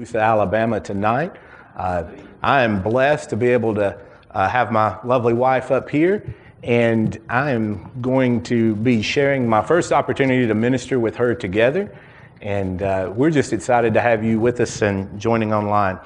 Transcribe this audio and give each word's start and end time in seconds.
Alabama 0.00 0.80
tonight. 0.80 1.36
Uh, 1.76 2.04
I 2.42 2.62
am 2.62 2.82
blessed 2.82 3.30
to 3.30 3.36
be 3.36 3.48
able 3.48 3.74
to 3.74 3.98
uh, 4.30 4.48
have 4.48 4.72
my 4.72 4.98
lovely 5.04 5.34
wife 5.34 5.70
up 5.70 5.90
here, 5.90 6.34
and 6.62 7.18
I 7.28 7.50
am 7.50 7.90
going 8.00 8.42
to 8.44 8.76
be 8.76 9.02
sharing 9.02 9.46
my 9.46 9.62
first 9.62 9.92
opportunity 9.92 10.46
to 10.46 10.54
minister 10.54 10.98
with 10.98 11.16
her 11.16 11.34
together. 11.34 11.94
And 12.40 12.82
uh, 12.82 13.12
we're 13.14 13.30
just 13.30 13.52
excited 13.52 13.92
to 13.92 14.00
have 14.00 14.24
you 14.24 14.40
with 14.40 14.60
us 14.60 14.80
and 14.80 15.20
joining 15.20 15.52
online. 15.52 15.98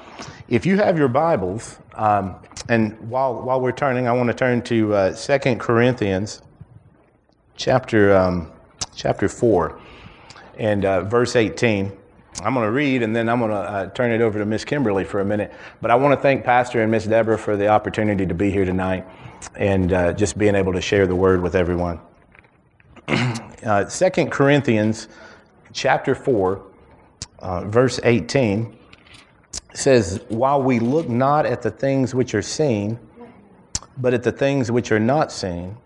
If 0.49 0.65
you 0.65 0.75
have 0.75 0.97
your 0.97 1.07
Bibles, 1.07 1.79
um, 1.93 2.35
and 2.67 2.99
while, 3.09 3.41
while 3.41 3.61
we're 3.61 3.71
turning, 3.71 4.09
I 4.09 4.11
want 4.11 4.27
to 4.27 4.33
turn 4.33 4.61
to 4.63 4.93
uh, 4.93 5.15
2 5.15 5.55
Corinthians 5.55 6.41
chapter, 7.55 8.13
um, 8.13 8.51
chapter 8.93 9.29
4 9.29 9.79
and 10.57 10.83
uh, 10.83 11.03
verse 11.03 11.37
18. 11.37 11.97
I'm 12.43 12.53
going 12.53 12.65
to 12.65 12.71
read 12.71 13.01
and 13.01 13.15
then 13.15 13.29
I'm 13.29 13.39
going 13.39 13.51
to 13.51 13.57
uh, 13.57 13.89
turn 13.91 14.11
it 14.11 14.21
over 14.21 14.39
to 14.39 14.45
Miss 14.45 14.65
Kimberly 14.65 15.03
for 15.03 15.21
a 15.21 15.25
minute. 15.25 15.53
But 15.81 15.91
I 15.91 15.95
want 15.95 16.17
to 16.17 16.21
thank 16.21 16.43
Pastor 16.43 16.81
and 16.81 16.91
Miss 16.91 17.05
Deborah 17.05 17.37
for 17.37 17.55
the 17.55 17.67
opportunity 17.67 18.25
to 18.25 18.33
be 18.33 18.51
here 18.51 18.65
tonight 18.65 19.05
and 19.55 19.93
uh, 19.93 20.13
just 20.13 20.37
being 20.37 20.55
able 20.55 20.73
to 20.73 20.81
share 20.81 21.07
the 21.07 21.15
word 21.15 21.41
with 21.41 21.55
everyone. 21.55 21.99
uh, 23.07 23.85
2 23.85 24.25
Corinthians 24.27 25.07
chapter 25.71 26.13
4, 26.13 26.61
uh, 27.39 27.65
verse 27.65 27.99
18 28.03 28.77
says, 29.73 30.21
While 30.29 30.61
we 30.61 30.79
look 30.79 31.07
not 31.07 31.45
at 31.45 31.61
the 31.61 31.71
things 31.71 32.13
which 32.13 32.33
are 32.35 32.41
seen, 32.41 32.99
but 33.97 34.13
at 34.13 34.23
the 34.23 34.31
things 34.31 34.71
which 34.71 34.91
are 34.91 34.99
not 34.99 35.31
seen, 35.31 35.77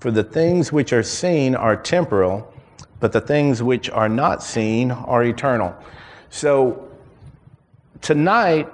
for 0.00 0.10
the 0.10 0.24
things 0.24 0.72
which 0.72 0.92
are 0.92 1.02
seen 1.02 1.54
are 1.54 1.76
temporal 1.76 2.52
but 3.00 3.12
the 3.12 3.20
things 3.20 3.62
which 3.62 3.90
are 3.90 4.08
not 4.08 4.42
seen 4.42 4.90
are 4.90 5.24
eternal. 5.24 5.76
So 6.30 6.88
tonight, 8.00 8.68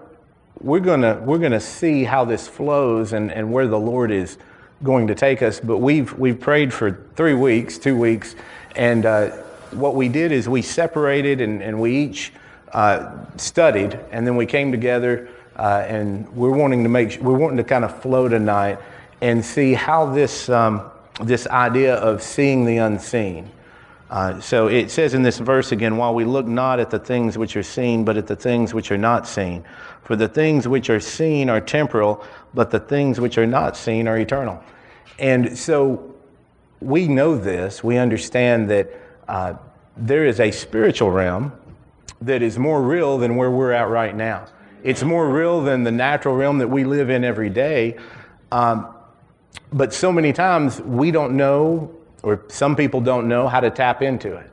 we're 0.60 0.80
gonna 0.80 1.20
we're 1.24 1.38
gonna 1.38 1.60
see 1.60 2.04
how 2.04 2.24
this 2.24 2.46
flows 2.46 3.12
and, 3.12 3.32
and 3.32 3.52
where 3.52 3.66
the 3.66 3.78
Lord 3.78 4.10
is 4.10 4.38
going 4.82 5.06
to 5.08 5.14
take 5.14 5.42
us. 5.42 5.60
But 5.60 5.78
we've 5.78 6.12
we've 6.18 6.38
prayed 6.38 6.72
for 6.72 7.06
three 7.16 7.34
weeks, 7.34 7.78
two 7.78 7.96
weeks, 7.96 8.36
and 8.76 9.06
uh, 9.06 9.30
what 9.72 9.94
we 9.94 10.08
did 10.08 10.32
is 10.32 10.48
we 10.48 10.62
separated 10.62 11.40
and, 11.40 11.62
and 11.62 11.80
we 11.80 11.96
each 11.96 12.32
uh, 12.72 13.12
studied, 13.36 13.98
and 14.10 14.26
then 14.26 14.36
we 14.36 14.46
came 14.46 14.70
together, 14.70 15.28
uh, 15.56 15.84
and 15.86 16.28
we're 16.34 16.56
wanting 16.56 16.82
to 16.82 16.88
make 16.88 17.18
we're 17.20 17.36
wanting 17.36 17.56
to 17.56 17.64
kind 17.64 17.84
of 17.84 18.00
flow 18.00 18.28
tonight 18.28 18.78
and 19.20 19.44
see 19.44 19.72
how 19.72 20.06
this 20.12 20.48
um, 20.48 20.90
this 21.22 21.46
idea 21.48 21.96
of 21.96 22.22
seeing 22.22 22.64
the 22.64 22.76
unseen 22.78 23.50
uh, 24.12 24.38
so 24.40 24.66
it 24.66 24.90
says 24.90 25.14
in 25.14 25.22
this 25.22 25.38
verse 25.38 25.72
again, 25.72 25.96
while 25.96 26.14
we 26.14 26.26
look 26.26 26.46
not 26.46 26.78
at 26.78 26.90
the 26.90 26.98
things 26.98 27.38
which 27.38 27.56
are 27.56 27.62
seen, 27.62 28.04
but 28.04 28.18
at 28.18 28.26
the 28.26 28.36
things 28.36 28.74
which 28.74 28.92
are 28.92 28.98
not 28.98 29.26
seen. 29.26 29.64
For 30.02 30.16
the 30.16 30.28
things 30.28 30.68
which 30.68 30.90
are 30.90 31.00
seen 31.00 31.48
are 31.48 31.62
temporal, 31.62 32.22
but 32.52 32.70
the 32.70 32.78
things 32.78 33.18
which 33.18 33.38
are 33.38 33.46
not 33.46 33.74
seen 33.74 34.06
are 34.06 34.18
eternal. 34.18 34.62
And 35.18 35.56
so 35.56 36.14
we 36.80 37.08
know 37.08 37.38
this. 37.38 37.82
We 37.82 37.96
understand 37.96 38.68
that 38.68 38.90
uh, 39.28 39.54
there 39.96 40.26
is 40.26 40.40
a 40.40 40.50
spiritual 40.50 41.10
realm 41.10 41.50
that 42.20 42.42
is 42.42 42.58
more 42.58 42.82
real 42.82 43.16
than 43.16 43.36
where 43.36 43.50
we're 43.50 43.72
at 43.72 43.88
right 43.88 44.14
now. 44.14 44.44
It's 44.82 45.02
more 45.02 45.26
real 45.30 45.62
than 45.62 45.84
the 45.84 45.90
natural 45.90 46.36
realm 46.36 46.58
that 46.58 46.68
we 46.68 46.84
live 46.84 47.08
in 47.08 47.24
every 47.24 47.48
day. 47.48 47.96
Um, 48.50 48.94
but 49.72 49.94
so 49.94 50.12
many 50.12 50.34
times 50.34 50.82
we 50.82 51.10
don't 51.10 51.34
know 51.34 51.96
or 52.22 52.44
some 52.48 52.76
people 52.76 53.00
don't 53.00 53.28
know 53.28 53.48
how 53.48 53.60
to 53.60 53.70
tap 53.70 54.02
into 54.02 54.36
it. 54.36 54.50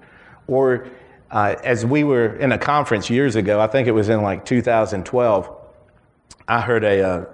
Or 0.48 0.88
uh, 1.32 1.56
as 1.64 1.86
we 1.86 2.04
were 2.04 2.36
in 2.38 2.52
a 2.52 2.58
conference 2.58 3.10
years 3.10 3.36
ago, 3.36 3.60
I 3.60 3.68
think 3.68 3.88
it 3.88 3.92
was 3.92 4.10
in 4.10 4.22
like 4.22 4.46
2012, 4.46 5.56
I 6.48 6.62
heard 6.62 6.84
a, 6.84 7.00
a, 7.00 7.08
uh, 7.08 7.26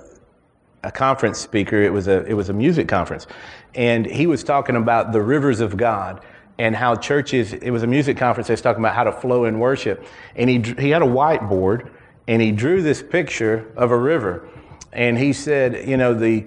a 0.83 0.91
conference 0.91 1.39
speaker. 1.39 1.81
It 1.81 1.91
was 1.91 2.07
a 2.07 2.23
it 2.25 2.33
was 2.33 2.49
a 2.49 2.53
music 2.53 2.87
conference, 2.87 3.25
and 3.73 4.05
he 4.05 4.27
was 4.27 4.43
talking 4.43 4.75
about 4.75 5.13
the 5.13 5.21
rivers 5.21 5.59
of 5.59 5.77
God 5.77 6.23
and 6.59 6.75
how 6.75 6.95
churches. 6.95 7.53
It 7.53 7.71
was 7.71 7.81
a 7.81 7.87
music 7.87 8.17
conference. 8.17 8.49
They 8.49 8.53
was 8.53 8.61
talking 8.61 8.83
about 8.83 8.93
how 8.93 9.03
to 9.03 9.11
flow 9.11 9.45
in 9.45 9.57
worship, 9.57 10.05
and 10.35 10.47
he 10.47 10.59
he 10.79 10.91
had 10.91 11.01
a 11.01 11.07
whiteboard 11.07 11.89
and 12.27 12.41
he 12.41 12.51
drew 12.51 12.81
this 12.81 13.03
picture 13.03 13.71
of 13.75 13.91
a 13.91 13.97
river, 13.97 14.47
and 14.93 15.17
he 15.17 15.33
said, 15.33 15.87
you 15.87 15.97
know, 15.97 16.13
the 16.13 16.45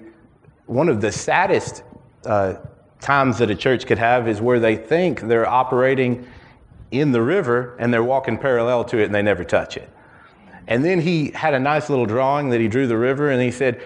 one 0.65 0.89
of 0.89 1.01
the 1.01 1.11
saddest 1.11 1.83
uh, 2.25 2.55
times 3.01 3.37
that 3.37 3.49
a 3.49 3.55
church 3.55 3.85
could 3.85 3.97
have 3.97 4.27
is 4.27 4.41
where 4.41 4.59
they 4.59 4.75
think 4.75 5.21
they're 5.21 5.47
operating 5.47 6.27
in 6.91 7.11
the 7.11 7.21
river 7.21 7.75
and 7.79 7.93
they're 7.93 8.03
walking 8.03 8.37
parallel 8.37 8.83
to 8.85 8.99
it 8.99 9.05
and 9.05 9.15
they 9.15 9.21
never 9.21 9.43
touch 9.43 9.77
it. 9.77 9.89
And 10.67 10.83
then 10.83 10.99
he 10.99 11.31
had 11.31 11.53
a 11.53 11.59
nice 11.59 11.89
little 11.89 12.05
drawing 12.05 12.49
that 12.49 12.59
he 12.59 12.67
drew 12.67 12.87
the 12.87 12.97
river 12.97 13.29
and 13.29 13.41
he 13.41 13.51
said, 13.51 13.81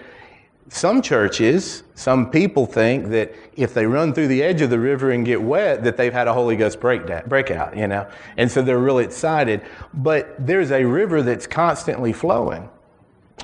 some 0.68 1.02
churches, 1.02 1.82
some 1.94 2.30
people 2.30 2.66
think 2.66 3.08
that 3.10 3.34
if 3.54 3.74
they 3.74 3.86
run 3.86 4.12
through 4.12 4.28
the 4.28 4.42
edge 4.42 4.60
of 4.60 4.70
the 4.70 4.78
river 4.78 5.10
and 5.10 5.24
get 5.24 5.40
wet, 5.40 5.84
that 5.84 5.96
they've 5.96 6.12
had 6.12 6.26
a 6.26 6.32
Holy 6.32 6.56
Ghost 6.56 6.80
breakout, 6.80 7.76
you 7.76 7.86
know? 7.86 8.08
And 8.36 8.50
so 8.50 8.62
they're 8.62 8.78
really 8.78 9.04
excited. 9.04 9.62
But 9.92 10.34
there's 10.44 10.72
a 10.72 10.84
river 10.84 11.22
that's 11.22 11.46
constantly 11.46 12.12
flowing. 12.12 12.68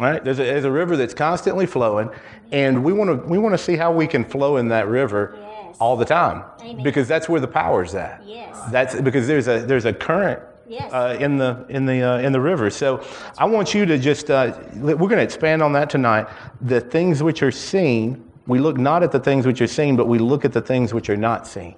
Right? 0.01 0.23
There's 0.23 0.39
a, 0.39 0.45
there's 0.45 0.65
a 0.65 0.71
river 0.71 0.97
that's 0.97 1.15
constantly 1.15 1.67
flowing, 1.67 2.11
and 2.53 2.85
we 2.85 2.93
want 2.93 3.11
to 3.11 3.29
we 3.29 3.39
want 3.39 3.55
to 3.55 3.59
see 3.59 3.77
how 3.77 3.93
we 3.93 4.07
can 4.07 4.25
flow 4.25 4.57
in 4.57 4.69
that 4.69 4.87
river 4.87 5.37
all 5.79 5.97
the 5.97 6.05
time 6.05 6.43
Amen. 6.61 6.83
because 6.83 7.07
that's 7.07 7.29
where 7.29 7.41
the 7.41 7.49
power's 7.49 7.95
at. 7.95 8.23
Yes. 8.25 8.59
That's 8.71 9.01
because 9.01 9.27
there's 9.27 9.49
a 9.49 9.61
there's 9.61 9.85
a 9.85 9.93
current 9.93 10.43
Yes. 10.71 10.93
Uh, 10.93 11.17
in 11.19 11.37
the 11.37 11.67
in 11.69 11.85
the 11.85 12.01
uh, 12.01 12.19
in 12.19 12.31
the 12.31 12.41
river. 12.41 12.71
So 12.71 13.05
I 13.37 13.45
want 13.45 13.75
you 13.75 13.85
to 13.87 13.99
just 13.99 14.31
uh, 14.31 14.57
we're 14.77 14.95
going 14.95 15.17
to 15.17 15.23
expand 15.23 15.63
on 15.63 15.73
that 15.73 15.91
tonight. 15.91 16.29
The 16.61 16.81
things 16.81 17.25
which 17.25 17.43
are 17.43 17.51
seen, 17.51 18.25
we 18.47 18.61
look 18.61 18.79
not 18.79 19.03
at 19.03 19.11
the 19.11 19.19
things 19.19 19.49
which 19.49 19.61
are 19.61 19.67
seen, 19.67 19.97
but 19.97 20.07
we 20.07 20.21
look 20.21 20.45
at 20.45 20.53
the 20.53 20.61
things 20.61 20.95
which 20.95 21.11
are 21.11 21.17
not 21.17 21.49
seen. 21.49 21.75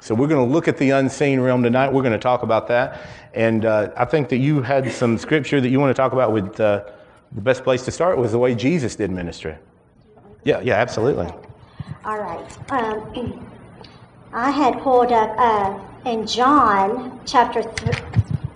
So 0.00 0.14
we're 0.14 0.28
going 0.28 0.46
to 0.46 0.52
look 0.52 0.68
at 0.68 0.76
the 0.76 0.90
unseen 0.90 1.40
realm 1.40 1.64
tonight. 1.64 1.92
We're 1.92 2.02
going 2.02 2.12
to 2.12 2.20
talk 2.20 2.44
about 2.44 2.68
that, 2.68 3.00
and 3.34 3.64
uh, 3.64 3.90
I 3.96 4.04
think 4.04 4.28
that 4.28 4.36
you 4.36 4.62
had 4.62 4.92
some 4.92 5.18
scripture 5.18 5.60
that 5.60 5.68
you 5.68 5.80
want 5.80 5.90
to 5.90 6.00
talk 6.00 6.12
about. 6.12 6.30
With 6.30 6.60
uh, 6.60 6.84
the 7.32 7.40
best 7.40 7.64
place 7.64 7.84
to 7.86 7.90
start 7.90 8.16
was 8.16 8.30
the 8.30 8.38
way 8.38 8.54
Jesus 8.54 8.94
did 8.94 9.10
ministry. 9.10 9.56
Yeah, 10.44 10.60
yeah, 10.60 10.74
absolutely. 10.74 11.32
All 12.06 12.20
right. 12.20 12.70
Um, 12.70 13.50
I 14.32 14.52
had 14.52 14.80
pulled 14.80 15.10
up 15.10 15.34
uh, 15.36 16.08
in 16.08 16.24
John 16.24 17.20
chapter 17.26 17.64
th- 17.64 17.96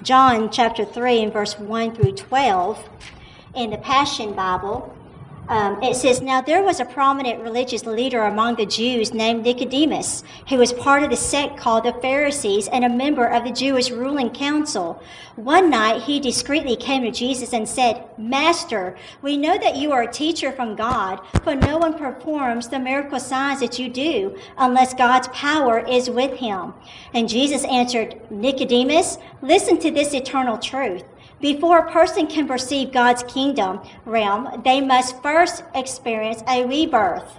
John 0.04 0.52
chapter 0.52 0.84
three 0.84 1.20
and 1.20 1.32
verse 1.32 1.58
one 1.58 1.92
through 1.92 2.12
twelve 2.12 2.88
in 3.56 3.70
the 3.70 3.78
Passion 3.78 4.34
Bible. 4.34 4.96
Um, 5.50 5.82
it 5.82 5.96
says, 5.96 6.22
Now 6.22 6.40
there 6.40 6.62
was 6.62 6.78
a 6.78 6.84
prominent 6.84 7.42
religious 7.42 7.84
leader 7.84 8.22
among 8.22 8.54
the 8.54 8.64
Jews 8.64 9.12
named 9.12 9.42
Nicodemus, 9.42 10.22
who 10.48 10.58
was 10.58 10.72
part 10.72 11.02
of 11.02 11.10
the 11.10 11.16
sect 11.16 11.56
called 11.56 11.82
the 11.82 11.92
Pharisees 11.94 12.68
and 12.68 12.84
a 12.84 12.88
member 12.88 13.26
of 13.26 13.42
the 13.42 13.50
Jewish 13.50 13.90
ruling 13.90 14.30
council. 14.30 15.02
One 15.34 15.68
night 15.68 16.02
he 16.02 16.20
discreetly 16.20 16.76
came 16.76 17.02
to 17.02 17.10
Jesus 17.10 17.52
and 17.52 17.68
said, 17.68 18.04
Master, 18.16 18.96
we 19.22 19.36
know 19.36 19.58
that 19.58 19.74
you 19.74 19.90
are 19.90 20.02
a 20.02 20.12
teacher 20.12 20.52
from 20.52 20.76
God, 20.76 21.18
for 21.42 21.56
no 21.56 21.78
one 21.78 21.98
performs 21.98 22.68
the 22.68 22.78
miracle 22.78 23.18
signs 23.18 23.58
that 23.58 23.76
you 23.76 23.88
do 23.88 24.38
unless 24.56 24.94
God's 24.94 25.26
power 25.28 25.80
is 25.80 26.08
with 26.08 26.38
him. 26.38 26.74
And 27.12 27.28
Jesus 27.28 27.64
answered, 27.64 28.20
Nicodemus, 28.30 29.18
listen 29.42 29.80
to 29.80 29.90
this 29.90 30.14
eternal 30.14 30.58
truth. 30.58 31.02
Before 31.40 31.78
a 31.78 31.90
person 31.90 32.26
can 32.26 32.46
perceive 32.46 32.92
God's 32.92 33.22
kingdom 33.22 33.80
realm, 34.04 34.60
they 34.62 34.80
must 34.80 35.22
first 35.22 35.64
experience 35.74 36.42
a 36.46 36.66
rebirth. 36.66 37.38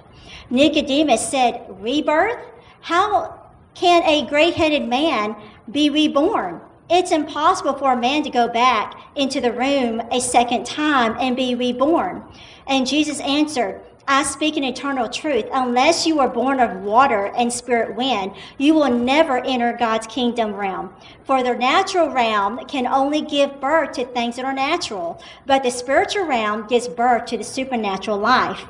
Nicodemus 0.50 1.30
said, 1.30 1.66
Rebirth? 1.80 2.40
How 2.82 3.40
can 3.76 4.04
a 4.04 4.26
gray 4.28 4.52
headed 4.52 4.88
man 4.88 5.36
be 5.72 5.90
reborn? 5.90 6.62
It's 6.90 7.12
impossible 7.12 7.74
for 7.74 7.94
a 7.94 7.98
man 7.98 8.24
to 8.24 8.30
go 8.30 8.48
back 8.48 9.00
into 9.16 9.40
the 9.40 9.54
room 9.54 10.02
a 10.12 10.20
second 10.20 10.66
time 10.66 11.16
and 11.20 11.36
be 11.36 11.56
reborn. 11.56 12.24
And 12.68 12.88
Jesus 12.88 13.22
answered, 13.22 13.82
I 14.08 14.24
speak 14.24 14.58
an 14.58 14.64
eternal 14.64 15.08
truth. 15.08 15.46
Unless 15.54 16.08
you 16.08 16.20
are 16.20 16.28
born 16.28 16.60
of 16.60 16.82
water 16.82 17.32
and 17.38 17.52
spirit 17.52 17.96
wind, 17.96 18.34
you 18.58 18.74
will 18.74 18.90
never 18.90 19.44
enter 19.46 19.74
God's 19.78 20.08
kingdom 20.08 20.54
realm. 20.54 20.94
For 21.24 21.44
the 21.44 21.56
natural 21.56 22.10
realm 22.10 22.66
can 22.66 22.88
only 22.88 23.22
give 23.22 23.62
birth 23.62 23.94
to 23.94 24.06
things 24.06 24.36
that 24.36 24.46
are 24.46 24.54
natural, 24.54 25.22
but 25.46 25.64
the 25.64 25.72
spiritual 25.72 26.26
realm 26.26 26.68
gives 26.68 26.88
birth 26.88 27.26
to 27.28 27.38
the 27.38 27.44
supernatural 27.44 28.18
life. 28.18 28.66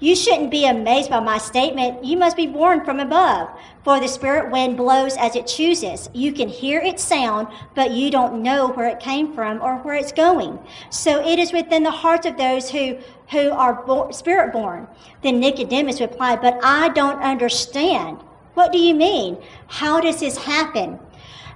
You 0.00 0.16
shouldn't 0.16 0.50
be 0.50 0.66
amazed 0.66 1.10
by 1.10 1.20
my 1.20 1.38
statement. 1.38 2.04
You 2.04 2.16
must 2.16 2.36
be 2.36 2.46
born 2.46 2.84
from 2.84 3.00
above. 3.00 3.48
For 3.84 3.98
the 3.98 4.08
spirit 4.08 4.50
wind 4.50 4.76
blows 4.76 5.16
as 5.16 5.34
it 5.34 5.46
chooses. 5.46 6.08
You 6.12 6.32
can 6.32 6.48
hear 6.48 6.80
its 6.80 7.02
sound, 7.02 7.48
but 7.74 7.90
you 7.90 8.10
don't 8.10 8.42
know 8.42 8.68
where 8.68 8.88
it 8.88 9.00
came 9.00 9.32
from 9.32 9.60
or 9.60 9.78
where 9.78 9.94
it's 9.94 10.12
going. 10.12 10.58
So 10.90 11.26
it 11.26 11.38
is 11.38 11.52
within 11.52 11.82
the 11.82 11.90
hearts 11.90 12.26
of 12.26 12.36
those 12.36 12.70
who, 12.70 12.98
who 13.30 13.50
are 13.50 14.12
spirit 14.12 14.52
born. 14.52 14.86
Then 15.22 15.40
Nicodemus 15.40 16.00
replied, 16.00 16.40
But 16.40 16.60
I 16.62 16.90
don't 16.90 17.20
understand. 17.22 18.18
What 18.54 18.72
do 18.72 18.78
you 18.78 18.94
mean? 18.94 19.38
How 19.66 20.00
does 20.00 20.20
this 20.20 20.36
happen? 20.36 20.98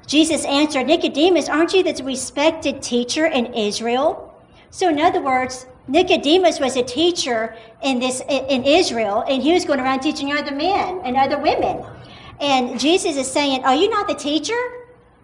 Jesus 0.06 0.44
answered, 0.44 0.86
Nicodemus, 0.86 1.48
aren't 1.48 1.72
you 1.74 1.82
the 1.82 2.02
respected 2.04 2.80
teacher 2.80 3.26
in 3.26 3.52
Israel? 3.54 4.34
So, 4.70 4.88
in 4.88 5.00
other 5.00 5.20
words, 5.20 5.66
Nicodemus 5.88 6.58
was 6.58 6.76
a 6.76 6.82
teacher 6.82 7.54
in 7.82 7.98
this 8.00 8.20
in 8.28 8.64
Israel, 8.64 9.24
and 9.28 9.42
he 9.42 9.52
was 9.52 9.64
going 9.64 9.80
around 9.80 10.00
teaching 10.00 10.32
other 10.32 10.54
men 10.54 11.00
and 11.04 11.16
other 11.16 11.38
women. 11.38 11.84
And 12.40 12.78
Jesus 12.78 13.16
is 13.16 13.30
saying, 13.30 13.64
Are 13.64 13.74
you 13.74 13.88
not 13.88 14.08
the 14.08 14.14
teacher? 14.14 14.58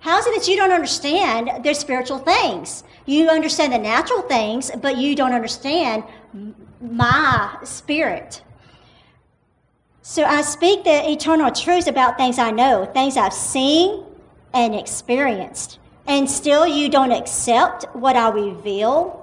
How 0.00 0.18
is 0.18 0.26
it 0.26 0.34
that 0.36 0.48
you 0.48 0.56
don't 0.56 0.72
understand 0.72 1.64
their 1.64 1.74
spiritual 1.74 2.18
things? 2.18 2.84
You 3.06 3.28
understand 3.28 3.72
the 3.72 3.78
natural 3.78 4.22
things, 4.22 4.70
but 4.80 4.96
you 4.96 5.14
don't 5.14 5.32
understand 5.32 6.04
my 6.80 7.56
spirit. 7.62 8.42
So 10.02 10.24
I 10.24 10.42
speak 10.42 10.82
the 10.82 11.08
eternal 11.10 11.52
truths 11.52 11.86
about 11.86 12.16
things 12.16 12.38
I 12.38 12.50
know, 12.50 12.84
things 12.86 13.16
I've 13.16 13.32
seen 13.32 14.04
and 14.52 14.74
experienced. 14.74 15.78
And 16.08 16.28
still 16.28 16.66
you 16.66 16.88
don't 16.88 17.12
accept 17.12 17.84
what 17.94 18.16
I 18.16 18.30
reveal. 18.30 19.21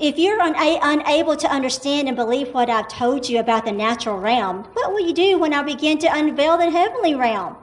If 0.00 0.18
you're 0.18 0.42
una- 0.42 0.78
unable 0.82 1.36
to 1.36 1.46
understand 1.52 2.08
and 2.08 2.16
believe 2.16 2.54
what 2.54 2.70
I've 2.70 2.88
told 2.88 3.28
you 3.28 3.38
about 3.38 3.66
the 3.66 3.72
natural 3.72 4.18
realm, 4.18 4.64
what 4.72 4.92
will 4.92 5.06
you 5.06 5.12
do 5.12 5.38
when 5.38 5.52
I 5.52 5.62
begin 5.62 5.98
to 5.98 6.06
unveil 6.06 6.56
the 6.56 6.70
heavenly 6.70 7.14
realm? 7.14 7.56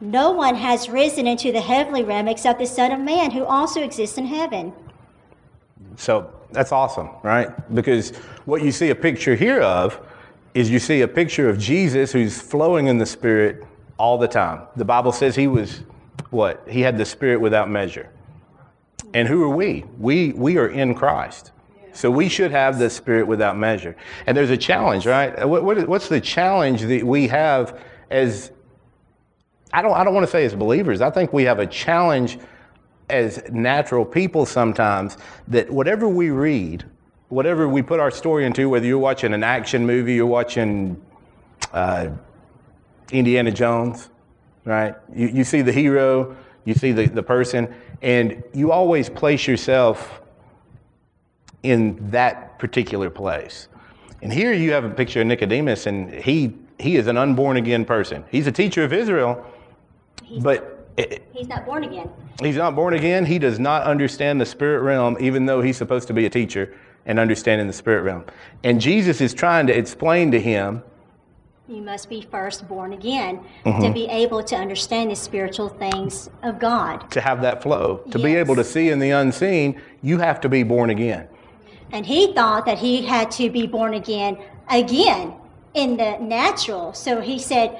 No 0.00 0.30
one 0.30 0.54
has 0.54 0.88
risen 0.88 1.26
into 1.26 1.50
the 1.50 1.60
heavenly 1.60 2.04
realm 2.04 2.28
except 2.28 2.60
the 2.60 2.66
Son 2.66 2.92
of 2.92 3.00
Man, 3.00 3.32
who 3.32 3.44
also 3.44 3.82
exists 3.82 4.16
in 4.16 4.26
heaven. 4.26 4.72
So 5.96 6.32
that's 6.52 6.70
awesome, 6.70 7.10
right? 7.24 7.50
Because 7.74 8.10
what 8.44 8.62
you 8.62 8.70
see 8.70 8.90
a 8.90 8.94
picture 8.94 9.34
here 9.34 9.60
of 9.60 10.00
is 10.54 10.70
you 10.70 10.78
see 10.78 11.00
a 11.00 11.08
picture 11.08 11.48
of 11.48 11.58
Jesus 11.58 12.12
who's 12.12 12.40
flowing 12.40 12.86
in 12.86 12.98
the 12.98 13.06
Spirit 13.06 13.66
all 13.98 14.18
the 14.18 14.28
time. 14.28 14.68
The 14.76 14.84
Bible 14.84 15.10
says 15.10 15.34
he 15.34 15.48
was 15.48 15.80
what? 16.30 16.62
He 16.68 16.80
had 16.80 16.96
the 16.96 17.04
Spirit 17.04 17.40
without 17.40 17.68
measure. 17.68 18.08
And 19.14 19.26
who 19.26 19.42
are 19.42 19.54
we? 19.54 19.84
We, 19.98 20.32
we 20.32 20.58
are 20.58 20.68
in 20.68 20.94
Christ. 20.94 21.50
So 21.92 22.10
we 22.10 22.28
should 22.28 22.50
have 22.50 22.78
the 22.78 22.88
Spirit 22.88 23.26
without 23.26 23.56
measure. 23.56 23.96
And 24.26 24.36
there's 24.36 24.50
a 24.50 24.56
challenge, 24.56 25.06
right? 25.06 25.46
What, 25.46 25.62
what, 25.64 25.86
what's 25.88 26.08
the 26.08 26.20
challenge 26.20 26.82
that 26.82 27.04
we 27.04 27.28
have 27.28 27.80
as, 28.10 28.50
I 29.72 29.82
don't, 29.82 29.92
I 29.92 30.04
don't 30.04 30.14
want 30.14 30.26
to 30.26 30.30
say 30.30 30.44
as 30.44 30.54
believers, 30.54 31.00
I 31.00 31.10
think 31.10 31.32
we 31.32 31.44
have 31.44 31.58
a 31.58 31.66
challenge 31.66 32.38
as 33.10 33.42
natural 33.50 34.04
people 34.04 34.46
sometimes 34.46 35.18
that 35.48 35.70
whatever 35.70 36.08
we 36.08 36.30
read, 36.30 36.84
whatever 37.28 37.68
we 37.68 37.82
put 37.82 38.00
our 38.00 38.10
story 38.10 38.46
into, 38.46 38.68
whether 38.68 38.86
you're 38.86 38.98
watching 38.98 39.34
an 39.34 39.44
action 39.44 39.86
movie, 39.86 40.14
you're 40.14 40.26
watching 40.26 41.00
uh, 41.72 42.08
Indiana 43.10 43.50
Jones, 43.50 44.08
right? 44.64 44.94
You, 45.14 45.28
you 45.28 45.44
see 45.44 45.60
the 45.60 45.72
hero, 45.72 46.36
you 46.64 46.74
see 46.74 46.92
the, 46.92 47.06
the 47.06 47.22
person, 47.22 47.74
and 48.00 48.42
you 48.54 48.72
always 48.72 49.10
place 49.10 49.46
yourself 49.46 50.21
in 51.62 52.10
that 52.10 52.58
particular 52.58 53.10
place. 53.10 53.68
And 54.22 54.32
here 54.32 54.52
you 54.52 54.72
have 54.72 54.84
a 54.84 54.90
picture 54.90 55.20
of 55.20 55.26
Nicodemus, 55.26 55.86
and 55.86 56.12
he, 56.14 56.54
he 56.78 56.96
is 56.96 57.06
an 57.06 57.16
unborn 57.16 57.56
again 57.56 57.84
person. 57.84 58.24
He's 58.30 58.46
a 58.46 58.52
teacher 58.52 58.84
of 58.84 58.92
Israel, 58.92 59.44
He's 60.24 60.42
but 60.42 60.88
it, 60.96 61.26
He's 61.32 61.48
not 61.48 61.64
born 61.66 61.84
again. 61.84 62.10
he's 62.42 62.56
not 62.56 62.76
born 62.76 62.94
again. 62.94 63.24
He 63.24 63.38
does 63.38 63.58
not 63.58 63.82
understand 63.82 64.40
the 64.40 64.46
spirit 64.46 64.82
realm, 64.82 65.16
even 65.20 65.46
though 65.46 65.60
he's 65.60 65.76
supposed 65.76 66.06
to 66.08 66.14
be 66.14 66.26
a 66.26 66.30
teacher 66.30 66.74
and 67.06 67.18
understanding 67.18 67.66
the 67.66 67.72
spirit 67.72 68.02
realm. 68.02 68.24
And 68.62 68.80
Jesus 68.80 69.20
is 69.20 69.34
trying 69.34 69.66
to 69.66 69.76
explain 69.76 70.30
to 70.32 70.40
him 70.40 70.82
You 71.66 71.82
must 71.82 72.08
be 72.08 72.20
first 72.30 72.68
born 72.68 72.92
again 72.92 73.40
to 73.64 73.70
mm-hmm. 73.70 73.92
be 73.92 74.06
able 74.06 74.42
to 74.44 74.54
understand 74.54 75.10
the 75.10 75.16
spiritual 75.16 75.68
things 75.68 76.30
of 76.42 76.58
God. 76.60 77.10
to 77.10 77.20
have 77.20 77.42
that 77.42 77.62
flow, 77.62 77.98
to 78.10 78.18
be 78.18 78.36
able 78.36 78.54
to 78.54 78.64
see 78.64 78.90
in 78.90 78.98
the 78.98 79.10
unseen, 79.10 79.80
you 80.02 80.18
have 80.18 80.40
to 80.42 80.48
be 80.48 80.62
born 80.62 80.90
again. 80.90 81.26
And 81.92 82.06
he 82.06 82.32
thought 82.32 82.66
that 82.66 82.78
he 82.78 83.02
had 83.02 83.30
to 83.32 83.50
be 83.50 83.66
born 83.66 83.94
again 83.94 84.38
again 84.68 85.34
in 85.74 85.96
the 85.96 86.18
natural. 86.18 86.92
So 86.94 87.20
he 87.20 87.38
said, 87.38 87.78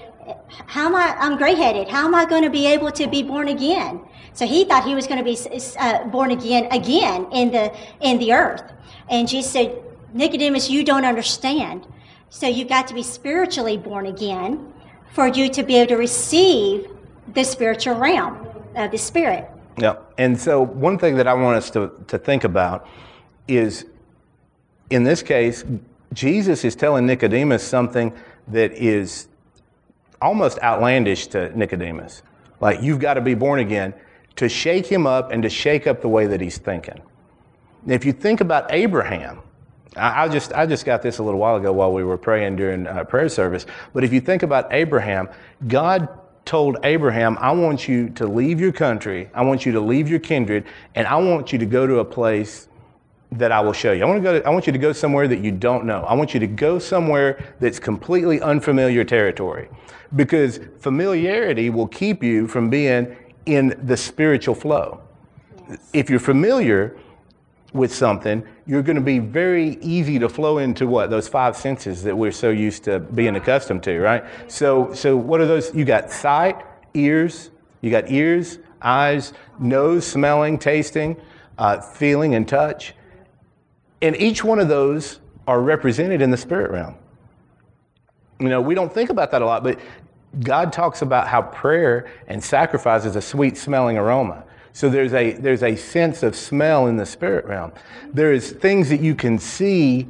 How 0.67 0.87
am 0.87 0.95
I? 0.95 1.17
I'm 1.19 1.37
gray 1.37 1.55
headed. 1.55 1.89
How 1.89 2.07
am 2.07 2.15
I 2.15 2.25
going 2.25 2.43
to 2.43 2.51
be 2.51 2.67
able 2.67 2.93
to 2.93 3.07
be 3.07 3.23
born 3.23 3.49
again? 3.49 4.01
So 4.35 4.47
he 4.47 4.65
thought 4.65 4.85
he 4.85 4.95
was 4.95 5.07
going 5.07 5.23
to 5.23 5.25
be 5.25 5.37
uh, 5.79 6.05
born 6.05 6.31
again 6.31 6.69
again 6.71 7.27
in 7.33 7.51
the 7.51 7.75
in 8.01 8.19
the 8.19 8.33
earth. 8.33 8.63
And 9.09 9.29
Jesus 9.29 9.51
said, 9.51 9.83
Nicodemus, 10.13 10.71
you 10.71 10.85
don't 10.85 11.05
understand. 11.05 11.87
So 12.31 12.47
you've 12.47 12.69
got 12.69 12.87
to 12.89 12.95
be 12.95 13.03
spiritually 13.03 13.77
born 13.77 14.07
again 14.07 14.73
for 15.13 15.27
you 15.29 15.49
to 15.51 15.63
be 15.63 15.77
able 15.77 15.89
to 15.89 15.97
receive 15.97 16.89
the 17.35 17.45
spiritual 17.45 17.95
realm 17.97 18.47
of 18.75 18.91
the 18.91 18.99
spirit. 18.99 19.49
Yeah. 19.79 19.97
And 20.19 20.39
so, 20.39 20.63
one 20.63 20.99
thing 20.99 21.17
that 21.17 21.27
I 21.27 21.35
want 21.35 21.57
us 21.57 21.71
to, 21.71 21.93
to 22.09 22.19
think 22.19 22.45
about 22.45 22.87
is 23.49 23.87
in 24.93 25.05
this 25.05 25.23
case, 25.23 25.65
Jesus 26.13 26.65
is 26.65 26.77
telling 26.77 27.07
Nicodemus 27.07 27.63
something 27.63 28.13
that 28.49 28.73
is 28.73 29.29
almost 30.21 30.59
outlandish 30.63 31.29
to 31.29 31.57
Nicodemus. 31.57 32.23
Like, 32.61 32.83
you've 32.83 33.01
got 33.01 33.15
to 33.15 33.23
be 33.23 33.35
born 33.35 33.61
again 33.61 33.95
to 34.37 34.49
shake 34.49 34.87
him 34.87 35.07
up 35.07 35.33
and 35.33 35.43
to 35.43 35.49
shake 35.49 35.87
up 35.87 36.03
the 36.03 36.09
way 36.09 36.27
that 36.27 36.41
he's 36.41 36.59
thinking. 36.59 37.01
If 37.87 38.05
you 38.05 38.13
think 38.13 38.41
about 38.41 38.73
Abraham, 38.73 39.41
I, 39.97 40.25
I 40.25 40.29
just 40.29 40.53
I 40.53 40.67
just 40.67 40.85
got 40.85 41.03
this 41.03 41.19
a 41.19 41.23
little 41.23 41.41
while 41.41 41.57
ago 41.57 41.73
while 41.73 41.93
we 41.93 42.05
were 42.05 42.19
praying 42.19 42.57
during 42.57 42.87
uh, 42.87 43.05
prayer 43.05 43.29
service. 43.29 43.67
But 43.93 44.05
if 44.05 44.13
you 44.13 44.21
think 44.21 44.43
about 44.43 44.73
Abraham, 44.73 45.29
God 45.67 46.09
told 46.45 46.77
Abraham, 46.85 47.37
"I 47.41 47.53
want 47.53 47.89
you 47.89 48.11
to 48.11 48.27
leave 48.27 48.61
your 48.61 48.73
country. 48.73 49.29
I 49.35 49.43
want 49.43 49.67
you 49.67 49.73
to 49.73 49.81
leave 49.81 50.09
your 50.09 50.21
kindred, 50.21 50.65
and 50.95 51.07
I 51.07 51.17
want 51.17 51.53
you 51.53 51.59
to 51.59 51.67
go 51.67 51.87
to 51.87 51.99
a 51.99 52.05
place." 52.05 52.69
That 53.33 53.51
I 53.51 53.61
will 53.61 53.73
show 53.73 53.93
you. 53.93 54.03
I 54.03 54.07
want 54.07 54.23
to 54.23 54.41
go. 54.41 54.43
I 54.47 54.51
want 54.51 54.67
you 54.67 54.73
to 54.73 54.79
go 54.79 54.93
somewhere 54.93 55.27
that 55.27 55.41
you 55.41 55.53
don't 55.53 55.85
know. 55.85 56.03
I 56.03 56.15
want 56.15 56.35
you 56.35 56.41
to 56.41 56.47
go 56.47 56.79
somewhere 56.79 57.55
that's 57.61 57.79
completely 57.79 58.41
unfamiliar 58.41 59.05
territory, 59.05 59.69
because 60.15 60.61
familiarity 60.79 61.71
will 61.71 61.89
keep 61.89 62.23
you 62.23 62.47
from 62.47 62.69
being 62.69 63.17
in 63.47 63.79
the 63.85 63.97
spiritual 63.97 64.55
flow. 64.55 65.01
If 65.93 66.11
you're 66.11 66.21
familiar, 66.21 66.97
with 67.73 67.95
something, 67.95 68.45
you're 68.67 68.83
going 68.83 68.97
to 68.97 69.03
be 69.03 69.19
very 69.19 69.79
easy 69.81 70.19
to 70.19 70.29
flow 70.29 70.59
into 70.59 70.87
what 70.87 71.11
those 71.11 71.27
five 71.27 71.57
senses 71.57 72.03
that 72.03 72.17
we're 72.17 72.33
so 72.33 72.51
used 72.51 72.85
to 72.85 73.01
being 73.01 73.37
accustomed 73.37 73.83
to, 73.85 73.99
right? 73.99 74.25
So, 74.49 74.93
so 74.93 75.17
what 75.17 75.41
are 75.41 75.47
those? 75.47 75.75
You 75.75 75.85
got 75.85 76.11
sight, 76.11 76.63
ears. 76.95 77.51
You 77.81 77.91
got 77.91 78.11
ears, 78.11 78.59
eyes, 78.81 79.33
nose, 79.59 80.07
smelling, 80.07 80.59
tasting, 80.59 81.17
uh, 81.59 81.81
feeling, 81.81 82.35
and 82.35 82.47
touch. 82.47 82.95
And 84.03 84.17
each 84.17 84.45
one 84.45 84.59
of 84.59 84.69
those 84.69 85.21
are 85.47 85.61
represented 85.61 86.21
in 86.21 86.31
the 86.31 86.37
spirit 86.37 86.71
realm. 86.71 86.97
You 88.41 88.49
know, 88.49 88.61
we 88.61 88.75
don't 88.75 88.93
think 88.93 89.11
about 89.11 89.31
that 89.31 89.41
a 89.41 89.47
lot, 89.47 89.63
but 89.63 89.79
God 90.41 90.73
talks 90.73 91.03
about 91.03 91.29
how 91.29 91.43
prayer 91.43 92.11
and 92.27 92.43
sacrifice 92.43 93.05
is 93.05 93.17
a 93.17 93.23
sweet 93.23 93.57
smelling 93.57 93.97
aroma. 93.97 94.45
So 94.73 94.89
there's 94.89 95.13
a 95.13 95.33
there's 95.33 95.63
a 95.63 95.77
sense 95.77 96.23
of 96.23 96.35
smell 96.35 96.87
in 96.87 96.97
the 96.97 97.07
spirit 97.07 97.45
realm. 97.45 97.73
There's 98.13 98.51
things 98.51 98.89
that 98.89 99.01
you 99.01 99.15
can 99.15 99.39
see 99.39 100.09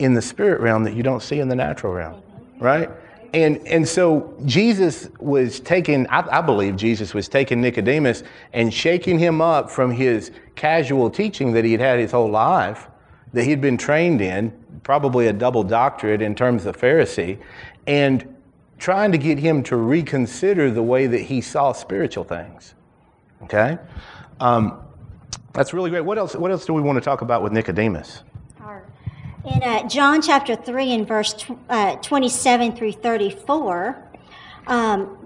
in 0.00 0.14
the 0.14 0.22
spirit 0.22 0.60
realm 0.60 0.82
that 0.84 0.94
you 0.94 1.02
don't 1.02 1.22
see 1.22 1.38
in 1.38 1.48
the 1.48 1.54
natural 1.54 1.92
realm, 1.92 2.20
right? 2.58 2.90
And 3.32 3.64
and 3.68 3.86
so 3.86 4.34
Jesus 4.44 5.08
was 5.20 5.60
taking, 5.60 6.08
I, 6.08 6.38
I 6.38 6.40
believe 6.40 6.74
Jesus 6.74 7.14
was 7.14 7.28
taking 7.28 7.60
Nicodemus 7.60 8.24
and 8.52 8.74
shaking 8.74 9.20
him 9.20 9.40
up 9.40 9.70
from 9.70 9.92
his 9.92 10.32
casual 10.56 11.08
teaching 11.08 11.52
that 11.52 11.64
he 11.64 11.70
had 11.70 11.80
had 11.80 11.98
his 12.00 12.10
whole 12.10 12.30
life, 12.30 12.88
that 13.32 13.44
he'd 13.44 13.60
been 13.60 13.76
trained 13.76 14.20
in, 14.20 14.52
probably 14.82 15.28
a 15.28 15.32
double 15.32 15.62
doctorate 15.62 16.22
in 16.22 16.34
terms 16.34 16.66
of 16.66 16.76
Pharisee, 16.76 17.38
and 17.86 18.36
trying 18.78 19.12
to 19.12 19.18
get 19.18 19.38
him 19.38 19.62
to 19.62 19.76
reconsider 19.76 20.70
the 20.70 20.82
way 20.82 21.06
that 21.06 21.20
he 21.20 21.40
saw 21.40 21.72
spiritual 21.72 22.24
things. 22.24 22.74
Okay? 23.42 23.78
Um, 24.40 24.80
that's 25.52 25.72
really 25.72 25.90
great. 25.90 26.04
What 26.04 26.18
else, 26.18 26.34
what 26.34 26.50
else 26.50 26.64
do 26.64 26.72
we 26.72 26.82
want 26.82 26.96
to 26.96 27.00
talk 27.00 27.20
about 27.20 27.42
with 27.42 27.52
Nicodemus? 27.52 28.22
In 29.44 29.62
uh, 29.62 29.88
John 29.88 30.20
chapter 30.20 30.54
3 30.54 30.92
and 30.92 31.08
verse 31.08 31.32
tw- 31.32 31.56
uh, 31.70 31.96
27 31.96 32.76
through 32.76 32.92
34, 32.92 33.96
um, 34.66 35.16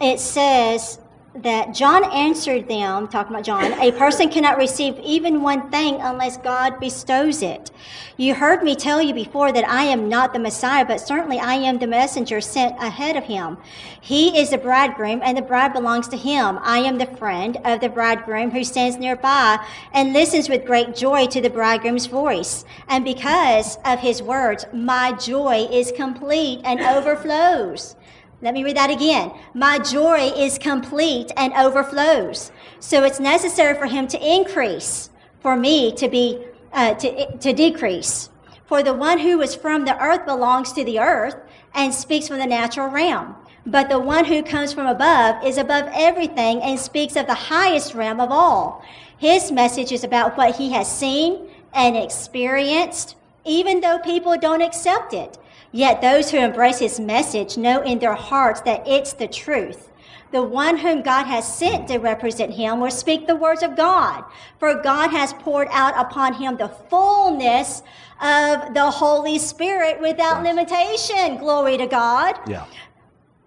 it 0.00 0.18
says 0.18 0.98
that 1.34 1.74
John 1.74 2.04
answered 2.12 2.68
them, 2.68 3.08
talking 3.08 3.32
about 3.32 3.44
John, 3.44 3.72
a 3.80 3.90
person 3.92 4.28
cannot 4.28 4.58
receive 4.58 4.98
even 4.98 5.40
one 5.40 5.70
thing 5.70 5.98
unless 6.00 6.36
God 6.36 6.78
bestows 6.78 7.42
it. 7.42 7.70
You 8.18 8.34
heard 8.34 8.62
me 8.62 8.76
tell 8.76 9.00
you 9.00 9.14
before 9.14 9.50
that 9.52 9.66
I 9.66 9.84
am 9.84 10.10
not 10.10 10.34
the 10.34 10.38
Messiah, 10.38 10.84
but 10.84 11.00
certainly 11.00 11.38
I 11.38 11.54
am 11.54 11.78
the 11.78 11.86
messenger 11.86 12.42
sent 12.42 12.76
ahead 12.82 13.16
of 13.16 13.24
him. 13.24 13.56
He 13.98 14.38
is 14.38 14.50
the 14.50 14.58
bridegroom, 14.58 15.22
and 15.24 15.36
the 15.36 15.42
bride 15.42 15.72
belongs 15.72 16.06
to 16.08 16.18
him. 16.18 16.58
I 16.62 16.80
am 16.80 16.98
the 16.98 17.06
friend 17.06 17.56
of 17.64 17.80
the 17.80 17.88
bridegroom 17.88 18.50
who 18.50 18.62
stands 18.62 18.98
nearby 18.98 19.64
and 19.94 20.12
listens 20.12 20.50
with 20.50 20.66
great 20.66 20.94
joy 20.94 21.26
to 21.28 21.40
the 21.40 21.48
bridegroom's 21.48 22.06
voice. 22.06 22.66
And 22.88 23.04
because 23.04 23.78
of 23.86 24.00
his 24.00 24.22
words, 24.22 24.66
my 24.74 25.12
joy 25.12 25.66
is 25.70 25.92
complete 25.92 26.60
and 26.64 26.80
overflows. 26.80 27.96
Let 28.42 28.54
me 28.54 28.64
read 28.64 28.76
that 28.76 28.90
again. 28.90 29.32
My 29.54 29.78
joy 29.78 30.32
is 30.36 30.58
complete 30.58 31.30
and 31.36 31.52
overflows. 31.52 32.50
So 32.80 33.04
it's 33.04 33.20
necessary 33.20 33.78
for 33.78 33.86
him 33.86 34.08
to 34.08 34.18
increase, 34.18 35.10
for 35.40 35.56
me 35.56 35.92
to 35.92 36.08
be 36.08 36.44
uh, 36.72 36.94
to, 36.94 37.36
to 37.38 37.52
decrease. 37.52 38.30
For 38.66 38.82
the 38.82 38.94
one 38.94 39.18
who 39.20 39.40
is 39.42 39.54
from 39.54 39.84
the 39.84 39.96
earth 40.02 40.26
belongs 40.26 40.72
to 40.72 40.82
the 40.82 40.98
earth 40.98 41.36
and 41.74 41.94
speaks 41.94 42.26
from 42.26 42.38
the 42.38 42.46
natural 42.46 42.88
realm. 42.88 43.36
But 43.64 43.88
the 43.88 44.00
one 44.00 44.24
who 44.24 44.42
comes 44.42 44.72
from 44.72 44.86
above 44.86 45.44
is 45.44 45.56
above 45.56 45.88
everything 45.94 46.60
and 46.62 46.80
speaks 46.80 47.14
of 47.14 47.28
the 47.28 47.34
highest 47.34 47.94
realm 47.94 48.18
of 48.18 48.32
all. 48.32 48.84
His 49.18 49.52
message 49.52 49.92
is 49.92 50.02
about 50.02 50.36
what 50.36 50.56
he 50.56 50.72
has 50.72 50.90
seen 50.90 51.48
and 51.72 51.96
experienced, 51.96 53.14
even 53.44 53.80
though 53.80 54.00
people 54.00 54.36
don't 54.36 54.62
accept 54.62 55.14
it. 55.14 55.38
Yet 55.72 56.02
those 56.02 56.30
who 56.30 56.36
embrace 56.36 56.78
his 56.78 57.00
message 57.00 57.56
know 57.56 57.82
in 57.82 57.98
their 57.98 58.14
hearts 58.14 58.60
that 58.62 58.86
it's 58.86 59.14
the 59.14 59.26
truth. 59.26 59.88
The 60.30 60.42
one 60.42 60.78
whom 60.78 61.02
God 61.02 61.24
has 61.24 61.46
sent 61.46 61.88
to 61.88 61.98
represent 61.98 62.52
him 62.52 62.80
will 62.80 62.90
speak 62.90 63.26
the 63.26 63.36
words 63.36 63.62
of 63.62 63.76
God, 63.76 64.24
for 64.58 64.74
God 64.82 65.10
has 65.10 65.32
poured 65.34 65.68
out 65.70 65.94
upon 65.98 66.34
him 66.34 66.56
the 66.56 66.68
fullness 66.68 67.82
of 68.20 68.72
the 68.72 68.90
Holy 68.90 69.38
Spirit 69.38 70.00
without 70.00 70.42
Yes. 70.42 70.54
limitation. 70.54 71.36
Glory 71.38 71.76
to 71.76 71.86
God. 71.86 72.38
Yeah. 72.46 72.64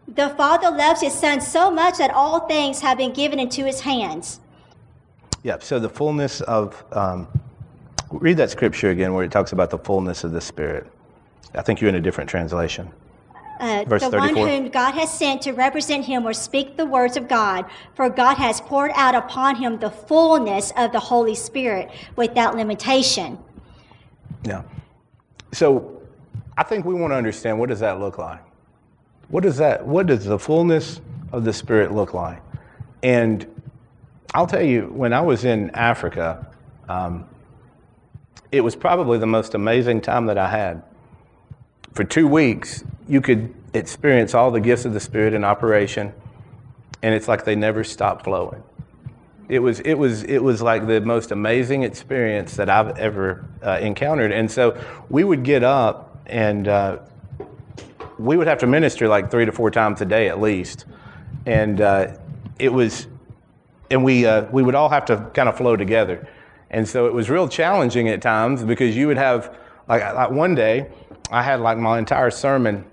The 0.07 0.29
Father 0.29 0.69
loves 0.69 1.01
his 1.01 1.13
Son 1.13 1.41
so 1.41 1.71
much 1.71 1.97
that 1.97 2.11
all 2.11 2.41
things 2.41 2.81
have 2.81 2.97
been 2.99 3.13
given 3.13 3.39
into 3.39 3.65
his 3.65 3.81
hands. 3.81 4.39
Yeah. 5.41 5.57
So 5.59 5.79
the 5.79 5.89
fullness 5.89 6.41
of, 6.41 6.83
um, 6.91 7.27
read 8.11 8.37
that 8.37 8.51
scripture 8.51 8.89
again 8.91 9.13
where 9.13 9.23
it 9.23 9.31
talks 9.31 9.51
about 9.53 9.71
the 9.71 9.79
fullness 9.79 10.23
of 10.23 10.31
the 10.31 10.41
Spirit. 10.41 10.85
I 11.53 11.61
think 11.61 11.81
you're 11.81 11.89
in 11.89 11.95
a 11.95 12.01
different 12.01 12.29
translation. 12.29 12.91
Uh, 13.59 13.85
Verse 13.87 14.01
the 14.01 14.11
34. 14.11 14.43
one 14.43 14.49
whom 14.49 14.69
God 14.69 14.93
has 14.95 15.11
sent 15.11 15.41
to 15.43 15.53
represent 15.53 16.03
him 16.03 16.27
or 16.27 16.33
speak 16.33 16.75
the 16.75 16.85
words 16.85 17.15
of 17.15 17.27
God, 17.27 17.65
for 17.93 18.09
God 18.09 18.35
has 18.35 18.59
poured 18.59 18.91
out 18.95 19.15
upon 19.15 19.55
him 19.55 19.79
the 19.79 19.89
fullness 19.89 20.73
of 20.75 20.91
the 20.91 20.99
Holy 20.99 21.35
Spirit 21.35 21.89
without 22.17 22.55
limitation. 22.55 23.37
Yeah. 24.43 24.63
So 25.53 26.01
I 26.57 26.63
think 26.63 26.85
we 26.85 26.93
want 26.93 27.11
to 27.11 27.15
understand 27.15 27.59
what 27.59 27.69
does 27.69 27.79
that 27.79 27.99
look 27.99 28.17
like? 28.17 28.41
What 29.29 29.43
does 29.43 29.57
that 29.57 29.85
what 29.85 30.05
does 30.07 30.25
the 30.25 30.37
fullness 30.37 30.99
of 31.31 31.45
the 31.45 31.53
spirit 31.53 31.93
look 31.93 32.13
like? 32.13 32.41
And 33.01 33.47
I'll 34.33 34.47
tell 34.47 34.61
you, 34.61 34.87
when 34.93 35.13
I 35.13 35.21
was 35.21 35.45
in 35.45 35.69
Africa, 35.71 36.45
um, 36.89 37.27
it 38.51 38.61
was 38.61 38.75
probably 38.75 39.17
the 39.17 39.25
most 39.25 39.53
amazing 39.53 40.01
time 40.01 40.25
that 40.25 40.37
I 40.37 40.49
had. 40.49 40.83
For 41.95 42.03
two 42.03 42.27
weeks, 42.27 42.83
you 43.07 43.21
could 43.21 43.53
experience 43.73 44.33
all 44.33 44.51
the 44.51 44.59
gifts 44.59 44.83
of 44.83 44.91
the 44.91 44.99
Spirit 44.99 45.33
in 45.33 45.45
operation, 45.45 46.13
and 47.01 47.15
it's 47.15 47.29
like 47.29 47.45
they 47.45 47.55
never 47.55 47.85
stopped 47.85 48.25
flowing. 48.25 48.61
It 49.47 49.59
was, 49.59 49.79
it 49.79 49.93
was, 49.93 50.23
it 50.23 50.43
was 50.43 50.61
like 50.61 50.87
the 50.87 50.99
most 50.99 51.31
amazing 51.31 51.83
experience 51.83 52.57
that 52.57 52.69
I've 52.69 52.97
ever 52.97 53.45
uh, 53.63 53.79
encountered. 53.81 54.33
And 54.33 54.51
so 54.51 54.77
we 55.09 55.23
would 55.23 55.43
get 55.43 55.63
up 55.63 56.19
and 56.25 56.67
uh, 56.67 56.97
we 58.17 58.35
would 58.35 58.47
have 58.47 58.57
to 58.59 58.67
minister 58.67 59.07
like 59.07 59.31
three 59.31 59.45
to 59.45 59.51
four 59.51 59.71
times 59.71 60.01
a 60.01 60.05
day 60.05 60.27
at 60.27 60.41
least. 60.41 60.85
And 61.45 61.79
uh, 61.79 62.17
it 62.59 62.73
was, 62.73 63.07
and 63.89 64.03
we, 64.03 64.25
uh, 64.25 64.45
we 64.51 64.63
would 64.63 64.75
all 64.75 64.89
have 64.89 65.05
to 65.05 65.29
kind 65.33 65.47
of 65.47 65.55
flow 65.55 65.75
together. 65.77 66.27
And 66.71 66.89
so 66.89 67.05
it 67.05 67.13
was 67.13 67.29
real 67.29 67.47
challenging 67.47 68.09
at 68.09 68.21
times 68.21 68.63
because 68.63 68.97
you 68.97 69.07
would 69.07 69.17
have, 69.17 69.55
like, 69.87 70.01
like 70.01 70.31
one 70.31 70.55
day, 70.55 70.89
I 71.31 71.41
had 71.41 71.59
like 71.59 71.77
my 71.77 71.99
entire 71.99 72.31
sermon 72.31 72.85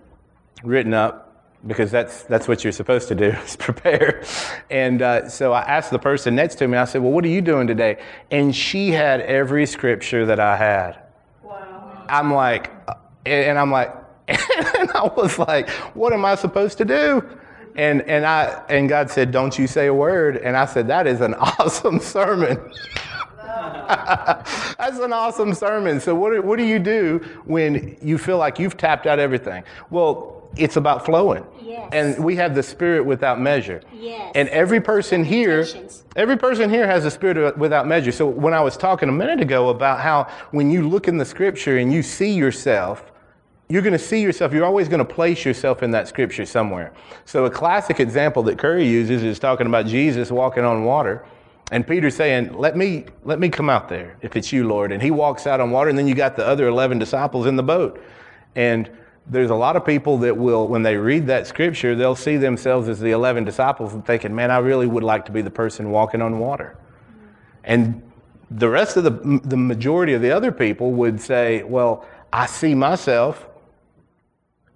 written 0.62 0.94
up 0.94 1.22
because 1.66 1.90
that's 1.90 2.24
that's 2.24 2.48
what 2.48 2.64
you're 2.64 2.72
supposed 2.72 3.08
to 3.08 3.14
do 3.14 3.26
is 3.44 3.56
prepare. 3.56 4.24
And 4.70 5.02
uh, 5.02 5.28
so 5.28 5.52
I 5.52 5.62
asked 5.62 5.90
the 5.90 5.98
person 5.98 6.34
next 6.34 6.56
to 6.56 6.68
me. 6.68 6.76
I 6.76 6.84
said, 6.84 7.02
"Well, 7.02 7.12
what 7.12 7.24
are 7.24 7.28
you 7.28 7.40
doing 7.40 7.66
today?" 7.66 7.98
And 8.30 8.54
she 8.54 8.90
had 8.90 9.20
every 9.20 9.66
scripture 9.66 10.26
that 10.26 10.40
I 10.40 10.56
had. 10.56 10.98
Wow. 11.42 12.04
I'm 12.08 12.32
like, 12.32 12.70
and 13.26 13.58
I'm 13.58 13.70
like, 13.70 13.94
and 14.28 14.90
I 14.92 15.10
was 15.16 15.38
like, 15.38 15.68
"What 15.94 16.12
am 16.12 16.24
I 16.24 16.34
supposed 16.34 16.78
to 16.78 16.84
do?" 16.84 17.28
And 17.76 18.02
and 18.02 18.26
I 18.26 18.62
and 18.68 18.88
God 18.88 19.10
said, 19.10 19.30
"Don't 19.30 19.58
you 19.58 19.66
say 19.66 19.86
a 19.86 19.94
word." 19.94 20.36
And 20.36 20.56
I 20.56 20.66
said, 20.66 20.88
"That 20.88 21.06
is 21.06 21.20
an 21.20 21.34
awesome 21.58 22.00
sermon." 22.00 22.58
That's 24.78 24.98
an 24.98 25.12
awesome 25.12 25.54
sermon. 25.54 26.00
So, 26.00 26.14
what, 26.14 26.30
do- 26.32 26.42
what 26.42 26.58
do 26.58 26.64
you 26.64 26.78
do 26.78 27.18
when 27.44 27.96
you 28.02 28.18
feel 28.18 28.38
like 28.38 28.58
you've 28.58 28.76
tapped 28.76 29.06
out 29.06 29.18
everything? 29.18 29.64
Well, 29.90 30.42
it's 30.56 30.76
about 30.76 31.04
flowing. 31.04 31.46
Yes. 31.62 31.88
And 31.92 32.24
we 32.24 32.36
have 32.36 32.54
the 32.54 32.62
spirit 32.62 33.04
without 33.04 33.40
measure. 33.40 33.80
Yes. 33.94 34.32
And 34.34 34.48
every 34.50 34.80
person 34.80 35.24
here, 35.24 35.66
every 36.16 36.36
person 36.36 36.68
here 36.68 36.86
has 36.86 37.04
a 37.04 37.10
spirit 37.10 37.56
without 37.56 37.86
measure. 37.86 38.12
So, 38.12 38.26
when 38.26 38.54
I 38.54 38.60
was 38.60 38.76
talking 38.76 39.08
a 39.08 39.12
minute 39.12 39.40
ago 39.40 39.68
about 39.68 40.00
how 40.00 40.28
when 40.50 40.70
you 40.70 40.88
look 40.88 41.08
in 41.08 41.16
the 41.18 41.24
scripture 41.24 41.78
and 41.78 41.92
you 41.92 42.02
see 42.02 42.32
yourself, 42.32 43.12
you're 43.68 43.82
going 43.82 43.92
to 43.94 43.98
see 43.98 44.20
yourself, 44.20 44.52
you're 44.52 44.66
always 44.66 44.88
going 44.88 44.98
to 44.98 45.14
place 45.14 45.44
yourself 45.44 45.82
in 45.82 45.90
that 45.92 46.06
scripture 46.06 46.44
somewhere. 46.44 46.92
So, 47.24 47.44
a 47.46 47.50
classic 47.50 48.00
example 48.00 48.42
that 48.44 48.58
Curry 48.58 48.86
uses 48.86 49.22
is 49.22 49.38
talking 49.38 49.66
about 49.66 49.86
Jesus 49.86 50.30
walking 50.30 50.64
on 50.64 50.84
water. 50.84 51.24
And 51.72 51.86
Peter's 51.86 52.14
saying, 52.14 52.52
let 52.52 52.76
me, 52.76 53.06
let 53.24 53.40
me 53.40 53.48
come 53.48 53.70
out 53.70 53.88
there 53.88 54.18
if 54.20 54.36
it's 54.36 54.52
you, 54.52 54.68
Lord. 54.68 54.92
And 54.92 55.02
he 55.02 55.10
walks 55.10 55.46
out 55.46 55.58
on 55.58 55.70
water, 55.70 55.88
and 55.88 55.98
then 55.98 56.06
you 56.06 56.14
got 56.14 56.36
the 56.36 56.46
other 56.46 56.68
11 56.68 56.98
disciples 56.98 57.46
in 57.46 57.56
the 57.56 57.62
boat. 57.62 57.98
And 58.54 58.90
there's 59.26 59.48
a 59.48 59.54
lot 59.54 59.74
of 59.74 59.86
people 59.86 60.18
that 60.18 60.36
will, 60.36 60.68
when 60.68 60.82
they 60.82 60.96
read 60.98 61.26
that 61.28 61.46
scripture, 61.46 61.94
they'll 61.94 62.14
see 62.14 62.36
themselves 62.36 62.90
as 62.90 63.00
the 63.00 63.12
11 63.12 63.44
disciples 63.44 63.94
and 63.94 64.04
thinking, 64.04 64.34
man, 64.34 64.50
I 64.50 64.58
really 64.58 64.86
would 64.86 65.02
like 65.02 65.24
to 65.24 65.32
be 65.32 65.40
the 65.40 65.50
person 65.50 65.90
walking 65.90 66.20
on 66.20 66.38
water. 66.38 66.76
And 67.64 68.02
the 68.50 68.68
rest 68.68 68.98
of 68.98 69.04
the, 69.04 69.40
the 69.42 69.56
majority 69.56 70.12
of 70.12 70.20
the 70.20 70.30
other 70.30 70.52
people 70.52 70.92
would 70.92 71.22
say, 71.22 71.62
well, 71.62 72.06
I 72.34 72.46
see 72.46 72.74
myself 72.74 73.48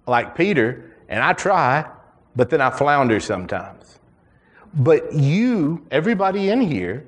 like 0.07 0.35
Peter, 0.35 0.95
and 1.09 1.23
I 1.23 1.33
try, 1.33 1.87
but 2.35 2.49
then 2.49 2.59
I 2.59 2.71
flounder 2.71 3.19
sometimes. 3.19 3.76
But 4.73 5.13
you, 5.13 5.85
everybody 5.91 6.49
in 6.49 6.61
here, 6.61 7.05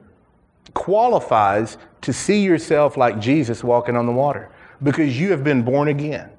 qualifies 0.74 1.78
to 2.01 2.13
see 2.13 2.44
yourself 2.44 2.98
like 2.98 3.20
Jesus 3.20 3.63
walking 3.63 3.96
on 3.96 4.06
the 4.06 4.12
water 4.12 4.50
because 4.82 5.20
you 5.20 5.32
have 5.32 5.44
been 5.44 5.63
born 5.63 5.88
again. 5.89 6.30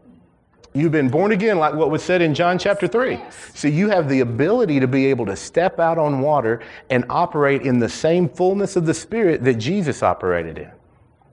You've 0.73 0.93
been 0.93 1.09
born 1.09 1.33
again, 1.33 1.59
like 1.59 1.75
what 1.75 1.91
was 1.91 2.03
said 2.03 2.23
in 2.23 2.33
John 2.33 2.57
chapter 2.57 2.87
3. 2.87 3.13
Yes. 3.13 3.51
So 3.55 3.67
you 3.67 3.89
have 3.89 4.09
the 4.09 4.21
ability 4.21 4.79
to 4.79 4.87
be 4.87 5.07
able 5.07 5.27
to 5.27 5.35
step 5.35 5.81
out 5.81 5.99
on 5.99 6.21
water 6.21 6.61
and 6.91 7.05
operate 7.11 7.63
in 7.63 7.81
the 7.81 7.89
same 7.89 8.29
fullness 8.29 8.77
of 8.77 8.87
the 8.87 8.95
Spirit 8.95 9.43
that 9.43 9.55
Jesus 9.55 10.03
operated 10.03 10.59
in, 10.59 10.71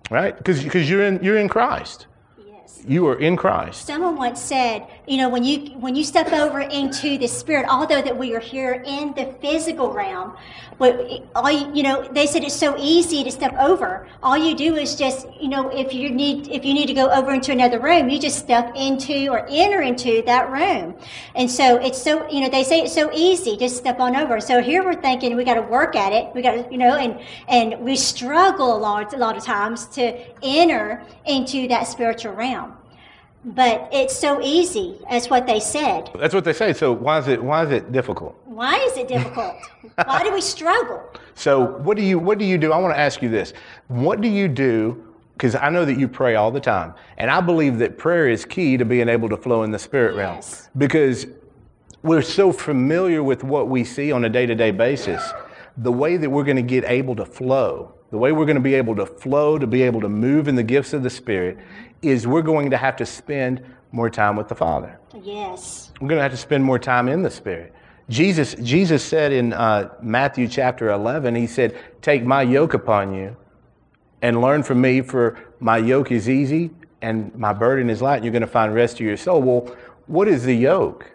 right? 0.09 0.35
Because 0.35 0.89
you're 0.89 1.03
in, 1.03 1.23
you're 1.23 1.37
in 1.37 1.47
Christ. 1.47 2.07
Yes. 2.43 2.83
You 2.87 3.05
are 3.07 3.19
in 3.19 3.37
Christ. 3.37 3.85
Someone 3.85 4.15
once 4.15 4.41
said, 4.41 4.87
you 5.07 5.15
know, 5.15 5.29
when 5.29 5.45
you 5.45 5.71
when 5.79 5.95
you 5.95 6.03
step 6.03 6.33
over 6.33 6.59
into 6.59 7.17
the 7.17 7.27
spirit, 7.27 7.65
although 7.69 8.01
that 8.01 8.17
we 8.17 8.35
are 8.35 8.41
here 8.41 8.83
in 8.85 9.13
the 9.13 9.33
physical 9.41 9.93
realm, 9.93 10.35
but 10.77 11.23
all 11.33 11.49
you, 11.49 11.73
you 11.73 11.81
know, 11.81 12.05
they 12.11 12.27
said 12.27 12.43
it's 12.43 12.53
so 12.53 12.75
easy 12.77 13.23
to 13.23 13.31
step 13.31 13.55
over. 13.57 14.05
All 14.21 14.37
you 14.37 14.53
do 14.53 14.75
is 14.75 14.95
just, 14.95 15.27
you 15.39 15.47
know, 15.47 15.69
if 15.69 15.93
you 15.93 16.09
need 16.09 16.49
if 16.49 16.65
you 16.65 16.73
need 16.73 16.87
to 16.87 16.93
go 16.93 17.09
over 17.09 17.33
into 17.33 17.53
another 17.53 17.79
room, 17.79 18.09
you 18.09 18.19
just 18.19 18.37
step 18.37 18.73
into 18.75 19.29
or 19.29 19.47
enter 19.49 19.81
into 19.81 20.21
that 20.25 20.51
room. 20.51 20.93
And 21.35 21.49
so 21.49 21.77
it's 21.77 22.01
so, 22.01 22.29
you 22.29 22.41
know, 22.41 22.49
they 22.49 22.65
say 22.65 22.81
it's 22.81 22.93
so 22.93 23.09
easy, 23.13 23.55
just 23.55 23.77
step 23.77 24.01
on 24.01 24.13
over. 24.13 24.41
So 24.41 24.61
here 24.61 24.83
we're 24.83 25.01
thinking 25.01 25.37
we 25.37 25.45
got 25.45 25.55
to 25.55 25.61
work 25.61 25.95
at 25.95 26.11
it. 26.11 26.35
We 26.35 26.41
got 26.41 26.51
to, 26.51 26.67
you 26.69 26.77
know, 26.77 26.95
and 26.95 27.17
and 27.47 27.79
we 27.79 27.95
struggle 27.95 28.75
a 28.75 28.79
lot 28.79 29.13
a 29.13 29.17
lot 29.17 29.37
of 29.37 29.43
times 29.43 29.85
to 29.87 30.17
enter 30.43 31.01
into 31.25 31.69
that 31.69 31.87
spiritual 31.87 32.33
realm. 32.33 32.76
But 33.45 33.89
it's 33.93 34.15
so 34.15 34.41
easy, 34.41 34.99
as 35.09 35.29
what 35.29 35.47
they 35.47 35.59
said. 35.59 36.09
That's 36.19 36.33
what 36.33 36.43
they 36.43 36.53
say. 36.53 36.73
So 36.73 36.91
why 36.91 37.19
is 37.19 37.27
it 37.27 37.41
why 37.41 37.63
is 37.63 37.71
it 37.71 37.91
difficult? 37.91 38.35
Why 38.45 38.77
is 38.79 38.97
it 38.97 39.07
difficult? 39.07 39.55
Why 40.05 40.23
do 40.23 40.33
we 40.33 40.41
struggle? 40.41 41.03
So 41.35 41.77
what 41.77 41.97
do 41.97 42.03
you 42.03 42.19
what 42.19 42.37
do 42.39 42.45
you 42.45 42.57
do? 42.57 42.71
I 42.71 42.77
want 42.77 42.93
to 42.93 42.99
ask 42.99 43.21
you 43.21 43.29
this. 43.29 43.53
What 43.87 44.21
do 44.21 44.27
you 44.27 44.47
do? 44.47 45.03
Because 45.33 45.55
I 45.55 45.69
know 45.69 45.85
that 45.85 45.99
you 45.99 46.07
pray 46.07 46.35
all 46.35 46.49
the 46.51 46.59
time, 46.59 46.93
and 47.17 47.29
I 47.29 47.41
believe 47.41 47.77
that 47.77 47.97
prayer 47.97 48.27
is 48.27 48.43
key 48.43 48.75
to 48.77 48.85
being 48.85 49.07
able 49.07 49.29
to 49.29 49.37
flow 49.37 49.61
in 49.63 49.71
the 49.71 49.77
spirit 49.77 50.15
realm. 50.15 50.41
Because 50.75 51.27
we're 52.01 52.23
so 52.23 52.51
familiar 52.51 53.21
with 53.21 53.43
what 53.43 53.67
we 53.69 53.83
see 53.83 54.11
on 54.11 54.25
a 54.25 54.29
day-to-day 54.29 54.71
basis. 54.71 55.21
The 55.77 55.91
way 55.91 56.17
that 56.17 56.29
we're 56.29 56.43
going 56.43 56.57
to 56.57 56.63
get 56.63 56.85
able 56.85 57.15
to 57.17 57.25
flow, 57.25 57.93
the 58.09 58.17
way 58.17 58.31
we're 58.31 58.45
going 58.45 58.55
to 58.55 58.61
be 58.61 58.73
able 58.73 58.95
to 58.95 59.05
flow, 59.05 59.59
to 59.59 59.67
be 59.67 59.83
able 59.83 60.01
to 60.01 60.09
move 60.09 60.47
in 60.47 60.55
the 60.55 60.63
gifts 60.63 60.93
of 60.93 61.03
the 61.03 61.09
Spirit, 61.09 61.57
is 62.01 62.27
we're 62.27 62.41
going 62.41 62.69
to 62.71 62.77
have 62.77 62.95
to 62.97 63.05
spend 63.05 63.63
more 63.91 64.09
time 64.09 64.35
with 64.35 64.47
the 64.47 64.55
Father. 64.55 64.99
Yes. 65.23 65.91
We're 65.99 66.07
going 66.07 66.19
to 66.19 66.23
have 66.23 66.31
to 66.31 66.37
spend 66.37 66.63
more 66.63 66.79
time 66.79 67.07
in 67.07 67.23
the 67.23 67.29
Spirit. 67.29 67.73
Jesus, 68.09 68.55
Jesus 68.55 69.03
said 69.03 69.31
in 69.31 69.53
uh, 69.53 69.89
Matthew 70.01 70.47
chapter 70.47 70.91
11, 70.91 71.35
He 71.35 71.47
said, 71.47 71.77
Take 72.01 72.23
my 72.23 72.41
yoke 72.41 72.73
upon 72.73 73.13
you 73.13 73.35
and 74.21 74.41
learn 74.41 74.63
from 74.63 74.81
me, 74.81 75.01
for 75.01 75.37
my 75.59 75.77
yoke 75.77 76.11
is 76.11 76.29
easy 76.29 76.71
and 77.01 77.33
my 77.35 77.53
burden 77.53 77.89
is 77.89 78.01
light, 78.01 78.17
and 78.17 78.25
you're 78.25 78.31
going 78.31 78.41
to 78.41 78.47
find 78.47 78.73
rest 78.73 78.97
to 78.97 79.03
your 79.03 79.17
soul. 79.17 79.41
Well, 79.41 79.75
what 80.07 80.27
is 80.27 80.43
the 80.43 80.55
yoke? 80.55 81.11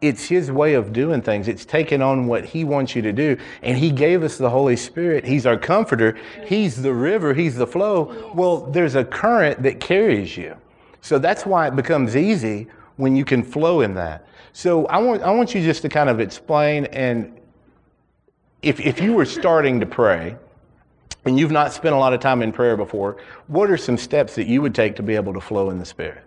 It's 0.00 0.26
his 0.26 0.50
way 0.50 0.74
of 0.74 0.92
doing 0.92 1.22
things. 1.22 1.48
It's 1.48 1.64
taking 1.64 2.02
on 2.02 2.26
what 2.26 2.44
he 2.44 2.64
wants 2.64 2.94
you 2.94 3.02
to 3.02 3.12
do. 3.12 3.36
And 3.62 3.78
he 3.78 3.90
gave 3.90 4.22
us 4.22 4.36
the 4.36 4.50
Holy 4.50 4.76
Spirit. 4.76 5.24
He's 5.24 5.46
our 5.46 5.56
comforter. 5.56 6.18
He's 6.44 6.82
the 6.82 6.92
river. 6.92 7.34
He's 7.34 7.56
the 7.56 7.66
flow. 7.66 8.32
Well, 8.34 8.58
there's 8.66 8.94
a 8.94 9.04
current 9.04 9.62
that 9.62 9.80
carries 9.80 10.36
you. 10.36 10.56
So 11.00 11.18
that's 11.18 11.46
why 11.46 11.68
it 11.68 11.76
becomes 11.76 12.16
easy 12.16 12.66
when 12.96 13.16
you 13.16 13.24
can 13.24 13.42
flow 13.42 13.80
in 13.80 13.94
that. 13.94 14.26
So 14.52 14.86
I 14.86 14.98
want, 14.98 15.22
I 15.22 15.30
want 15.30 15.54
you 15.54 15.62
just 15.62 15.82
to 15.82 15.88
kind 15.88 16.08
of 16.08 16.20
explain 16.20 16.86
and 16.86 17.38
if, 18.62 18.80
if 18.80 19.00
you 19.00 19.12
were 19.12 19.24
starting 19.24 19.78
to 19.80 19.86
pray 19.86 20.36
and 21.24 21.38
you've 21.38 21.52
not 21.52 21.72
spent 21.72 21.94
a 21.94 21.98
lot 21.98 22.12
of 22.12 22.20
time 22.20 22.42
in 22.42 22.52
prayer 22.52 22.76
before, 22.76 23.18
what 23.46 23.70
are 23.70 23.76
some 23.76 23.96
steps 23.96 24.34
that 24.34 24.46
you 24.46 24.62
would 24.62 24.74
take 24.74 24.96
to 24.96 25.02
be 25.02 25.14
able 25.14 25.32
to 25.34 25.40
flow 25.40 25.70
in 25.70 25.78
the 25.78 25.84
Spirit? 25.84 26.24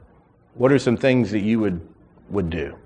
What 0.53 0.71
are 0.71 0.79
some 0.79 0.95
things 0.95 1.31
that 1.31 1.41
you 1.41 1.59
would, 1.59 1.85
would 2.29 2.49
do? 2.49 2.77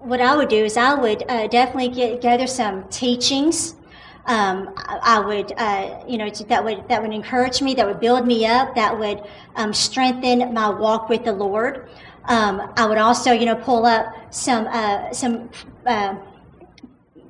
What 0.00 0.22
I 0.22 0.34
would 0.34 0.48
do 0.48 0.64
is 0.64 0.78
I 0.78 0.94
would 0.94 1.24
uh, 1.28 1.46
definitely 1.48 1.90
get, 1.90 2.22
gather 2.22 2.46
some 2.46 2.88
teachings. 2.88 3.76
Um, 4.24 4.72
I, 4.76 5.20
would, 5.20 5.52
uh, 5.58 6.02
you 6.08 6.16
know, 6.16 6.30
that 6.30 6.64
would 6.64 6.88
that 6.88 7.02
would 7.02 7.12
encourage 7.12 7.60
me, 7.60 7.74
that 7.74 7.86
would 7.86 8.00
build 8.00 8.26
me 8.26 8.46
up, 8.46 8.74
that 8.76 8.98
would 8.98 9.22
um, 9.56 9.74
strengthen 9.74 10.54
my 10.54 10.70
walk 10.70 11.08
with 11.10 11.24
the 11.24 11.32
Lord. 11.32 11.88
Um, 12.24 12.72
I 12.76 12.86
would 12.86 12.96
also, 12.96 13.32
you 13.32 13.44
know, 13.44 13.56
pull 13.56 13.84
up 13.84 14.14
some 14.32 14.66
uh, 14.68 15.12
some 15.12 15.50
uh, 15.86 16.16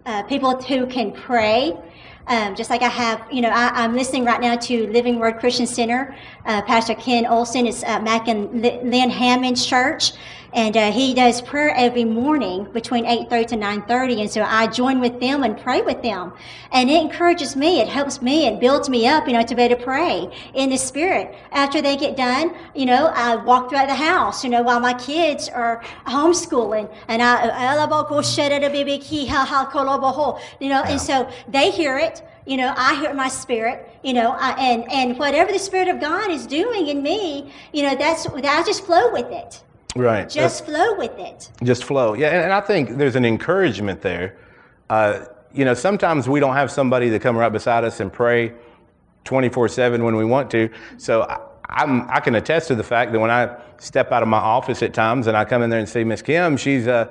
uh, 0.07 0.23
people 0.25 0.61
who 0.63 0.87
can 0.87 1.11
pray. 1.11 1.77
Um, 2.27 2.55
just 2.55 2.71
like 2.71 2.83
I 2.83 2.89
have, 2.89 3.27
you 3.33 3.41
know, 3.41 3.49
I, 3.49 3.83
am 3.83 3.97
listening 3.97 4.25
right 4.25 4.41
now 4.41 4.55
to 4.55 4.87
Living 4.93 5.19
Word 5.19 5.41
Christian 5.41 5.67
Center. 5.67 6.15
Uh, 6.45 6.63
Pastor 6.63 6.95
Ken 6.95 7.27
Olson 7.27 7.67
is 7.67 7.83
back 7.83 8.29
in 8.29 8.63
Lynne 8.63 9.11
Hammond's 9.11 9.67
church 9.67 10.13
and 10.53 10.77
uh, 10.77 10.91
he 10.91 11.15
does 11.15 11.41
prayer 11.41 11.73
every 11.77 12.05
morning 12.05 12.65
between 12.73 13.05
8.30 13.05 13.47
to 13.49 13.57
9.30 13.57 14.21
and 14.21 14.31
so 14.31 14.43
i 14.43 14.67
join 14.67 15.01
with 15.01 15.21
them 15.21 15.45
and 15.45 15.59
pray 15.59 15.83
with 15.83 16.03
them. 16.03 16.33
And 16.73 16.89
it 16.89 17.01
encourages 17.03 17.57
me. 17.57 17.81
It 17.81 17.89
helps 17.89 18.23
me. 18.23 18.47
It 18.47 18.61
builds 18.61 18.89
me 18.89 19.07
up 19.07 19.27
you 19.27 19.33
know 19.33 19.43
to 19.43 19.55
be 19.55 19.63
able 19.63 19.77
to 19.77 19.83
pray 19.83 20.31
in 20.55 20.71
the 20.71 20.77
spirit. 20.77 21.35
After 21.53 21.81
they 21.83 21.97
get 21.97 22.17
done 22.17 22.55
you 22.75 22.87
know 22.87 23.07
i 23.15 23.37
walk 23.37 23.69
throughout 23.69 23.89
the 23.89 23.95
house 23.95 24.45
you 24.45 24.51
know 24.51 24.63
while 24.63 24.81
my 24.81 24.95
kids 24.95 25.49
are 25.49 25.83
homeschooling. 26.07 26.93
And 27.09 27.23
i 27.23 27.49
you 30.61 30.69
know. 30.69 30.83
And 30.83 31.01
so 31.01 31.31
they 31.49 31.71
hear 31.71 31.99
it 31.99 32.23
you 32.47 32.57
know 32.57 32.73
i 32.77 32.95
hear 33.01 33.13
my 33.15 33.29
spirit 33.29 33.89
you 34.03 34.13
know 34.13 34.31
I, 34.31 34.53
and 34.53 34.91
and 34.91 35.19
whatever 35.19 35.53
the 35.53 35.59
spirit 35.59 35.89
of 35.89 36.01
god 36.01 36.31
is 36.31 36.47
doing 36.47 36.89
in 36.89 37.03
me 37.03 37.53
you 37.73 37.83
know 37.83 37.95
that's 37.95 38.27
i 38.27 38.63
just 38.65 38.85
flow 38.85 39.13
with 39.13 39.31
it 39.31 39.63
Right. 39.97 40.29
Just 40.29 40.65
flow 40.65 40.97
with 40.97 41.19
it. 41.19 41.51
Just 41.63 41.85
flow. 41.85 42.15
Yeah, 42.15 42.29
and, 42.29 42.45
and 42.45 42.53
I 42.53 42.61
think 42.61 42.97
there's 42.97 43.17
an 43.17 43.25
encouragement 43.25 44.01
there. 44.01 44.37
Uh, 44.89 45.25
you 45.53 45.65
know, 45.65 45.75
sometimes 45.75 46.29
we 46.29 46.41
don't 46.41 46.55
have 46.55 46.71
somebody 46.71 47.11
to 47.11 47.19
come 47.19 47.37
right 47.37 47.53
beside 47.53 47.85
us 47.85 48.01
and 48.01 48.13
pray 48.13 48.53
24 49.25 49.69
7 49.69 50.05
when 50.05 50.17
we 50.17 50.25
want 50.25 50.51
to. 50.53 50.71
So 50.97 51.23
I, 51.23 51.41
I'm, 51.69 52.09
i 52.11 52.21
can 52.21 52.35
attest 52.35 52.69
to 52.69 52.75
the 52.75 52.83
fact 52.83 53.13
that 53.13 53.19
when 53.19 53.31
I 53.31 53.57
step 53.79 54.13
out 54.13 54.23
of 54.23 54.29
my 54.29 54.39
office 54.39 54.83
at 54.83 54.93
times 54.93 55.27
and 55.27 55.37
I 55.37 55.45
come 55.45 55.63
in 55.63 55.71
there 55.71 55.79
and 55.79 55.89
see 55.89 56.05
Miss 56.05 56.23
Kim, 56.23 56.57
she's, 56.57 56.87
uh, 56.87 57.07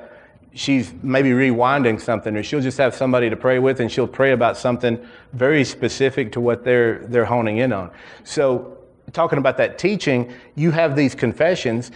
she's 0.53 0.93
maybe 1.01 1.29
rewinding 1.29 1.99
something 1.99 2.35
or 2.35 2.43
she'll 2.43 2.61
just 2.61 2.77
have 2.77 2.93
somebody 2.93 3.29
to 3.29 3.35
pray 3.35 3.59
with 3.59 3.79
and 3.79 3.91
she'll 3.91 4.07
pray 4.07 4.31
about 4.31 4.57
something 4.57 5.05
very 5.33 5.63
specific 5.63 6.31
to 6.33 6.41
what 6.41 6.63
they're, 6.63 6.99
they're 7.07 7.25
honing 7.25 7.57
in 7.57 7.71
on. 7.71 7.91
So 8.23 8.77
talking 9.13 9.39
about 9.39 9.57
that 9.57 9.77
teaching, 9.77 10.33
you 10.55 10.71
have 10.71 10.95
these 10.95 11.15
confessions 11.15 11.91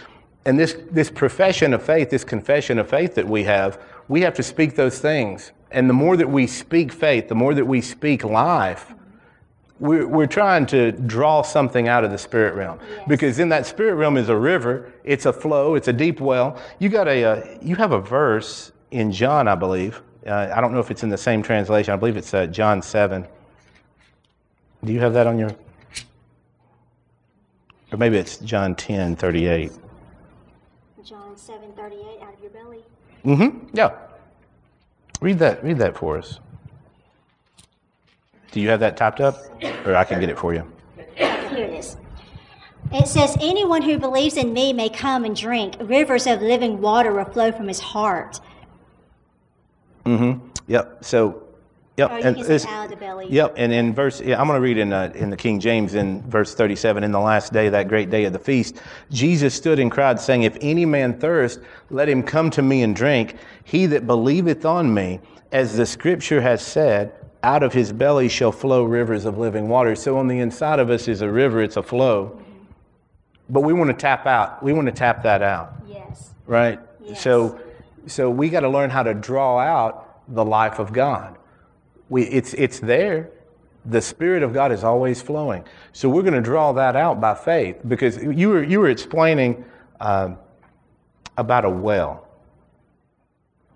and 0.46 0.58
this, 0.58 0.76
this 0.90 1.10
profession 1.10 1.72
of 1.72 1.82
faith, 1.82 2.10
this 2.10 2.24
confession 2.24 2.78
of 2.78 2.88
faith 2.88 3.14
that 3.14 3.26
we 3.26 3.44
have, 3.44 3.80
we 4.08 4.20
have 4.22 4.34
to 4.34 4.42
speak 4.42 4.76
those 4.76 4.98
things. 4.98 5.52
And 5.70 5.88
the 5.88 5.94
more 5.94 6.16
that 6.16 6.28
we 6.28 6.46
speak 6.46 6.92
faith, 6.92 7.28
the 7.28 7.34
more 7.34 7.54
that 7.54 7.64
we 7.64 7.80
speak 7.80 8.24
life, 8.24 8.92
we're, 9.80 10.06
we're 10.06 10.26
trying 10.26 10.66
to 10.66 10.92
draw 10.92 11.42
something 11.42 11.88
out 11.88 12.04
of 12.04 12.10
the 12.10 12.18
spirit 12.18 12.54
realm. 12.54 12.78
Yes. 12.88 13.08
Because 13.08 13.38
in 13.38 13.48
that 13.48 13.66
spirit 13.66 13.94
realm 13.94 14.16
is 14.16 14.28
a 14.28 14.36
river, 14.36 14.92
it's 15.02 15.26
a 15.26 15.32
flow, 15.32 15.74
it's 15.74 15.88
a 15.88 15.92
deep 15.92 16.20
well. 16.20 16.60
You, 16.78 16.88
got 16.88 17.08
a, 17.08 17.24
uh, 17.24 17.58
you 17.60 17.74
have 17.76 17.92
a 17.92 18.00
verse 18.00 18.72
in 18.90 19.10
John, 19.10 19.48
I 19.48 19.54
believe. 19.54 20.00
Uh, 20.26 20.52
I 20.54 20.60
don't 20.60 20.72
know 20.72 20.78
if 20.78 20.90
it's 20.90 21.02
in 21.02 21.08
the 21.08 21.18
same 21.18 21.42
translation. 21.42 21.92
I 21.92 21.96
believe 21.96 22.16
it's 22.16 22.32
uh, 22.32 22.46
John 22.46 22.80
7. 22.82 23.26
Do 24.84 24.92
you 24.92 25.00
have 25.00 25.14
that 25.14 25.26
on 25.26 25.38
your? 25.38 25.50
Or 27.90 27.98
maybe 27.98 28.16
it's 28.16 28.38
John 28.38 28.74
10, 28.74 29.16
38. 29.16 29.72
John 31.84 31.90
7:38 31.90 32.22
out 32.22 32.34
of 32.34 32.40
your 32.40 32.50
belly. 32.50 32.82
Mm-hmm. 33.24 33.76
Yeah. 33.76 33.92
Read 35.20 35.38
that. 35.38 35.64
Read 35.64 35.78
that 35.78 35.96
for 35.96 36.18
us. 36.18 36.40
Do 38.52 38.60
you 38.60 38.68
have 38.68 38.80
that 38.80 38.96
typed 38.96 39.20
up, 39.20 39.36
or 39.84 39.96
I 39.96 40.04
can 40.04 40.20
get 40.20 40.28
it 40.28 40.38
for 40.38 40.54
you? 40.54 40.70
Here 41.16 41.26
it 41.52 41.74
is. 41.74 41.96
It 42.92 43.08
says, 43.08 43.36
"Anyone 43.40 43.82
who 43.82 43.98
believes 43.98 44.36
in 44.36 44.52
me 44.52 44.72
may 44.72 44.88
come 44.88 45.24
and 45.24 45.34
drink. 45.34 45.76
Rivers 45.80 46.26
of 46.26 46.40
living 46.40 46.80
water 46.80 47.12
will 47.12 47.24
flow 47.24 47.50
from 47.52 47.68
his 47.68 47.80
heart." 47.80 48.40
Mm-hmm. 50.04 50.46
Yep. 50.66 51.04
So 51.04 51.42
Yep. 51.96 52.10
Or 52.10 52.14
and 52.18 52.38
it's, 52.38 52.66
out 52.66 52.84
of 52.84 52.90
the 52.90 52.96
belly. 52.96 53.26
Yep. 53.30 53.54
And 53.56 53.72
in 53.72 53.94
verse, 53.94 54.20
yeah, 54.20 54.40
I'm 54.40 54.48
going 54.48 54.56
to 54.56 54.60
read 54.60 54.78
in 54.78 54.92
uh, 54.92 55.12
in 55.14 55.30
the 55.30 55.36
King 55.36 55.60
James 55.60 55.94
in 55.94 56.22
verse 56.28 56.54
37. 56.54 57.04
In 57.04 57.12
the 57.12 57.20
last 57.20 57.52
day, 57.52 57.68
that 57.68 57.86
great 57.86 58.10
day 58.10 58.24
of 58.24 58.32
the 58.32 58.38
feast, 58.38 58.80
Jesus 59.10 59.54
stood 59.54 59.78
and 59.78 59.92
cried, 59.92 60.18
saying, 60.18 60.42
"If 60.42 60.56
any 60.60 60.84
man 60.84 61.18
thirst, 61.20 61.60
let 61.90 62.08
him 62.08 62.22
come 62.22 62.50
to 62.50 62.62
me 62.62 62.82
and 62.82 62.96
drink. 62.96 63.36
He 63.62 63.86
that 63.86 64.08
believeth 64.08 64.64
on 64.64 64.92
me, 64.92 65.20
as 65.52 65.76
the 65.76 65.86
Scripture 65.86 66.40
has 66.40 66.62
said." 66.62 67.12
Out 67.44 67.62
of 67.62 67.74
his 67.74 67.92
belly 67.92 68.30
shall 68.30 68.52
flow 68.52 68.84
rivers 68.84 69.26
of 69.26 69.36
living 69.36 69.68
water. 69.68 69.94
So 69.96 70.16
on 70.16 70.28
the 70.28 70.38
inside 70.38 70.78
of 70.78 70.88
us 70.88 71.08
is 71.08 71.20
a 71.20 71.28
river, 71.30 71.60
it's 71.60 71.76
a 71.76 71.82
flow. 71.82 72.40
But 73.50 73.60
we 73.60 73.74
want 73.74 73.90
to 73.90 73.94
tap 73.94 74.24
out. 74.24 74.62
We 74.62 74.72
want 74.72 74.86
to 74.86 74.92
tap 74.92 75.22
that 75.24 75.42
out. 75.42 75.74
Yes. 75.86 76.30
Right? 76.46 76.80
Yes. 77.02 77.20
So 77.20 77.60
so 78.06 78.30
we 78.30 78.48
got 78.48 78.60
to 78.60 78.70
learn 78.70 78.88
how 78.88 79.02
to 79.02 79.12
draw 79.12 79.58
out 79.58 80.24
the 80.34 80.42
life 80.42 80.78
of 80.78 80.94
God 80.94 81.36
we, 82.08 82.24
it's, 82.24 82.54
it's 82.54 82.80
there. 82.80 83.30
The 83.86 84.00
Spirit 84.00 84.42
of 84.42 84.52
God 84.52 84.72
is 84.72 84.82
always 84.82 85.20
flowing. 85.20 85.64
So 85.92 86.08
we're 86.08 86.22
going 86.22 86.34
to 86.34 86.40
draw 86.40 86.72
that 86.72 86.96
out 86.96 87.20
by 87.20 87.34
faith 87.34 87.76
because 87.86 88.22
you 88.22 88.48
were, 88.48 88.62
you 88.62 88.80
were 88.80 88.88
explaining 88.88 89.64
um, 90.00 90.38
about 91.36 91.64
a 91.64 91.70
well. 91.70 92.26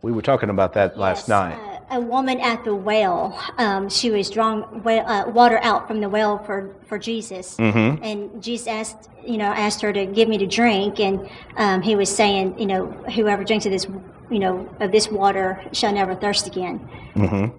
We 0.01 0.13
were 0.13 0.23
talking 0.23 0.49
about 0.49 0.73
that 0.75 0.93
yes, 0.93 0.99
last 0.99 1.29
night. 1.29 1.55
Uh, 1.55 1.79
a 1.91 2.01
woman 2.01 2.41
at 2.41 2.65
the 2.65 2.75
well, 2.75 3.39
um, 3.57 3.89
she 3.89 4.11
was 4.11 4.31
drawing 4.31 4.83
well, 4.83 5.09
uh, 5.09 5.29
water 5.31 5.59
out 5.63 5.89
from 5.89 6.01
the 6.01 6.09
well 6.09 6.39
for, 6.45 6.75
for 6.87 6.99
Jesus. 6.99 7.57
Mm-hmm. 7.57 8.03
And 8.03 8.43
Jesus 8.43 8.67
asked, 8.67 9.09
you 9.27 9.39
know, 9.39 9.47
asked 9.47 9.81
her 9.81 9.93
to 9.93 10.07
give 10.07 10.29
me 10.29 10.39
to 10.39 10.47
drink. 10.47 11.01
And 11.01 11.29
um, 11.57 11.83
he 11.83 11.97
was 11.97 12.15
saying, 12.15 12.59
you 12.59 12.67
know, 12.67 12.87
whoever 13.15 13.43
drinks 13.43 13.67
of 13.67 13.73
this, 13.73 13.87
you 14.31 14.39
know, 14.39 14.69
of 14.81 14.93
this 14.93 15.09
water 15.09 15.63
shall 15.73 15.93
never 15.93 16.15
thirst 16.15 16.47
again. 16.47 16.79
Mm-hmm. 17.15 17.57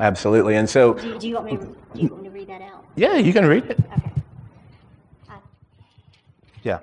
Absolutely. 0.00 0.56
And 0.56 0.68
so. 0.68 0.94
Do 0.94 1.08
you, 1.08 1.18
do 1.18 1.28
you, 1.28 1.34
want, 1.34 1.46
me, 1.46 1.56
do 1.56 2.00
you 2.00 2.08
want 2.08 2.22
me 2.22 2.28
to 2.28 2.34
read 2.34 2.48
that 2.48 2.62
out? 2.62 2.84
Yeah, 2.96 3.16
you 3.16 3.32
can 3.32 3.46
read 3.46 3.64
it. 3.66 3.78
Okay. 3.78 4.10
Uh, 5.30 5.34
yeah. 6.62 6.80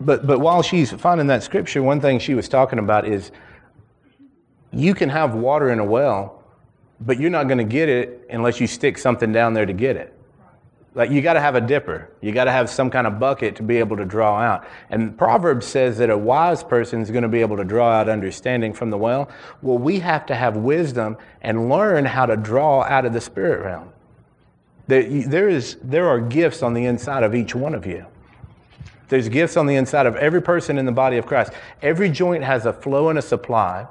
But, 0.00 0.26
but 0.26 0.40
while 0.40 0.62
she's 0.62 0.92
finding 0.92 1.26
that 1.28 1.42
scripture, 1.42 1.82
one 1.82 2.00
thing 2.00 2.18
she 2.18 2.34
was 2.34 2.48
talking 2.48 2.78
about 2.78 3.06
is 3.06 3.30
you 4.72 4.94
can 4.94 5.08
have 5.08 5.34
water 5.34 5.70
in 5.70 5.78
a 5.78 5.84
well, 5.84 6.42
but 7.00 7.18
you're 7.18 7.30
not 7.30 7.48
going 7.48 7.58
to 7.58 7.64
get 7.64 7.88
it 7.88 8.26
unless 8.30 8.60
you 8.60 8.66
stick 8.66 8.98
something 8.98 9.32
down 9.32 9.54
there 9.54 9.66
to 9.66 9.72
get 9.72 9.96
it. 9.96 10.12
Like 10.96 11.10
you 11.10 11.20
got 11.20 11.34
to 11.34 11.40
have 11.42 11.56
a 11.56 11.60
dipper. 11.60 12.08
You 12.22 12.32
got 12.32 12.44
to 12.44 12.52
have 12.52 12.70
some 12.70 12.88
kind 12.88 13.06
of 13.06 13.20
bucket 13.20 13.54
to 13.56 13.62
be 13.62 13.76
able 13.76 13.98
to 13.98 14.06
draw 14.06 14.40
out. 14.40 14.66
And 14.88 15.16
Proverbs 15.16 15.66
says 15.66 15.98
that 15.98 16.08
a 16.08 16.16
wise 16.16 16.64
person 16.64 17.02
is 17.02 17.10
going 17.10 17.22
to 17.22 17.28
be 17.28 17.42
able 17.42 17.58
to 17.58 17.64
draw 17.64 17.92
out 17.92 18.08
understanding 18.08 18.72
from 18.72 18.88
the 18.88 18.96
well. 18.96 19.28
Well, 19.60 19.76
we 19.76 20.00
have 20.00 20.24
to 20.26 20.34
have 20.34 20.56
wisdom 20.56 21.18
and 21.42 21.68
learn 21.68 22.06
how 22.06 22.24
to 22.24 22.34
draw 22.34 22.82
out 22.82 23.04
of 23.04 23.12
the 23.12 23.20
spirit 23.20 23.62
realm. 23.62 23.92
There, 24.88 25.48
is, 25.48 25.76
there 25.82 26.08
are 26.08 26.18
gifts 26.18 26.62
on 26.62 26.72
the 26.72 26.86
inside 26.86 27.24
of 27.24 27.34
each 27.34 27.54
one 27.54 27.74
of 27.74 27.84
you. 27.84 28.06
There's 29.08 29.28
gifts 29.28 29.58
on 29.58 29.66
the 29.66 29.74
inside 29.74 30.06
of 30.06 30.16
every 30.16 30.40
person 30.40 30.78
in 30.78 30.86
the 30.86 30.92
body 30.92 31.18
of 31.18 31.26
Christ. 31.26 31.52
Every 31.82 32.08
joint 32.08 32.42
has 32.42 32.64
a 32.64 32.72
flow 32.72 33.10
and 33.10 33.18
a 33.18 33.22
supply. 33.22 33.86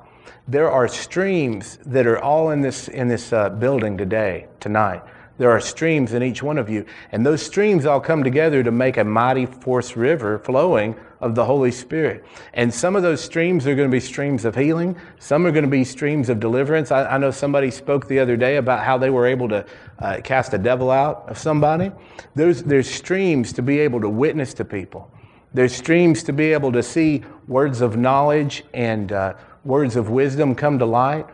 There 0.48 0.72
are 0.72 0.88
streams 0.88 1.78
that 1.86 2.08
are 2.08 2.20
all 2.20 2.50
in 2.50 2.62
this, 2.62 2.88
in 2.88 3.08
this 3.08 3.32
uh, 3.32 3.50
building 3.50 3.96
today, 3.96 4.48
tonight. 4.60 5.04
There 5.38 5.52
are 5.52 5.60
streams 5.60 6.14
in 6.14 6.24
each 6.24 6.42
one 6.42 6.58
of 6.58 6.70
you. 6.70 6.86
And 7.12 7.26
those 7.26 7.42
streams 7.42 7.86
all 7.86 8.00
come 8.00 8.24
together 8.24 8.64
to 8.64 8.72
make 8.72 8.98
a 8.98 9.04
mighty 9.04 9.46
force 9.46 9.98
river 9.98 10.40
flowing 10.40 10.96
of 11.20 11.36
the 11.36 11.44
Holy 11.44 11.72
Spirit. 11.72 12.24
And 12.54 12.74
some 12.74 12.96
of 12.96 13.04
those 13.04 13.22
streams 13.22 13.68
are 13.68 13.76
going 13.76 13.90
to 13.90 13.92
be 13.92 14.00
streams 14.00 14.46
of 14.46 14.56
healing. 14.56 14.96
Some 15.20 15.46
are 15.46 15.52
going 15.52 15.66
to 15.66 15.70
be 15.70 15.84
streams 15.84 16.30
of 16.30 16.40
deliverance. 16.40 16.92
I, 16.92 17.06
I 17.06 17.18
know 17.18 17.32
somebody 17.32 17.72
spoke 17.72 18.08
the 18.08 18.20
other 18.20 18.38
day 18.38 18.58
about 18.58 18.84
how 18.84 18.98
they 18.98 19.10
were 19.10 19.26
able 19.26 19.50
to 19.50 19.66
uh, 20.00 20.22
cast 20.24 20.54
a 20.54 20.58
devil 20.58 20.92
out 20.92 21.26
of 21.28 21.38
somebody. 21.38 21.92
There's, 22.36 22.64
there's 22.64 22.90
streams 22.90 23.52
to 23.54 23.62
be 23.62 23.80
able 23.80 24.00
to 24.02 24.10
witness 24.10 24.54
to 24.56 24.66
people. 24.66 25.12
There's 25.54 25.74
streams 25.74 26.24
to 26.24 26.34
be 26.34 26.54
able 26.54 26.72
to 26.74 26.84
see 26.84 27.24
words 27.48 27.82
of 27.82 27.98
knowledge 27.98 28.64
and 28.74 29.12
uh, 29.12 29.34
words 29.64 29.96
of 29.96 30.10
wisdom 30.10 30.54
come 30.54 30.80
to 30.80 30.86
light, 30.86 31.26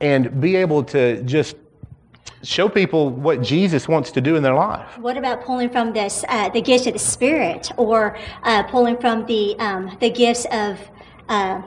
and 0.00 0.40
be 0.40 0.56
able 0.56 0.82
to 0.84 1.22
just 1.24 1.56
show 2.42 2.68
people 2.68 3.10
what 3.10 3.42
Jesus 3.42 3.88
wants 3.88 4.10
to 4.12 4.20
do 4.20 4.36
in 4.36 4.42
their 4.42 4.54
life. 4.54 4.98
What 4.98 5.16
about 5.16 5.44
pulling 5.44 5.70
from 5.70 5.92
this 5.92 6.24
uh, 6.28 6.48
the 6.48 6.62
gifts 6.62 6.86
of 6.86 6.92
the 6.94 6.98
Spirit, 6.98 7.70
or 7.76 8.18
uh, 8.42 8.62
pulling 8.64 8.96
from 8.96 9.26
the 9.26 9.58
um, 9.58 9.96
the 10.00 10.10
gifts 10.10 10.46
of 10.52 10.78
uh, 11.28 11.62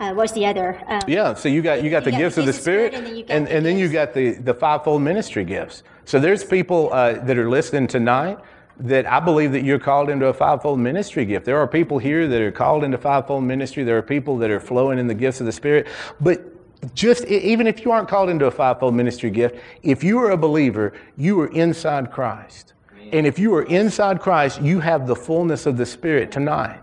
uh, 0.00 0.12
what's 0.14 0.32
the 0.32 0.46
other? 0.46 0.82
Um, 0.88 1.00
Yeah, 1.06 1.34
so 1.34 1.48
you 1.48 1.62
got 1.62 1.82
you 1.82 1.90
got 1.90 1.98
You 1.98 2.04
the 2.06 2.10
got 2.12 2.18
gifts 2.18 2.34
the 2.36 2.42
of 2.42 2.46
the 2.46 2.52
Spirit, 2.52 2.92
Spirit, 2.92 2.94
and 2.94 3.06
then 3.06 3.16
you 3.16 3.24
got 3.24 3.34
and, 3.34 3.46
the 3.46 3.54
and 3.56 3.66
then 3.66 3.78
you 3.78 3.88
got 3.88 4.14
the 4.14 4.32
the 4.32 4.54
fivefold 4.54 5.02
ministry 5.02 5.44
gifts. 5.44 5.82
So 6.04 6.18
there's 6.18 6.44
people 6.44 6.92
uh, 6.92 7.14
that 7.24 7.38
are 7.38 7.48
listening 7.48 7.86
tonight 7.86 8.38
that 8.80 9.06
I 9.06 9.20
believe 9.20 9.52
that 9.52 9.62
you're 9.62 9.78
called 9.78 10.10
into 10.10 10.26
a 10.26 10.32
fivefold 10.32 10.80
ministry 10.80 11.24
gift. 11.24 11.44
There 11.44 11.58
are 11.58 11.68
people 11.68 11.98
here 11.98 12.26
that 12.26 12.40
are 12.40 12.50
called 12.50 12.82
into 12.82 12.98
fivefold 12.98 13.44
ministry. 13.44 13.84
There 13.84 13.96
are 13.96 14.02
people 14.02 14.38
that 14.38 14.50
are 14.50 14.58
flowing 14.58 14.98
in 14.98 15.06
the 15.06 15.14
gifts 15.14 15.40
of 15.40 15.46
the 15.46 15.52
Spirit. 15.52 15.86
But 16.20 16.51
just 16.94 17.24
even 17.26 17.66
if 17.66 17.84
you 17.84 17.92
aren't 17.92 18.08
called 18.08 18.28
into 18.28 18.46
a 18.46 18.50
fivefold 18.50 18.94
ministry 18.94 19.30
gift, 19.30 19.56
if 19.82 20.02
you 20.02 20.18
are 20.18 20.30
a 20.30 20.36
believer, 20.36 20.92
you 21.16 21.40
are 21.40 21.48
inside 21.48 22.10
Christ. 22.10 22.74
And 23.12 23.26
if 23.26 23.38
you 23.38 23.54
are 23.54 23.62
inside 23.64 24.20
Christ, 24.20 24.60
you 24.62 24.80
have 24.80 25.06
the 25.06 25.14
fullness 25.14 25.66
of 25.66 25.76
the 25.76 25.86
Spirit 25.86 26.32
tonight. 26.32 26.80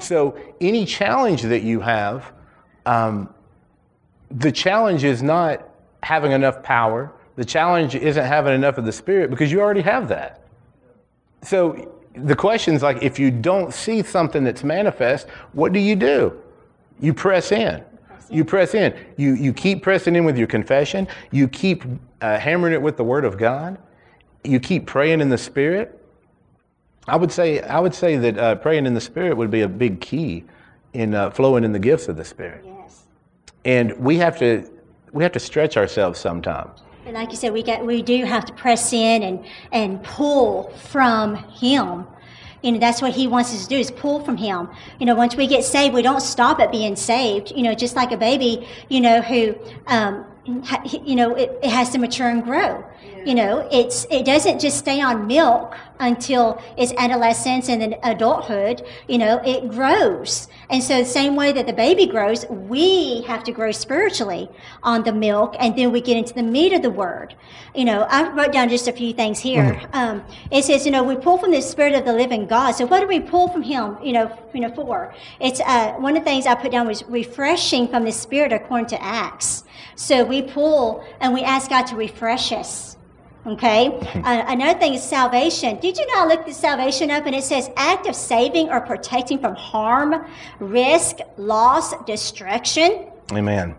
So 0.00 0.38
any 0.60 0.84
challenge 0.84 1.42
that 1.42 1.62
you 1.62 1.80
have, 1.80 2.32
um, 2.86 3.32
the 4.30 4.52
challenge 4.52 5.04
is 5.04 5.22
not 5.22 5.68
having 6.02 6.32
enough 6.32 6.62
power. 6.62 7.12
The 7.36 7.44
challenge 7.44 7.94
isn't 7.94 8.24
having 8.24 8.54
enough 8.54 8.78
of 8.78 8.84
the 8.84 8.92
Spirit 8.92 9.30
because 9.30 9.50
you 9.50 9.60
already 9.60 9.82
have 9.82 10.08
that. 10.08 10.42
So 11.42 11.92
the 12.14 12.36
question 12.36 12.74
is 12.74 12.82
like, 12.82 13.02
if 13.02 13.18
you 13.18 13.30
don't 13.30 13.72
see 13.72 14.02
something 14.02 14.44
that's 14.44 14.64
manifest, 14.64 15.28
what 15.52 15.72
do 15.72 15.78
you 15.78 15.96
do? 15.96 16.38
You 17.00 17.14
press 17.14 17.52
in. 17.52 17.82
You 18.32 18.44
press 18.44 18.74
in. 18.74 18.94
You, 19.16 19.34
you 19.34 19.52
keep 19.52 19.82
pressing 19.82 20.16
in 20.16 20.24
with 20.24 20.38
your 20.38 20.46
confession. 20.46 21.06
You 21.30 21.48
keep 21.48 21.84
uh, 22.20 22.38
hammering 22.38 22.72
it 22.72 22.80
with 22.80 22.96
the 22.96 23.04
Word 23.04 23.24
of 23.24 23.36
God. 23.36 23.78
You 24.44 24.58
keep 24.58 24.86
praying 24.86 25.20
in 25.20 25.28
the 25.28 25.38
Spirit. 25.38 25.98
I 27.06 27.16
would 27.16 27.32
say 27.32 27.60
I 27.60 27.80
would 27.80 27.94
say 27.94 28.16
that 28.16 28.38
uh, 28.38 28.54
praying 28.56 28.86
in 28.86 28.94
the 28.94 29.00
Spirit 29.00 29.36
would 29.36 29.50
be 29.50 29.62
a 29.62 29.68
big 29.68 30.00
key 30.00 30.44
in 30.92 31.14
uh, 31.14 31.30
flowing 31.30 31.64
in 31.64 31.72
the 31.72 31.78
gifts 31.78 32.08
of 32.08 32.16
the 32.16 32.24
Spirit. 32.24 32.64
yes. 32.64 33.04
And 33.64 33.92
we 33.98 34.16
have 34.18 34.38
to 34.38 34.68
we 35.12 35.22
have 35.22 35.32
to 35.32 35.40
stretch 35.40 35.76
ourselves 35.76 36.18
sometimes. 36.18 36.80
And 37.04 37.14
like 37.14 37.30
you 37.30 37.36
said, 37.36 37.52
we 37.52 37.62
got 37.62 37.84
we 37.84 38.02
do 38.02 38.24
have 38.24 38.44
to 38.46 38.52
press 38.52 38.92
in 38.92 39.22
and 39.22 39.44
and 39.72 40.02
pull 40.04 40.70
from 40.90 41.36
Him. 41.36 42.06
You 42.62 42.72
know, 42.72 42.78
that's 42.78 43.02
what 43.02 43.12
He 43.12 43.26
wants 43.26 43.52
us 43.52 43.64
to 43.64 43.68
do 43.68 43.76
is 43.76 43.90
pull 43.90 44.24
from 44.24 44.36
Him. 44.36 44.68
You 44.98 45.06
know, 45.06 45.14
once 45.14 45.36
we 45.36 45.46
get 45.46 45.64
saved, 45.64 45.94
we 45.94 46.02
don't 46.02 46.22
stop 46.22 46.60
at 46.60 46.70
being 46.72 46.96
saved. 46.96 47.52
You 47.54 47.62
know, 47.62 47.74
just 47.74 47.96
like 47.96 48.12
a 48.12 48.16
baby, 48.16 48.66
you 48.88 49.00
know, 49.00 49.20
who, 49.20 49.54
um, 49.86 50.24
you 50.44 51.14
know, 51.14 51.34
it, 51.34 51.58
it 51.62 51.70
has 51.70 51.90
to 51.90 51.98
mature 51.98 52.28
and 52.28 52.42
grow. 52.42 52.84
You 53.24 53.36
know, 53.36 53.68
it's 53.70 54.04
it 54.10 54.24
doesn't 54.24 54.58
just 54.58 54.78
stay 54.78 55.00
on 55.00 55.28
milk 55.28 55.76
until 56.00 56.60
it's 56.76 56.92
adolescence 56.98 57.68
and 57.68 57.80
then 57.80 57.94
adulthood. 58.02 58.84
You 59.06 59.18
know, 59.18 59.40
it 59.44 59.70
grows. 59.70 60.48
And 60.70 60.82
so 60.82 60.98
the 60.98 61.04
same 61.04 61.36
way 61.36 61.52
that 61.52 61.68
the 61.68 61.72
baby 61.72 62.06
grows, 62.06 62.44
we 62.48 63.22
have 63.28 63.44
to 63.44 63.52
grow 63.52 63.70
spiritually 63.70 64.48
on 64.82 65.04
the 65.04 65.12
milk, 65.12 65.54
and 65.60 65.76
then 65.76 65.92
we 65.92 66.00
get 66.00 66.16
into 66.16 66.34
the 66.34 66.42
meat 66.42 66.72
of 66.72 66.82
the 66.82 66.90
word. 66.90 67.36
You 67.76 67.84
know, 67.84 68.06
I 68.10 68.28
wrote 68.30 68.52
down 68.52 68.68
just 68.68 68.88
a 68.88 68.92
few 68.92 69.12
things 69.12 69.38
here. 69.38 69.80
Um, 69.92 70.24
it 70.50 70.64
says, 70.64 70.84
you 70.84 70.90
know, 70.90 71.04
we 71.04 71.14
pull 71.14 71.38
from 71.38 71.52
the 71.52 71.62
spirit 71.62 71.94
of 71.94 72.04
the 72.04 72.12
living 72.12 72.46
God. 72.46 72.72
So 72.72 72.86
what 72.86 73.00
do 73.00 73.06
we 73.06 73.20
pull 73.20 73.46
from 73.48 73.62
Him? 73.62 73.98
You 74.02 74.14
know, 74.14 74.38
you 74.52 74.60
know, 74.62 74.74
for 74.74 75.14
it's 75.38 75.60
uh, 75.60 75.92
one 75.92 76.16
of 76.16 76.24
the 76.24 76.28
things 76.28 76.46
I 76.46 76.56
put 76.56 76.72
down 76.72 76.88
was 76.88 77.04
refreshing 77.04 77.86
from 77.86 78.04
the 78.04 78.12
spirit 78.12 78.52
according 78.52 78.86
to 78.86 79.02
Acts. 79.02 79.62
So 79.96 80.24
we 80.24 80.42
pull 80.42 81.04
and 81.20 81.32
we 81.34 81.42
ask 81.42 81.70
God 81.70 81.86
to 81.88 81.96
refresh 81.96 82.52
us. 82.52 82.96
Okay. 83.44 83.88
Uh, 84.14 84.44
another 84.46 84.78
thing 84.78 84.94
is 84.94 85.02
salvation. 85.02 85.78
Did 85.80 85.98
you 85.98 86.06
not 86.14 86.28
look 86.28 86.46
the 86.46 86.54
salvation 86.54 87.10
up 87.10 87.26
and 87.26 87.34
it 87.34 87.42
says 87.42 87.70
act 87.76 88.06
of 88.06 88.14
saving 88.14 88.68
or 88.70 88.80
protecting 88.80 89.38
from 89.40 89.56
harm, 89.56 90.26
risk, 90.60 91.16
loss, 91.36 91.92
destruction. 92.04 93.06
Amen. 93.32 93.74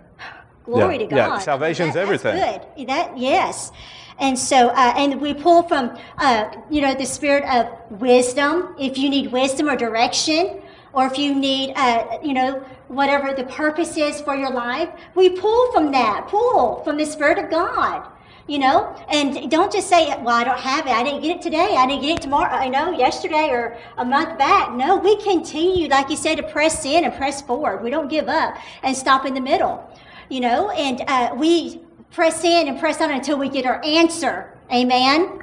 Glory 0.65 0.95
Yeah, 0.95 1.07
to 1.07 1.15
yeah, 1.15 1.27
God. 1.27 1.39
salvation's 1.41 1.93
That- 1.93 2.01
everything. 2.01 2.35
That's 2.35 2.65
good. 2.75 2.87
That 2.87 3.17
yes. 3.17 3.71
And 4.19 4.37
so, 4.37 4.67
uh, 4.69 4.93
and 4.95 5.19
we 5.19 5.33
pull 5.33 5.63
from, 5.63 5.97
uh, 6.17 6.45
you 6.69 6.81
know, 6.81 6.93
the 6.93 7.05
spirit 7.05 7.43
of 7.45 7.67
wisdom. 8.01 8.75
If 8.77 8.97
you 8.97 9.09
need 9.09 9.31
wisdom 9.31 9.69
or 9.69 9.75
direction, 9.75 10.61
or 10.93 11.05
if 11.07 11.17
you 11.17 11.33
need, 11.33 11.73
uh, 11.75 12.19
you 12.21 12.33
know, 12.33 12.63
whatever 12.93 13.33
the 13.33 13.45
purpose 13.45 13.97
is 13.97 14.21
for 14.21 14.35
your 14.35 14.51
life, 14.51 14.89
we 15.15 15.29
pull 15.29 15.71
from 15.71 15.91
that. 15.91 16.27
Pull 16.27 16.83
from 16.83 16.97
the 16.97 17.05
spirit 17.05 17.37
of 17.37 17.49
God. 17.49 18.07
You 18.45 18.59
know, 18.59 18.93
and 19.07 19.49
don't 19.49 19.71
just 19.71 19.87
say, 19.87 20.07
"Well, 20.21 20.35
I 20.35 20.43
don't 20.43 20.59
have 20.59 20.85
it. 20.85 20.91
I 20.91 21.01
didn't 21.01 21.21
get 21.21 21.37
it 21.37 21.41
today. 21.41 21.77
I 21.77 21.87
didn't 21.87 22.01
get 22.01 22.17
it 22.17 22.21
tomorrow. 22.21 22.51
I 22.51 22.67
know 22.67 22.91
yesterday 22.91 23.49
or 23.49 23.77
a 23.97 24.03
month 24.03 24.37
back." 24.37 24.73
No, 24.73 24.97
we 24.97 25.15
continue, 25.23 25.87
like 25.87 26.09
you 26.09 26.17
said, 26.17 26.35
to 26.35 26.43
press 26.43 26.83
in 26.83 27.05
and 27.05 27.13
press 27.13 27.41
forward. 27.41 27.81
We 27.81 27.89
don't 27.89 28.09
give 28.09 28.27
up 28.27 28.57
and 28.83 28.93
stop 28.97 29.25
in 29.25 29.33
the 29.33 29.39
middle 29.39 29.89
you 30.29 30.39
know, 30.39 30.71
and 30.71 31.01
uh, 31.07 31.33
we 31.35 31.79
press 32.11 32.43
in 32.43 32.67
and 32.67 32.79
press 32.79 32.99
on 33.01 33.11
until 33.11 33.37
we 33.37 33.49
get 33.49 33.65
our 33.65 33.83
answer. 33.83 34.57
Amen. 34.71 35.39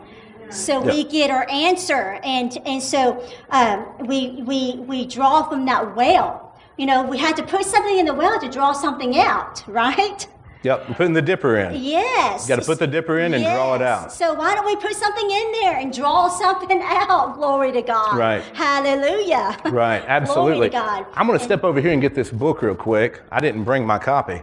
So 0.51 0.81
we 0.81 1.05
get 1.05 1.31
our 1.31 1.49
answer, 1.49 2.19
and 2.25 2.59
and 2.67 2.83
so 2.83 3.25
um, 3.51 3.87
we 4.01 4.43
we 4.45 4.81
we 4.81 5.07
draw 5.07 5.49
from 5.49 5.65
that 5.67 5.95
well. 5.95 6.50
You 6.81 6.87
know, 6.87 7.03
we 7.03 7.19
had 7.19 7.37
to 7.37 7.43
put 7.43 7.67
something 7.67 7.99
in 7.99 8.07
the 8.07 8.15
well 8.15 8.41
to 8.41 8.49
draw 8.49 8.73
something 8.73 9.19
out, 9.19 9.63
right? 9.69 10.27
Yep, 10.63 10.87
putting 10.97 11.13
the 11.13 11.21
dipper 11.21 11.59
in. 11.59 11.83
Yes. 11.83 12.49
Got 12.49 12.59
to 12.59 12.65
put 12.65 12.79
the 12.79 12.87
dipper 12.87 13.19
in 13.19 13.35
and 13.35 13.45
draw 13.45 13.75
it 13.75 13.83
out. 13.83 14.11
So 14.11 14.33
why 14.33 14.55
don't 14.55 14.65
we 14.65 14.77
put 14.77 14.95
something 14.95 15.31
in 15.31 15.53
there 15.53 15.77
and 15.77 15.93
draw 15.93 16.29
something 16.29 16.81
out? 16.83 17.35
Glory 17.35 17.71
to 17.73 17.83
God. 17.83 18.17
Right. 18.17 18.43
Hallelujah. 18.55 19.59
Right, 19.67 20.03
absolutely. 20.07 20.53
Glory 20.71 20.71
to 20.71 20.73
God. 20.73 21.07
I'm 21.17 21.27
going 21.27 21.39
to 21.39 21.45
step 21.45 21.65
over 21.65 21.83
here 21.83 21.93
and 21.93 22.01
get 22.01 22.15
this 22.15 22.31
book 22.31 22.63
real 22.63 22.75
quick. 22.75 23.21
I 23.31 23.41
didn't 23.41 23.65
bring 23.65 23.87
my 23.87 23.99
copy. 23.99 24.41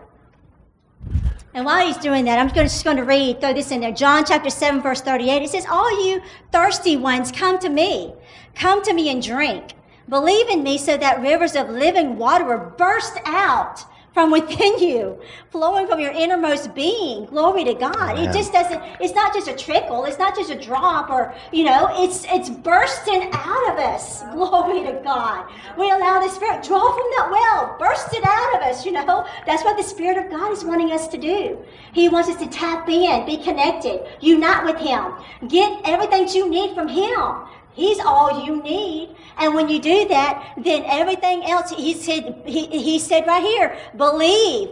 And 1.56 1.66
while 1.66 1.88
he's 1.88 1.98
doing 1.98 2.26
that, 2.26 2.38
I'm 2.38 2.54
just 2.54 2.86
going 2.86 2.98
to 2.98 3.04
read, 3.04 3.42
throw 3.42 3.52
this 3.52 3.72
in 3.72 3.82
there. 3.82 3.92
John 3.92 4.26
chapter 4.26 4.52
7, 4.52 4.80
verse 4.80 5.02
38. 5.02 5.42
It 5.42 5.50
says, 5.50 5.66
All 5.68 6.06
you 6.06 6.22
thirsty 6.52 6.98
ones, 6.98 7.32
come 7.32 7.58
to 7.60 7.70
me. 7.70 8.14
Come 8.54 8.84
to 8.84 8.94
me 8.94 9.10
and 9.10 9.24
drink. 9.24 9.74
Believe 10.10 10.50
in 10.50 10.64
me 10.64 10.78
so 10.78 10.98
that 10.98 11.22
rivers 11.22 11.56
of 11.56 11.70
living 11.70 12.18
water 12.18 12.46
will 12.46 12.74
burst 12.78 13.18
out 13.26 13.84
from 14.18 14.32
within 14.32 14.80
you, 14.80 15.22
flowing 15.52 15.86
from 15.86 16.00
your 16.00 16.12
innermost 16.12 16.74
being. 16.74 17.26
Glory 17.26 17.64
to 17.66 17.76
God. 17.76 18.18
It 18.18 18.34
just 18.34 18.52
doesn't, 18.52 18.82
it's 19.00 19.14
not 19.14 19.32
just 19.32 19.48
a 19.48 19.56
trickle, 19.56 20.06
it's 20.06 20.18
not 20.18 20.36
just 20.36 20.50
a 20.50 20.60
drop 20.60 21.12
or, 21.12 21.36
you 21.52 21.64
know, 21.64 21.90
it's 21.92 22.26
it's 22.30 22.50
bursting 22.50 23.30
out 23.32 23.72
of 23.72 23.78
us. 23.78 24.24
Glory 24.34 24.84
to 24.86 25.00
God. 25.04 25.46
We 25.78 25.92
allow 25.92 26.20
the 26.20 26.30
Spirit, 26.30 26.64
draw 26.64 26.80
from 26.80 27.08
that 27.18 27.30
well, 27.30 27.76
burst 27.78 28.12
it 28.14 28.24
out 28.26 28.56
of 28.56 28.62
us, 28.64 28.88
you 28.88 28.92
know. 28.92 29.28
That's 29.46 29.64
what 29.64 29.78
the 29.78 29.84
Spirit 29.84 30.18
of 30.18 30.32
God 30.32 30.52
is 30.52 30.66
wanting 30.66 30.92
us 30.94 31.08
to 31.10 31.18
do. 31.20 31.64
He 31.94 32.10
wants 32.10 32.28
us 32.28 32.38
to 32.38 32.48
tap 32.48 32.90
in, 32.90 33.24
be 33.28 33.38
connected, 33.38 34.02
unite 34.20 34.66
with 34.66 34.78
Him, 34.78 35.14
get 35.48 35.80
everything 35.86 36.28
you 36.30 36.50
need 36.50 36.74
from 36.74 36.88
Him. 36.88 37.48
He's 37.78 38.00
all 38.00 38.44
you 38.44 38.64
need. 38.64 39.16
And 39.40 39.54
when 39.54 39.70
you 39.70 39.80
do 39.80 40.08
that, 40.08 40.54
then 40.58 40.84
everything 40.86 41.46
else, 41.46 41.72
he 41.72 41.94
said, 41.94 42.42
he, 42.46 42.66
he 42.68 43.00
said 43.00 43.28
right 43.28 43.44
here, 43.44 43.78
believe. 43.96 44.70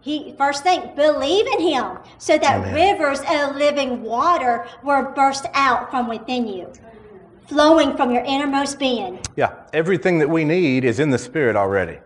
He 0.00 0.34
first 0.36 0.62
thing, 0.62 0.94
believe 0.94 1.46
in 1.46 1.60
him, 1.60 1.96
so 2.18 2.36
that 2.36 2.60
Amen. 2.60 2.74
rivers 2.74 3.20
of 3.20 3.56
living 3.56 4.02
water 4.02 4.66
will 4.82 5.02
burst 5.12 5.46
out 5.54 5.90
from 5.90 6.08
within 6.08 6.46
you, 6.46 6.70
flowing 7.48 7.96
from 7.96 8.10
your 8.10 8.22
innermost 8.24 8.78
being. 8.78 9.18
Yeah, 9.34 9.54
everything 9.72 10.18
that 10.18 10.28
we 10.28 10.44
need 10.44 10.84
is 10.84 11.00
in 11.00 11.08
the 11.08 11.16
Spirit 11.16 11.56
already. 11.56 12.00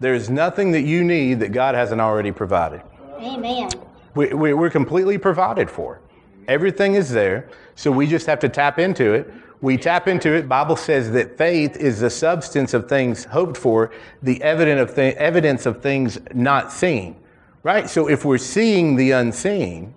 There's 0.00 0.28
nothing 0.28 0.72
that 0.72 0.82
you 0.82 1.04
need 1.04 1.38
that 1.40 1.52
God 1.52 1.76
hasn't 1.76 2.00
already 2.00 2.32
provided. 2.32 2.82
Amen. 3.20 3.70
We, 4.16 4.34
we, 4.34 4.52
we're 4.52 4.68
completely 4.68 5.16
provided 5.16 5.70
for. 5.70 6.00
Everything 6.48 6.94
is 6.94 7.10
there, 7.10 7.48
so 7.76 7.92
we 7.92 8.08
just 8.08 8.26
have 8.26 8.40
to 8.40 8.48
tap 8.48 8.80
into 8.80 9.12
it. 9.14 9.32
We 9.64 9.78
tap 9.78 10.08
into 10.08 10.34
it. 10.34 10.46
Bible 10.46 10.76
says 10.76 11.10
that 11.12 11.38
faith 11.38 11.78
is 11.78 12.00
the 12.00 12.10
substance 12.10 12.74
of 12.74 12.86
things 12.86 13.24
hoped 13.24 13.56
for, 13.56 13.92
the 14.22 14.42
evidence 14.42 14.90
of, 14.90 14.94
th- 14.94 15.16
evidence 15.16 15.64
of 15.64 15.80
things 15.80 16.18
not 16.34 16.70
seen. 16.70 17.16
Right? 17.62 17.88
So 17.88 18.10
if 18.10 18.26
we're 18.26 18.36
seeing 18.36 18.94
the 18.94 19.12
unseen, 19.12 19.94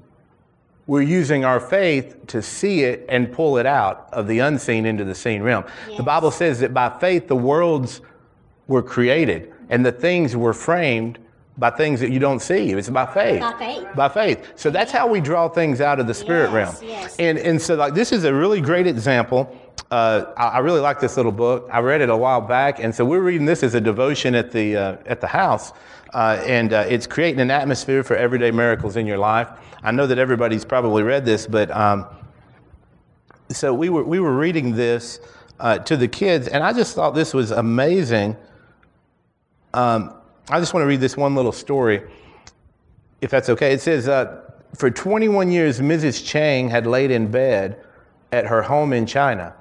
we're 0.86 1.02
using 1.02 1.44
our 1.44 1.60
faith 1.60 2.16
to 2.28 2.42
see 2.42 2.84
it 2.84 3.06
and 3.10 3.30
pull 3.30 3.58
it 3.58 3.66
out 3.66 4.08
of 4.14 4.26
the 4.26 4.40
unseen 4.40 4.86
into 4.86 5.04
the 5.04 5.14
seen 5.14 5.44
realm. 5.44 5.66
Yes. 5.90 5.98
The 5.98 6.04
Bible 6.04 6.32
says 6.32 6.62
that 6.62 6.74
by 6.74 6.98
faith 6.98 7.28
the 7.28 7.36
worlds 7.36 8.00
were 8.68 8.82
created 8.82 9.54
and 9.68 9.86
the 9.86 9.92
things 9.92 10.34
were 10.34 10.54
framed 10.54 11.20
by 11.58 11.72
things 11.72 12.00
that 12.02 12.12
you 12.12 12.20
don't 12.20 12.39
see. 12.41 12.72
It's 12.72 12.89
by 12.89 13.06
faith. 13.06 13.41
By 13.41 13.54
faith. 13.58 13.88
By 13.96 14.10
faith. 14.10 14.52
So 14.56 14.70
that's 14.70 14.91
how 14.91 15.08
we 15.08 15.20
draw 15.22 15.50
things 15.50 15.82
out 15.82 16.00
of 16.00 16.06
the 16.08 16.13
spirit 16.13 16.52
Yes, 16.52 16.82
realm. 16.82 16.89
yes. 16.91 17.15
And 17.17 17.38
and 17.39 17.62
so 17.62 17.76
like 17.76 17.93
this 17.96 18.12
is 18.12 18.24
a 18.26 18.34
really 18.34 18.62
great 18.62 18.88
example 18.88 19.50
Uh, 19.89 20.34
I, 20.36 20.48
I 20.48 20.60
really 20.60 20.82
like 20.82 21.00
this 21.00 21.15
little 21.15 21.32
book. 21.32 21.70
I 21.72 21.80
read 21.80 22.02
it 22.02 22.10
a 22.10 22.17
while 22.17 22.41
back, 22.41 22.80
and 22.84 22.93
so 22.93 23.06
we're 23.06 23.22
reading 23.22 23.46
this 23.48 23.63
as 23.63 23.74
a 23.74 23.80
devotion 23.82 24.36
at 24.36 24.52
the 24.52 24.76
uh, 24.76 24.98
at 25.13 25.22
the 25.22 25.28
house, 25.28 25.72
uh, 26.13 26.43
and 26.46 26.74
uh, 26.74 26.84
it's 26.89 27.08
creating 27.08 27.39
an 27.41 27.52
atmosphere 27.52 28.04
for 28.04 28.15
everyday 28.17 28.52
miracles 28.52 28.98
in 28.98 29.08
your 29.08 29.17
life. 29.17 29.48
I 29.84 29.91
know 29.91 30.06
that 30.08 30.17
everybody's 30.20 30.65
probably 30.65 31.04
read 31.04 31.24
this, 31.24 31.48
but 31.48 31.72
um, 31.72 32.06
so 33.50 33.74
we 33.74 33.88
were 33.89 34.04
we 34.04 34.20
were 34.20 34.36
reading 34.36 34.76
this 34.76 35.22
uh, 35.62 35.78
to 35.80 35.96
the 35.96 36.08
kids, 36.10 36.50
and 36.50 36.63
I 36.65 36.74
just 36.74 36.93
thought 36.93 37.15
this 37.15 37.34
was 37.34 37.52
amazing. 37.52 38.36
Um, 39.74 40.13
I 40.50 40.60
just 40.60 40.74
want 40.74 40.84
to 40.84 40.88
read 40.88 41.02
this 41.02 41.18
one 41.18 41.36
little 41.36 41.52
story, 41.52 42.04
if 43.20 43.30
that's 43.30 43.50
okay. 43.50 43.74
It 43.74 43.82
says, 43.82 44.08
uh, 44.08 44.44
for 44.76 44.90
21 44.90 45.52
years, 45.52 45.82
Mrs. 45.82 46.26
Chang 46.26 46.70
had 46.70 46.88
laid 46.88 47.12
in 47.12 47.30
bed 47.30 47.84
at 48.32 48.46
her 48.46 48.62
home 48.62 48.94
in 48.94 49.06
China, 49.06 49.54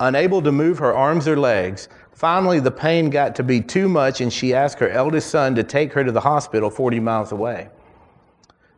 unable 0.00 0.42
to 0.42 0.52
move 0.52 0.76
her 0.78 0.92
arms 0.92 1.26
or 1.26 1.38
legs. 1.38 1.88
Finally, 2.12 2.60
the 2.60 2.70
pain 2.70 3.08
got 3.08 3.34
to 3.36 3.42
be 3.42 3.62
too 3.62 3.88
much, 3.88 4.20
and 4.20 4.30
she 4.30 4.52
asked 4.52 4.78
her 4.78 4.90
eldest 4.90 5.30
son 5.30 5.54
to 5.54 5.62
take 5.62 5.94
her 5.94 6.04
to 6.04 6.12
the 6.12 6.20
hospital 6.20 6.68
40 6.68 7.00
miles 7.00 7.32
away. 7.32 7.70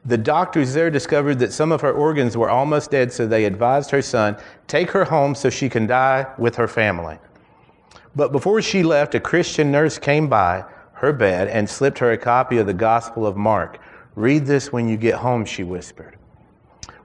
The 0.05 0.19
doctors 0.19 0.75
there 0.75 0.91
discovered 0.91 1.41
that 1.41 1.53
some 1.53 1.73
of 1.73 1.81
her 1.81 1.93
organs 1.93 2.37
were 2.37 2.49
almost 2.49 2.93
dead, 2.93 3.13
so 3.13 3.27
they 3.27 3.47
advised 3.47 3.91
her 3.91 4.03
son, 4.03 4.37
take 4.69 4.93
her 4.93 5.05
home 5.05 5.35
so 5.35 5.51
she 5.51 5.69
can 5.69 5.89
die 5.89 6.27
with 6.39 6.55
her 6.55 6.69
family. 6.69 7.19
But 8.15 8.31
before 8.31 8.63
she 8.63 8.85
left, 8.85 9.17
a 9.17 9.21
Christian 9.21 9.73
nurse 9.73 9.99
came 9.99 10.29
by 10.29 10.65
her 10.97 11.13
bed 11.13 11.49
and 11.49 11.69
slipped 11.69 11.99
her 11.99 12.13
a 12.13 12.19
copy 12.19 12.59
of 12.59 12.67
the 12.67 12.75
Gospel 12.75 13.27
of 13.27 13.37
Mark. 13.37 13.79
Read 14.15 14.47
this 14.47 14.73
when 14.73 14.89
you 14.89 14.97
get 14.97 15.17
home, 15.17 15.45
she 15.45 15.63
whispered. 15.63 16.17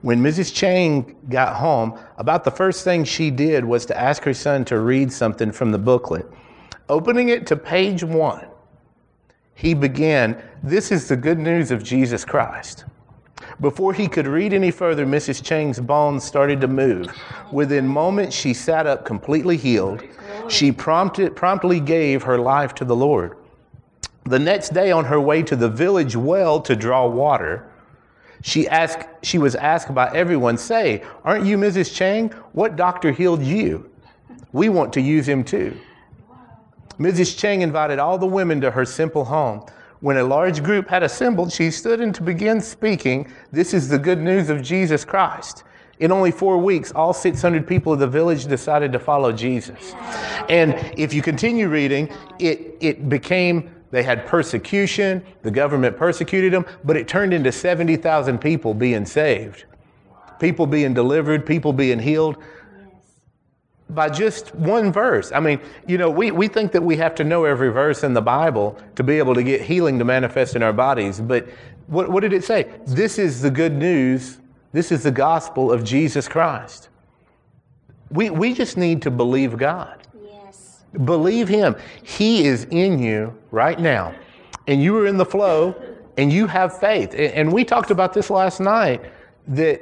When 0.00 0.22
Mrs. 0.22 0.52
Chang 0.52 1.14
got 1.28 1.56
home, 1.56 1.98
about 2.16 2.42
the 2.42 2.50
first 2.50 2.84
thing 2.84 3.04
she 3.04 3.30
did 3.30 3.64
was 3.64 3.86
to 3.86 3.98
ask 3.98 4.22
her 4.24 4.34
son 4.34 4.64
to 4.66 4.80
read 4.80 5.12
something 5.12 5.52
from 5.52 5.70
the 5.70 5.78
booklet. 5.78 6.26
Opening 6.88 7.28
it 7.28 7.46
to 7.48 7.56
page 7.56 8.02
one, 8.02 8.46
he 9.54 9.74
began, 9.74 10.42
This 10.62 10.90
is 10.90 11.08
the 11.08 11.16
good 11.16 11.38
news 11.38 11.70
of 11.70 11.84
Jesus 11.84 12.24
Christ. 12.24 12.86
Before 13.60 13.92
he 13.92 14.08
could 14.08 14.26
read 14.26 14.54
any 14.54 14.70
further, 14.70 15.04
Mrs. 15.04 15.44
Chang's 15.44 15.78
bones 15.78 16.24
started 16.24 16.60
to 16.62 16.68
move. 16.68 17.06
Within 17.52 17.86
moments, 17.86 18.34
she 18.34 18.54
sat 18.54 18.86
up 18.86 19.04
completely 19.04 19.56
healed. 19.56 20.02
She 20.48 20.72
prompted, 20.72 21.36
promptly 21.36 21.78
gave 21.78 22.22
her 22.22 22.38
life 22.38 22.74
to 22.76 22.84
the 22.84 22.96
Lord. 22.96 23.36
The 24.24 24.38
next 24.38 24.70
day, 24.70 24.92
on 24.92 25.04
her 25.06 25.20
way 25.20 25.42
to 25.42 25.56
the 25.56 25.68
village 25.68 26.14
well 26.14 26.60
to 26.60 26.76
draw 26.76 27.06
water, 27.06 27.68
she, 28.42 28.68
asked, 28.68 29.08
she 29.22 29.38
was 29.38 29.54
asked 29.54 29.94
by 29.94 30.10
everyone, 30.14 30.58
Say, 30.58 31.04
aren't 31.24 31.46
you 31.46 31.56
Mrs. 31.56 31.94
Chang? 31.94 32.30
What 32.52 32.76
doctor 32.76 33.12
healed 33.12 33.42
you? 33.42 33.90
We 34.52 34.68
want 34.68 34.92
to 34.94 35.00
use 35.00 35.28
him 35.28 35.44
too. 35.44 35.76
Mrs. 36.98 37.36
Chang 37.38 37.62
invited 37.62 37.98
all 37.98 38.18
the 38.18 38.26
women 38.26 38.60
to 38.60 38.70
her 38.70 38.84
simple 38.84 39.24
home. 39.24 39.64
When 40.00 40.16
a 40.16 40.24
large 40.24 40.62
group 40.62 40.88
had 40.88 41.02
assembled, 41.02 41.52
she 41.52 41.70
stood 41.70 42.00
and 42.00 42.14
to 42.16 42.22
begin 42.22 42.60
speaking, 42.60 43.32
This 43.52 43.72
is 43.72 43.88
the 43.88 43.98
good 43.98 44.18
news 44.18 44.50
of 44.50 44.62
Jesus 44.62 45.04
Christ. 45.04 45.64
In 46.00 46.10
only 46.10 46.32
four 46.32 46.58
weeks, 46.58 46.90
all 46.92 47.12
600 47.12 47.66
people 47.66 47.92
of 47.92 48.00
the 48.00 48.08
village 48.08 48.46
decided 48.46 48.90
to 48.92 48.98
follow 48.98 49.30
Jesus. 49.30 49.94
And 50.48 50.74
if 50.98 51.14
you 51.14 51.22
continue 51.22 51.68
reading, 51.68 52.12
it, 52.40 52.76
it 52.80 53.08
became, 53.08 53.70
they 53.92 54.02
had 54.02 54.26
persecution, 54.26 55.22
the 55.42 55.50
government 55.50 55.96
persecuted 55.98 56.52
them, 56.52 56.64
but 56.82 56.96
it 56.96 57.06
turned 57.06 57.32
into 57.32 57.52
70,000 57.52 58.38
people 58.38 58.72
being 58.74 59.04
saved, 59.04 59.64
people 60.40 60.66
being 60.66 60.94
delivered, 60.94 61.46
people 61.46 61.74
being 61.74 61.98
healed 61.98 62.42
by 63.90 64.08
just 64.08 64.54
one 64.54 64.90
verse. 64.90 65.30
I 65.30 65.40
mean, 65.40 65.60
you 65.86 65.98
know, 65.98 66.08
we, 66.08 66.30
we 66.30 66.48
think 66.48 66.72
that 66.72 66.82
we 66.82 66.96
have 66.96 67.14
to 67.16 67.24
know 67.24 67.44
every 67.44 67.68
verse 67.68 68.02
in 68.02 68.14
the 68.14 68.22
Bible 68.22 68.78
to 68.96 69.02
be 69.02 69.18
able 69.18 69.34
to 69.34 69.42
get 69.42 69.60
healing 69.60 69.98
to 69.98 70.06
manifest 70.06 70.56
in 70.56 70.62
our 70.62 70.72
bodies. 70.72 71.20
But 71.20 71.46
what, 71.86 72.08
what 72.08 72.20
did 72.20 72.32
it 72.32 72.44
say? 72.44 72.70
This 72.86 73.18
is 73.18 73.42
the 73.42 73.50
good 73.50 73.74
news. 73.74 74.38
This 74.72 74.90
is 74.90 75.02
the 75.02 75.10
gospel 75.10 75.70
of 75.70 75.84
Jesus 75.84 76.28
Christ. 76.28 76.88
We, 78.10 78.30
we 78.30 78.54
just 78.54 78.78
need 78.78 79.02
to 79.02 79.10
believe 79.10 79.58
God. 79.58 80.01
Believe 81.04 81.48
Him. 81.48 81.76
He 82.02 82.44
is 82.44 82.64
in 82.70 82.98
you 82.98 83.36
right 83.50 83.78
now. 83.78 84.14
And 84.66 84.82
you 84.82 84.96
are 84.98 85.06
in 85.06 85.16
the 85.16 85.24
flow 85.24 85.74
and 86.16 86.32
you 86.32 86.46
have 86.46 86.78
faith. 86.78 87.12
And, 87.12 87.32
and 87.32 87.52
we 87.52 87.64
talked 87.64 87.90
about 87.90 88.12
this 88.12 88.30
last 88.30 88.60
night 88.60 89.02
that 89.48 89.80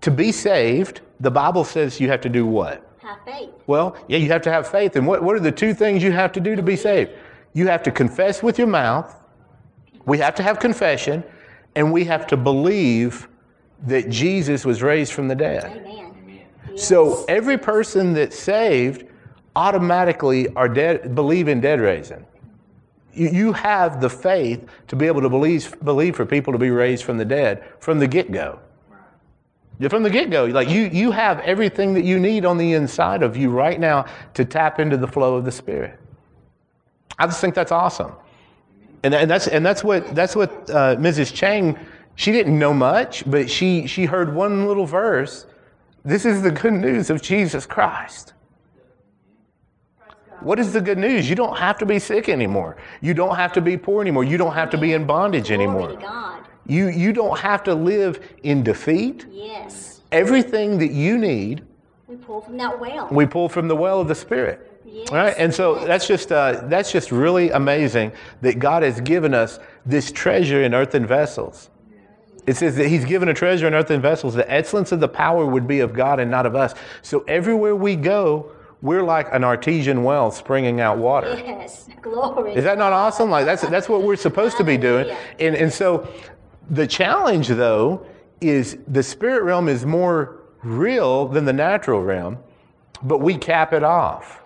to 0.00 0.10
be 0.10 0.32
saved, 0.32 1.00
the 1.20 1.30
Bible 1.30 1.64
says 1.64 2.00
you 2.00 2.08
have 2.08 2.20
to 2.22 2.28
do 2.28 2.46
what? 2.46 2.86
Have 2.98 3.18
faith. 3.24 3.50
Well, 3.66 3.96
yeah, 4.08 4.18
you 4.18 4.28
have 4.28 4.42
to 4.42 4.50
have 4.50 4.66
faith. 4.66 4.96
And 4.96 5.06
what, 5.06 5.22
what 5.22 5.36
are 5.36 5.40
the 5.40 5.52
two 5.52 5.74
things 5.74 6.02
you 6.02 6.12
have 6.12 6.32
to 6.32 6.40
do 6.40 6.56
to 6.56 6.62
be 6.62 6.76
saved? 6.76 7.12
You 7.52 7.66
have 7.68 7.82
to 7.84 7.90
confess 7.90 8.42
with 8.42 8.58
your 8.58 8.66
mouth, 8.66 9.14
we 10.06 10.18
have 10.18 10.34
to 10.34 10.42
have 10.42 10.58
confession, 10.58 11.22
and 11.76 11.92
we 11.92 12.04
have 12.04 12.26
to 12.28 12.36
believe 12.36 13.28
that 13.86 14.10
Jesus 14.10 14.64
was 14.64 14.82
raised 14.82 15.12
from 15.12 15.28
the 15.28 15.34
dead. 15.34 15.64
Amen. 15.64 15.94
So 16.76 17.24
every 17.28 17.56
person 17.56 18.14
that's 18.14 18.38
saved 18.38 19.04
automatically 19.56 20.48
are 20.54 20.68
dead, 20.68 21.14
believe 21.14 21.48
in 21.48 21.60
dead 21.60 21.80
raising. 21.80 22.26
You, 23.12 23.28
you 23.28 23.52
have 23.52 24.00
the 24.00 24.10
faith 24.10 24.68
to 24.88 24.96
be 24.96 25.06
able 25.06 25.20
to 25.20 25.28
believe, 25.28 25.76
believe 25.84 26.16
for 26.16 26.26
people 26.26 26.52
to 26.52 26.58
be 26.58 26.70
raised 26.70 27.04
from 27.04 27.18
the 27.18 27.24
dead 27.24 27.64
from 27.78 27.98
the 27.98 28.08
get 28.08 28.32
go. 28.32 28.58
From 29.88 30.04
the 30.04 30.10
get 30.10 30.30
go, 30.30 30.44
like 30.44 30.68
you, 30.68 30.82
you 30.92 31.10
have 31.10 31.40
everything 31.40 31.94
that 31.94 32.04
you 32.04 32.20
need 32.20 32.44
on 32.44 32.58
the 32.58 32.74
inside 32.74 33.22
of 33.22 33.36
you 33.36 33.50
right 33.50 33.78
now 33.78 34.06
to 34.34 34.44
tap 34.44 34.78
into 34.78 34.96
the 34.96 35.08
flow 35.08 35.34
of 35.34 35.44
the 35.44 35.50
Spirit. 35.50 35.98
I 37.18 37.26
just 37.26 37.40
think 37.40 37.54
that's 37.54 37.72
awesome. 37.72 38.12
And, 39.02 39.14
and 39.14 39.30
that's, 39.30 39.48
and 39.48 39.66
that's 39.66 39.82
what, 39.82 40.14
that's 40.14 40.36
what 40.36 40.50
uh, 40.70 40.96
Mrs. 40.96 41.34
Chang, 41.34 41.78
she 42.14 42.32
didn't 42.32 42.58
know 42.58 42.72
much, 42.72 43.28
but 43.28 43.50
she, 43.50 43.86
she 43.86 44.06
heard 44.06 44.34
one 44.34 44.66
little 44.66 44.86
verse. 44.86 45.46
This 46.04 46.24
is 46.24 46.42
the 46.42 46.50
good 46.50 46.72
news 46.72 47.10
of 47.10 47.20
Jesus 47.20 47.66
Christ. 47.66 48.32
What 50.44 50.58
is 50.58 50.72
the 50.72 50.80
good 50.80 50.98
news? 50.98 51.28
You 51.28 51.34
don't 51.34 51.56
have 51.58 51.78
to 51.78 51.86
be 51.86 51.98
sick 51.98 52.28
anymore. 52.28 52.76
You 53.00 53.14
don't 53.14 53.34
have 53.36 53.52
to 53.54 53.60
be 53.60 53.76
poor 53.76 54.02
anymore. 54.02 54.24
You 54.24 54.36
don't 54.36 54.52
have 54.54 54.70
to 54.70 54.78
be 54.78 54.92
in 54.92 55.06
bondage 55.06 55.50
anymore. 55.50 55.98
You, 56.66 56.88
you 56.88 57.12
don't 57.12 57.38
have 57.38 57.62
to 57.64 57.74
live 57.74 58.20
in 58.42 58.62
defeat. 58.62 59.26
Yes. 59.30 60.00
Everything 60.12 60.78
that 60.78 60.92
you 60.92 61.18
need, 61.18 61.64
We 62.06 62.16
pull 62.16 62.40
from 62.40 62.56
that 62.58 62.78
well. 62.78 63.08
we 63.10 63.26
pull 63.26 63.48
from 63.48 63.68
the 63.68 63.76
well 63.76 64.00
of 64.00 64.08
the 64.08 64.14
Spirit. 64.14 64.70
Yes. 64.86 65.08
All 65.10 65.16
right, 65.16 65.34
and 65.36 65.52
so 65.52 65.84
that's 65.84 66.06
just 66.06 66.30
uh, 66.30 66.62
that's 66.66 66.92
just 66.92 67.10
really 67.10 67.50
amazing 67.50 68.12
that 68.42 68.60
God 68.60 68.84
has 68.84 69.00
given 69.00 69.34
us 69.34 69.58
this 69.84 70.12
treasure 70.12 70.62
in 70.62 70.72
earthen 70.72 71.04
vessels. 71.04 71.68
It 72.46 72.56
says 72.56 72.76
that 72.76 72.86
He's 72.88 73.04
given 73.04 73.28
a 73.28 73.34
treasure 73.34 73.66
in 73.66 73.74
earthen 73.74 74.00
vessels. 74.00 74.34
The 74.34 74.48
excellence 74.50 74.92
of 74.92 75.00
the 75.00 75.08
power 75.08 75.46
would 75.46 75.66
be 75.66 75.80
of 75.80 75.94
God 75.94 76.20
and 76.20 76.30
not 76.30 76.46
of 76.46 76.54
us. 76.54 76.74
So 77.02 77.24
everywhere 77.26 77.74
we 77.74 77.96
go, 77.96 78.52
we're 78.84 79.02
like 79.02 79.32
an 79.32 79.42
artesian 79.42 80.04
well 80.04 80.30
springing 80.30 80.78
out 80.78 80.98
water. 80.98 81.34
Yes. 81.42 81.88
Glory. 82.02 82.54
Is 82.54 82.64
that 82.64 82.76
not 82.76 82.92
awesome? 82.92 83.30
Like 83.30 83.46
that's 83.46 83.62
that's 83.62 83.88
what 83.88 84.02
we're 84.02 84.14
supposed 84.14 84.58
to 84.58 84.64
be 84.64 84.76
doing. 84.76 85.16
And 85.40 85.56
and 85.56 85.72
so 85.72 86.06
the 86.68 86.86
challenge 86.86 87.48
though 87.48 88.06
is 88.42 88.76
the 88.86 89.02
spirit 89.02 89.42
realm 89.42 89.70
is 89.70 89.86
more 89.86 90.42
real 90.62 91.26
than 91.26 91.46
the 91.46 91.52
natural 91.52 92.02
realm, 92.02 92.38
but 93.02 93.18
we 93.18 93.38
cap 93.38 93.72
it 93.72 93.82
off. 93.82 94.42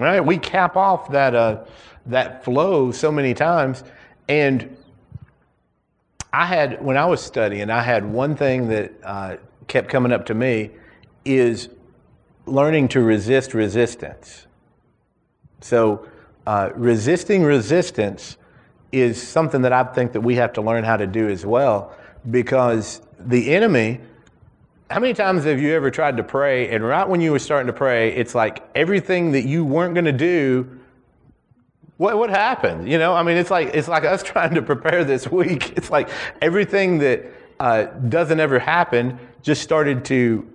Right? 0.00 0.20
We 0.20 0.38
cap 0.38 0.74
off 0.74 1.10
that 1.10 1.34
uh, 1.34 1.64
that 2.06 2.42
flow 2.42 2.90
so 2.90 3.12
many 3.12 3.34
times. 3.34 3.84
And 4.30 4.74
I 6.32 6.46
had 6.46 6.82
when 6.82 6.96
I 6.96 7.04
was 7.04 7.22
studying, 7.22 7.68
I 7.68 7.82
had 7.82 8.02
one 8.02 8.34
thing 8.34 8.68
that 8.68 8.94
uh, 9.04 9.36
kept 9.68 9.90
coming 9.90 10.10
up 10.10 10.24
to 10.26 10.34
me 10.34 10.70
is 11.26 11.68
learning 12.46 12.88
to 12.88 13.00
resist 13.02 13.54
resistance. 13.54 14.46
So, 15.60 16.06
uh, 16.46 16.70
resisting 16.74 17.42
resistance 17.42 18.36
is 18.92 19.20
something 19.20 19.62
that 19.62 19.72
I 19.72 19.82
think 19.82 20.12
that 20.12 20.20
we 20.20 20.36
have 20.36 20.52
to 20.54 20.62
learn 20.62 20.84
how 20.84 20.96
to 20.96 21.06
do 21.06 21.28
as 21.28 21.44
well, 21.44 21.94
because 22.30 23.02
the 23.18 23.54
enemy. 23.54 24.00
How 24.88 25.00
many 25.00 25.14
times 25.14 25.42
have 25.42 25.60
you 25.60 25.74
ever 25.74 25.90
tried 25.90 26.16
to 26.18 26.22
pray, 26.22 26.70
and 26.70 26.84
right 26.84 27.08
when 27.08 27.20
you 27.20 27.32
were 27.32 27.40
starting 27.40 27.66
to 27.66 27.72
pray, 27.72 28.14
it's 28.14 28.36
like 28.36 28.62
everything 28.76 29.32
that 29.32 29.44
you 29.44 29.64
weren't 29.64 29.94
going 29.94 30.04
to 30.04 30.12
do. 30.12 30.78
What 31.96 32.16
what 32.16 32.30
happened? 32.30 32.88
You 32.88 32.96
know, 32.98 33.12
I 33.12 33.24
mean, 33.24 33.36
it's 33.36 33.50
like 33.50 33.74
it's 33.74 33.88
like 33.88 34.04
us 34.04 34.22
trying 34.32 34.54
to 34.54 34.62
prepare 34.62 35.02
this 35.02 35.28
week. 35.28 35.76
It's 35.76 35.90
like 35.90 36.08
everything 36.40 36.98
that 36.98 37.24
uh, 37.58 37.84
doesn't 37.84 38.38
ever 38.38 38.60
happen 38.60 39.18
just 39.42 39.60
started 39.60 40.04
to 40.04 40.48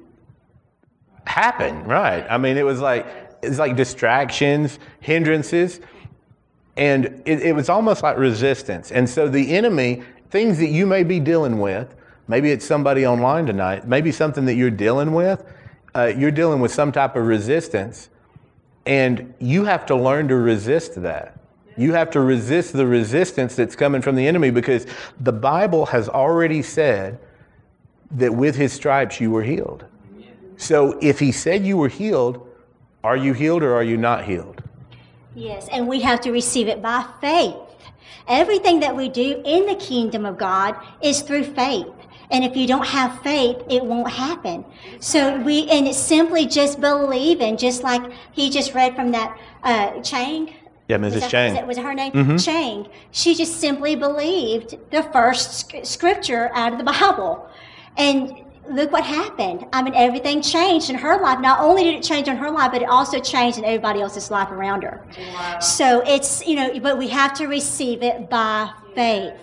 happen, 1.26 1.84
right? 1.84 2.26
I 2.30 2.38
mean, 2.38 2.58
it 2.58 2.66
was 2.66 2.80
like 2.80 3.06
it's 3.42 3.58
like 3.58 3.76
distractions, 3.76 4.80
hindrances, 5.00 5.80
and 6.78 7.22
it, 7.26 7.42
it 7.42 7.56
was 7.56 7.70
almost 7.70 8.04
like 8.04 8.18
resistance. 8.18 8.92
And 8.92 9.10
so 9.10 9.28
the 9.28 9.52
enemy, 9.56 10.04
things 10.30 10.58
that 10.60 10.70
you 10.70 10.86
may 10.86 11.04
be 11.04 11.20
dealing 11.20 11.60
with, 11.60 11.96
maybe 12.28 12.52
it's 12.52 12.66
somebody 12.66 13.06
online 13.06 13.46
tonight, 13.46 13.88
maybe 13.88 14.12
something 14.12 14.46
that 14.46 14.56
you're 14.56 14.70
dealing 14.70 15.14
with, 15.14 15.44
uh, 15.96 16.12
you're 16.16 16.32
dealing 16.32 16.60
with 16.60 16.72
some 16.72 16.92
type 16.92 17.16
of 17.16 17.26
resistance, 17.26 18.10
and 18.86 19.34
you 19.40 19.66
have 19.66 19.86
to 19.88 19.96
learn 19.96 20.28
to 20.28 20.36
resist 20.36 21.02
that. 21.02 21.38
You 21.78 21.94
have 21.94 22.12
to 22.12 22.20
resist 22.20 22.74
the 22.74 22.86
resistance 22.86 23.56
that's 23.56 23.76
coming 23.76 24.02
from 24.02 24.16
the 24.16 24.28
enemy 24.28 24.52
because 24.52 24.86
the 25.20 25.32
Bible 25.32 25.88
has 25.88 26.10
already 26.10 26.62
said 26.62 27.20
that 28.12 28.34
with 28.34 28.56
his 28.56 28.74
stripes 28.74 29.20
you 29.20 29.32
were 29.32 29.44
healed. 29.44 29.86
So 30.62 30.96
if 31.02 31.18
he 31.20 31.32
said 31.32 31.66
you 31.66 31.76
were 31.76 31.88
healed, 31.88 32.48
are 33.04 33.18
you 33.18 33.34
healed 33.34 33.64
or 33.64 33.74
are 33.74 33.84
you 33.84 33.98
not 33.98 34.26
healed? 34.26 34.62
Yes, 35.34 35.68
and 35.72 35.88
we 35.88 36.02
have 36.02 36.22
to 36.22 36.32
receive 36.32 36.68
it 36.68 36.84
by 36.84 37.04
faith. 37.20 37.56
Everything 38.28 38.80
that 38.82 38.96
we 38.96 39.10
do 39.10 39.42
in 39.44 39.66
the 39.66 39.74
kingdom 39.76 40.24
of 40.24 40.38
God 40.38 40.76
is 41.02 41.24
through 41.24 41.46
faith. 41.46 41.88
And 42.30 42.44
if 42.44 42.56
you 42.56 42.68
don't 42.68 42.86
have 42.86 43.24
faith, 43.24 43.58
it 43.70 43.84
won't 43.84 44.12
happen. 44.12 44.64
So 45.00 45.40
we, 45.42 45.68
and 45.68 45.88
it's 45.88 45.98
simply 45.98 46.46
just 46.46 46.80
believing, 46.80 47.58
just 47.58 47.82
like 47.82 48.04
he 48.32 48.52
just 48.52 48.76
read 48.76 48.96
from 48.96 49.10
that 49.12 49.36
uh, 49.64 50.00
Chang. 50.02 50.54
Yeah, 50.88 50.98
Mrs. 50.98 51.22
that- 51.22 51.32
Chang. 51.32 51.52
Was, 51.54 51.60
that, 51.60 51.68
was 51.68 51.78
it 51.80 51.84
her 51.84 51.94
name? 51.96 52.38
Chang. 52.38 52.88
She 53.10 53.34
just 53.34 53.60
simply 53.60 53.96
believed 53.96 54.78
the 54.92 55.02
first 55.12 55.74
scripture 55.88 56.52
out 56.54 56.72
of 56.72 56.78
the 56.78 56.86
Bible. 56.86 57.50
And 57.98 58.44
look 58.70 58.92
what 58.92 59.04
happened. 59.04 59.66
I 59.74 59.82
mean, 59.82 59.94
everything 59.96 60.42
changed 60.42 60.90
in 60.90 60.96
her 60.98 61.22
life. 61.22 61.40
Not 61.40 61.60
only 61.60 61.84
did 61.84 61.96
it 61.96 62.04
change 62.04 62.28
in 62.28 62.38
her 62.38 62.52
life, 62.52 62.72
but 62.72 62.82
it 62.82 62.90
also 62.90 63.20
changed 63.20 63.58
in 63.58 63.66
everybody 63.66 64.02
else's 64.02 64.32
life 64.32 64.52
around 64.52 64.84
her. 64.84 65.06
So 65.60 66.02
it's, 66.06 66.46
you 66.46 66.56
know, 66.56 66.80
but 66.80 66.98
we 66.98 67.08
have 67.10 67.34
to 67.36 67.48
receive 67.48 68.04
it 68.04 68.30
by 68.30 68.72
faith. 68.96 69.34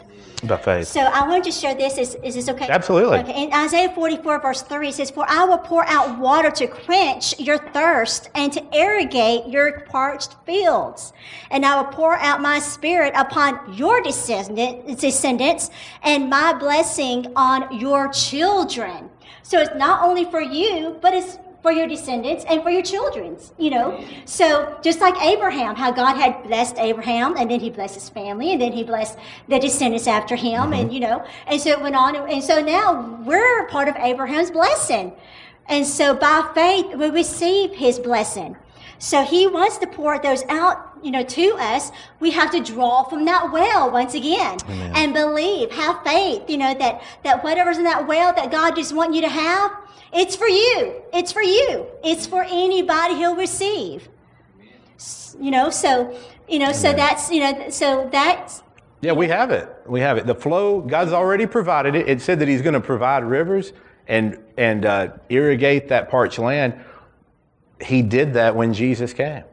By 0.44 0.56
faith. 0.56 0.88
So 0.88 1.00
I 1.00 1.26
wanted 1.26 1.44
to 1.44 1.52
share 1.52 1.74
this. 1.74 1.98
Is, 1.98 2.14
is 2.22 2.36
this 2.36 2.48
okay? 2.48 2.68
Absolutely. 2.68 3.18
Okay. 3.18 3.42
In 3.42 3.52
Isaiah 3.52 3.92
44, 3.92 4.40
verse 4.40 4.62
3, 4.62 4.88
it 4.88 4.94
says, 4.94 5.10
For 5.10 5.24
I 5.28 5.44
will 5.44 5.58
pour 5.58 5.84
out 5.88 6.18
water 6.18 6.50
to 6.52 6.68
quench 6.68 7.38
your 7.40 7.58
thirst 7.58 8.30
and 8.34 8.52
to 8.52 8.64
irrigate 8.72 9.46
your 9.46 9.80
parched 9.80 10.36
fields. 10.46 11.12
And 11.50 11.66
I 11.66 11.80
will 11.80 11.90
pour 11.90 12.16
out 12.16 12.40
my 12.40 12.60
spirit 12.60 13.14
upon 13.16 13.74
your 13.74 14.00
descendant, 14.00 15.00
descendants 15.00 15.70
and 16.02 16.30
my 16.30 16.52
blessing 16.52 17.32
on 17.34 17.76
your 17.76 18.08
children. 18.08 19.10
So 19.42 19.58
it's 19.58 19.74
not 19.74 20.06
only 20.06 20.24
for 20.24 20.40
you, 20.40 20.98
but 21.02 21.14
it's 21.14 21.38
for 21.68 21.72
your 21.72 21.86
descendants 21.86 22.46
and 22.48 22.62
for 22.62 22.70
your 22.70 22.80
children's, 22.80 23.52
you 23.58 23.68
know. 23.68 24.02
So 24.24 24.78
just 24.82 25.00
like 25.00 25.14
Abraham, 25.22 25.76
how 25.76 25.90
God 25.90 26.14
had 26.16 26.42
blessed 26.44 26.78
Abraham 26.78 27.36
and 27.36 27.50
then 27.50 27.60
he 27.60 27.68
blessed 27.68 27.92
his 27.92 28.08
family 28.08 28.52
and 28.52 28.60
then 28.60 28.72
he 28.72 28.82
blessed 28.82 29.18
the 29.48 29.58
descendants 29.58 30.06
after 30.06 30.34
him 30.34 30.72
and 30.72 30.84
mm-hmm. 30.86 30.92
you 30.92 31.00
know, 31.00 31.26
and 31.46 31.60
so 31.60 31.68
it 31.68 31.82
went 31.82 31.94
on 31.94 32.16
and 32.16 32.42
so 32.42 32.62
now 32.62 33.20
we're 33.26 33.68
part 33.68 33.86
of 33.86 33.96
Abraham's 33.96 34.50
blessing. 34.50 35.12
And 35.66 35.86
so 35.86 36.14
by 36.14 36.50
faith 36.54 36.96
we 36.96 37.10
receive 37.10 37.72
his 37.72 37.98
blessing. 37.98 38.56
So 38.98 39.22
he 39.22 39.46
wants 39.46 39.76
to 39.78 39.86
pour 39.86 40.18
those 40.18 40.44
out, 40.48 40.98
you 41.02 41.10
know, 41.10 41.22
to 41.22 41.54
us. 41.58 41.92
We 42.18 42.30
have 42.30 42.50
to 42.52 42.60
draw 42.60 43.04
from 43.04 43.26
that 43.26 43.52
well 43.52 43.90
once 43.90 44.14
again 44.14 44.56
and 44.68 45.12
believe, 45.12 45.70
have 45.72 46.02
faith, 46.02 46.48
you 46.48 46.56
know, 46.56 46.72
that, 46.78 47.02
that 47.24 47.44
whatever's 47.44 47.76
in 47.76 47.84
that 47.84 48.08
well 48.08 48.32
that 48.32 48.50
God 48.50 48.74
just 48.74 48.94
wants 48.94 49.14
you 49.14 49.20
to 49.20 49.28
have, 49.28 49.70
it's 50.12 50.36
for 50.36 50.48
you. 50.48 51.02
It's 51.12 51.32
for 51.32 51.42
you. 51.42 51.86
It's 52.02 52.26
for 52.26 52.42
anybody 52.44 53.14
he'll 53.14 53.36
receive. 53.36 54.08
You 55.40 55.50
know, 55.50 55.70
so, 55.70 56.16
you 56.48 56.58
know, 56.58 56.72
so 56.72 56.92
that's, 56.92 57.30
you 57.30 57.40
know, 57.40 57.70
so 57.70 58.08
that's, 58.10 58.62
Yeah, 59.00 59.12
we 59.12 59.28
have 59.28 59.50
it. 59.50 59.68
We 59.86 60.00
have 60.00 60.16
it. 60.18 60.26
The 60.26 60.34
flow, 60.34 60.80
God's 60.80 61.12
already 61.12 61.46
provided 61.46 61.94
it. 61.94 62.08
It 62.08 62.20
said 62.20 62.40
that 62.40 62.48
He's 62.48 62.62
going 62.62 62.74
to 62.74 62.80
provide 62.80 63.24
rivers 63.24 63.72
and 64.08 64.38
and 64.56 64.86
uh, 64.86 65.08
irrigate 65.28 65.88
that 65.88 66.10
parched 66.10 66.38
land. 66.38 66.74
He 67.80 68.02
did 68.02 68.32
that 68.34 68.56
when 68.56 68.72
Jesus 68.74 69.12
came. 69.12 69.44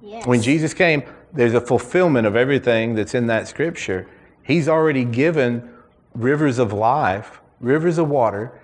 yes. 0.00 0.26
When 0.26 0.40
Jesus 0.40 0.74
came, 0.74 1.02
there's 1.32 1.54
a 1.54 1.60
fulfillment 1.60 2.26
of 2.26 2.36
everything 2.36 2.94
that's 2.94 3.14
in 3.14 3.26
that 3.26 3.48
scripture. 3.48 4.06
He's 4.44 4.68
already 4.68 5.04
given 5.04 5.68
rivers 6.14 6.60
of 6.60 6.72
life, 6.72 7.40
rivers 7.58 7.98
of 7.98 8.08
water, 8.08 8.60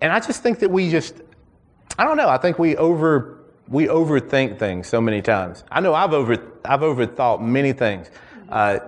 and 0.00 0.12
I 0.12 0.20
just 0.20 0.42
think 0.42 0.58
that 0.60 0.70
we 0.70 0.90
just, 0.90 1.14
I 1.98 2.04
don't 2.04 2.16
know. 2.16 2.28
I 2.28 2.38
think 2.38 2.58
we 2.58 2.76
over 2.76 3.36
we 3.68 3.86
overthink 3.86 4.58
things 4.58 4.88
so 4.88 5.00
many 5.00 5.22
times. 5.22 5.62
I 5.70 5.80
know 5.80 5.94
I've 5.94 6.12
over 6.12 6.34
I've 6.64 6.80
overthought 6.80 7.40
many 7.40 7.72
things. 7.72 8.10
Uh, 8.48 8.80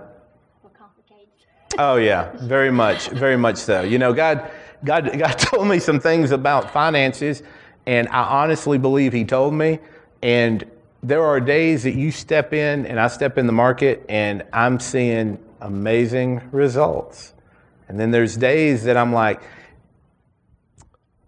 Oh 1.79 1.95
yeah, 1.95 2.31
very 2.41 2.71
much, 2.71 3.09
very 3.09 3.35
much 3.35 3.57
so. 3.57 3.81
You 3.81 3.97
know, 3.97 4.13
God, 4.13 4.51
God, 4.83 5.17
God 5.17 5.31
told 5.39 5.67
me 5.67 5.79
some 5.79 5.99
things 5.99 6.29
about 6.29 6.71
finances, 6.71 7.41
and 7.87 8.07
I 8.09 8.23
honestly 8.23 8.77
believe 8.77 9.11
He 9.11 9.25
told 9.25 9.53
me. 9.55 9.79
And 10.21 10.69
there 11.01 11.23
are 11.23 11.39
days 11.39 11.83
that 11.83 11.95
you 11.95 12.11
step 12.11 12.53
in, 12.53 12.85
and 12.85 12.99
I 12.99 13.07
step 13.07 13.39
in 13.39 13.47
the 13.47 13.53
market, 13.53 14.05
and 14.07 14.43
I'm 14.53 14.79
seeing 14.79 15.39
amazing 15.61 16.41
results. 16.51 17.33
And 17.87 17.99
then 17.99 18.11
there's 18.11 18.37
days 18.37 18.83
that 18.83 18.95
I'm 18.95 19.11
like, 19.11 19.41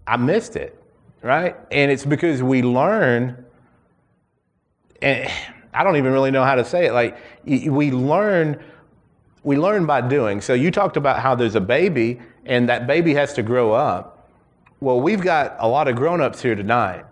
I 0.07 0.17
missed 0.17 0.55
it, 0.55 0.81
right? 1.21 1.55
And 1.71 1.91
it's 1.91 2.05
because 2.05 2.43
we 2.43 2.61
learn 2.61 3.45
and 5.01 5.29
I 5.73 5.83
don't 5.83 5.97
even 5.97 6.13
really 6.13 6.31
know 6.31 6.43
how 6.43 6.55
to 6.55 6.63
say 6.63 6.85
it. 6.85 6.93
Like 6.93 7.17
we 7.45 7.91
learn, 7.91 8.63
we 9.43 9.57
learn 9.57 9.85
by 9.85 10.01
doing. 10.01 10.39
So 10.39 10.53
you 10.53 10.71
talked 10.71 10.95
about 10.95 11.19
how 11.19 11.35
there's 11.35 11.55
a 11.55 11.61
baby, 11.61 12.21
and 12.45 12.69
that 12.69 12.87
baby 12.87 13.13
has 13.13 13.33
to 13.33 13.43
grow 13.43 13.73
up. 13.73 14.29
Well, 14.79 15.01
we've 15.01 15.21
got 15.21 15.55
a 15.59 15.67
lot 15.67 15.89
of 15.89 15.97
grown-ups 15.97 16.41
here 16.41 16.55
tonight, 16.55 17.05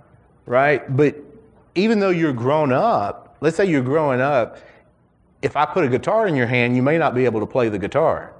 right? 0.45 0.95
But 0.95 1.17
even 1.75 1.99
though 1.99 2.09
you're 2.09 2.31
grown 2.31 2.71
up, 2.71 3.35
let's 3.41 3.57
say 3.57 3.65
you're 3.65 3.81
growing 3.81 4.21
up, 4.21 4.59
if 5.41 5.57
I 5.57 5.65
put 5.65 5.83
a 5.83 5.89
guitar 5.89 6.27
in 6.27 6.35
your 6.35 6.47
hand, 6.47 6.75
you 6.75 6.81
may 6.81 6.97
not 6.97 7.13
be 7.13 7.25
able 7.25 7.41
to 7.41 7.45
play 7.45 7.67
the 7.67 7.79
guitar 7.79 8.33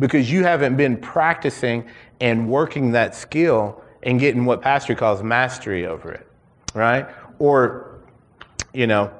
because 0.00 0.30
you 0.30 0.42
haven't 0.42 0.76
been 0.76 0.96
practicing 0.96 1.86
and 2.20 2.48
working 2.48 2.90
that 2.92 3.14
skill 3.14 3.80
and 4.02 4.20
getting 4.20 4.44
what 4.44 4.62
Pastor 4.62 4.94
calls 4.94 5.22
mastery 5.22 5.86
over 5.86 6.12
it, 6.12 6.26
right? 6.74 7.08
Or 7.38 7.98
you 8.72 8.86
know, 8.86 9.10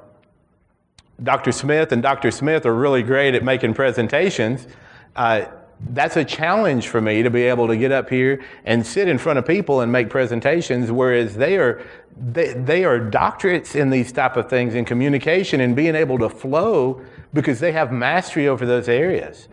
Dr. 1.21 1.51
Smith 1.51 1.91
and 1.91 2.01
Dr. 2.01 2.31
Smith 2.31 2.65
are 2.65 2.73
really 2.73 3.03
great 3.03 3.35
at 3.35 3.43
making 3.43 3.73
presentations. 3.73 4.67
Uh, 5.15 5.45
that's 5.91 6.17
a 6.17 6.25
challenge 6.25 6.87
for 6.87 6.99
me 6.99 7.23
to 7.23 7.29
be 7.29 7.43
able 7.43 7.67
to 7.67 7.77
get 7.77 7.91
up 7.91 8.09
here 8.09 8.43
and 8.65 8.85
sit 8.85 9.07
in 9.07 9.17
front 9.17 9.39
of 9.39 9.45
people 9.45 9.81
and 9.81 9.91
make 9.91 10.09
presentations, 10.09 10.91
whereas 10.91 11.35
they 11.35 11.57
are 11.57 11.81
they, 12.21 12.53
they 12.53 12.83
are 12.83 12.99
doctorates 12.99 13.75
in 13.75 13.89
these 13.89 14.11
type 14.11 14.35
of 14.35 14.49
things 14.49 14.75
in 14.75 14.83
communication 14.83 15.61
and 15.61 15.75
being 15.75 15.95
able 15.95 16.17
to 16.19 16.29
flow 16.29 17.01
because 17.33 17.61
they 17.61 17.71
have 17.71 17.93
mastery 17.93 18.47
over 18.47 18.65
those 18.65 18.89
areas. 18.89 19.47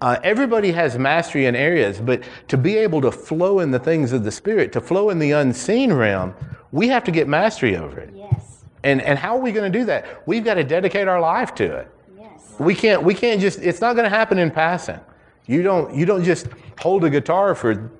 Uh, 0.00 0.18
everybody 0.22 0.72
has 0.72 0.98
mastery 0.98 1.46
in 1.46 1.56
areas, 1.56 2.00
but 2.00 2.22
to 2.48 2.56
be 2.56 2.76
able 2.76 3.00
to 3.00 3.10
flow 3.10 3.60
in 3.60 3.70
the 3.70 3.78
things 3.78 4.12
of 4.12 4.24
the 4.24 4.30
spirit, 4.30 4.70
to 4.72 4.80
flow 4.80 5.08
in 5.08 5.18
the 5.18 5.32
unseen 5.32 5.92
realm, 5.92 6.34
we 6.70 6.88
have 6.88 7.02
to 7.04 7.10
get 7.10 7.26
mastery 7.26 7.76
over 7.76 8.00
it. 8.00 8.12
Yes. 8.14 8.64
And, 8.84 9.00
and 9.00 9.18
how 9.18 9.36
are 9.36 9.40
we 9.40 9.52
going 9.52 9.70
to 9.70 9.78
do 9.78 9.86
that? 9.86 10.22
We've 10.26 10.44
got 10.44 10.54
to 10.54 10.64
dedicate 10.64 11.08
our 11.08 11.20
life 11.20 11.54
to 11.56 11.64
it. 11.64 11.90
Yes. 12.18 12.54
We 12.58 12.74
can't, 12.74 13.02
we 13.02 13.14
can't 13.14 13.40
just, 13.40 13.58
it's 13.60 13.80
not 13.80 13.96
going 13.96 14.04
to 14.04 14.14
happen 14.14 14.38
in 14.38 14.50
passing. 14.50 15.00
You 15.46 15.62
don't, 15.62 15.94
you 15.94 16.04
don't 16.04 16.24
just 16.24 16.48
hold 16.78 17.04
a 17.04 17.10
guitar 17.10 17.54
for, 17.54 17.90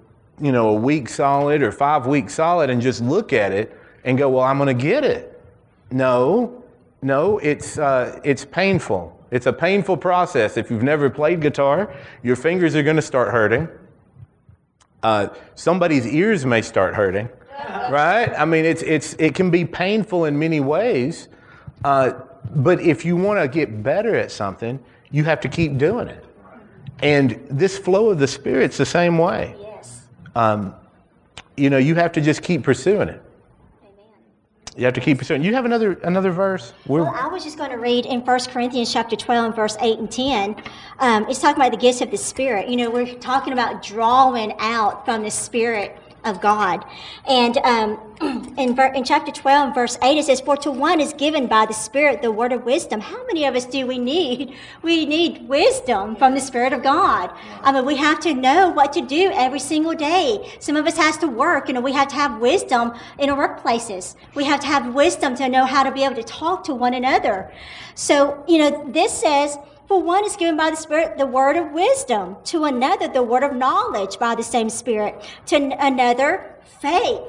you 0.40 0.52
know, 0.52 0.68
a 0.68 0.74
week 0.74 1.08
solid 1.08 1.62
or 1.62 1.72
five 1.72 2.06
weeks 2.06 2.34
solid 2.34 2.68
and 2.68 2.82
just 2.82 3.00
look 3.00 3.32
at 3.32 3.52
it 3.52 3.74
and 4.04 4.18
go, 4.18 4.28
well, 4.28 4.44
I'm 4.44 4.58
going 4.58 4.76
to 4.76 4.82
get 4.82 5.02
it. 5.02 5.42
No, 5.90 6.62
no, 7.00 7.38
it's, 7.38 7.78
uh, 7.78 8.20
it's 8.22 8.44
painful. 8.44 9.15
It's 9.36 9.44
a 9.44 9.52
painful 9.52 9.98
process. 9.98 10.56
If 10.56 10.70
you've 10.70 10.82
never 10.82 11.10
played 11.10 11.42
guitar, 11.42 11.94
your 12.22 12.36
fingers 12.36 12.74
are 12.74 12.82
going 12.82 12.96
to 12.96 13.02
start 13.02 13.32
hurting. 13.32 13.68
Uh, 15.02 15.28
somebody's 15.54 16.06
ears 16.06 16.46
may 16.46 16.62
start 16.62 16.94
hurting, 16.94 17.28
right? 17.90 18.32
I 18.32 18.46
mean, 18.46 18.64
it's, 18.64 18.80
it's, 18.80 19.12
it 19.18 19.34
can 19.34 19.50
be 19.50 19.66
painful 19.66 20.24
in 20.24 20.38
many 20.38 20.60
ways. 20.60 21.28
Uh, 21.84 22.12
but 22.54 22.80
if 22.80 23.04
you 23.04 23.14
want 23.14 23.38
to 23.38 23.46
get 23.46 23.82
better 23.82 24.16
at 24.16 24.32
something, 24.32 24.82
you 25.10 25.22
have 25.24 25.42
to 25.42 25.48
keep 25.50 25.76
doing 25.76 26.08
it. 26.08 26.24
And 27.00 27.46
this 27.50 27.76
flow 27.76 28.08
of 28.08 28.18
the 28.18 28.26
Spirit's 28.26 28.78
the 28.78 28.86
same 28.86 29.18
way. 29.18 29.54
Yes. 29.60 30.06
Um, 30.34 30.74
You 31.58 31.68
know, 31.68 31.78
you 31.78 31.94
have 31.96 32.12
to 32.12 32.22
just 32.22 32.42
keep 32.42 32.62
pursuing 32.62 33.10
it. 33.10 33.22
You 34.76 34.84
have 34.84 34.94
to 34.94 35.00
keep 35.00 35.18
pursuing. 35.18 35.42
You 35.42 35.54
have 35.54 35.64
another 35.64 35.94
another 36.04 36.30
verse. 36.30 36.74
We're, 36.86 37.02
Well, 37.02 37.14
I 37.14 37.28
was 37.28 37.42
just 37.42 37.56
going 37.56 37.70
to 37.70 37.78
read 37.78 38.04
in 38.04 38.20
1 38.20 38.40
Corinthians 38.50 38.92
chapter 38.92 39.16
12 39.16 39.46
and 39.46 39.54
verse 39.54 39.76
8 39.80 39.98
and 39.98 40.10
10. 40.10 40.56
Um, 40.98 41.26
it's 41.30 41.40
talking 41.40 41.60
about 41.60 41.72
the 41.72 41.78
gifts 41.78 42.02
of 42.02 42.10
the 42.10 42.18
Spirit. 42.18 42.68
You 42.68 42.76
know, 42.76 42.90
we're 42.90 43.14
talking 43.14 43.54
about 43.54 43.82
drawing 43.82 44.52
out 44.58 45.06
from 45.06 45.22
the 45.22 45.30
Spirit 45.30 45.98
of 46.26 46.40
God. 46.40 46.84
And 47.26 47.56
um, 47.58 47.98
in, 48.58 48.74
ver- 48.74 48.92
in 48.92 49.04
chapter 49.04 49.32
12, 49.32 49.74
verse 49.74 49.96
8, 50.02 50.18
it 50.18 50.24
says, 50.24 50.40
For 50.40 50.56
to 50.58 50.70
one 50.70 51.00
is 51.00 51.12
given 51.12 51.46
by 51.46 51.66
the 51.66 51.72
Spirit 51.72 52.20
the 52.20 52.32
word 52.32 52.52
of 52.52 52.64
wisdom. 52.64 53.00
How 53.00 53.24
many 53.26 53.44
of 53.46 53.54
us 53.54 53.64
do 53.64 53.86
we 53.86 53.98
need? 53.98 54.54
We 54.82 55.04
need 55.04 55.48
wisdom 55.48 56.16
from 56.16 56.34
the 56.34 56.40
Spirit 56.40 56.72
of 56.72 56.82
God. 56.82 57.32
I 57.62 57.72
mean, 57.72 57.84
we 57.84 57.96
have 57.96 58.20
to 58.20 58.34
know 58.34 58.68
what 58.68 58.92
to 58.92 59.00
do 59.00 59.30
every 59.34 59.58
single 59.58 59.94
day. 59.94 60.52
Some 60.60 60.76
of 60.76 60.86
us 60.86 60.96
has 60.96 61.16
to 61.18 61.26
work, 61.28 61.68
you 61.68 61.74
know, 61.74 61.80
we 61.80 61.92
have 61.92 62.08
to 62.08 62.14
have 62.14 62.40
wisdom 62.40 62.92
in 63.18 63.30
our 63.30 63.36
workplaces. 63.36 64.14
We 64.34 64.44
have 64.44 64.60
to 64.60 64.66
have 64.66 64.94
wisdom 64.94 65.34
to 65.36 65.48
know 65.48 65.64
how 65.64 65.82
to 65.82 65.90
be 65.90 66.04
able 66.04 66.16
to 66.16 66.22
talk 66.22 66.64
to 66.64 66.74
one 66.74 66.94
another. 66.94 67.52
So, 67.94 68.44
you 68.46 68.58
know, 68.58 68.84
this 68.90 69.12
says, 69.12 69.58
for 69.88 70.02
one 70.02 70.24
is 70.24 70.36
given 70.36 70.56
by 70.56 70.70
the 70.70 70.76
Spirit 70.76 71.16
the 71.16 71.26
word 71.26 71.56
of 71.56 71.72
wisdom, 71.72 72.36
to 72.44 72.64
another 72.64 73.08
the 73.08 73.22
word 73.22 73.42
of 73.42 73.54
knowledge 73.54 74.18
by 74.18 74.34
the 74.34 74.42
same 74.42 74.68
Spirit, 74.68 75.24
to 75.46 75.56
another 75.56 76.54
faith 76.80 77.22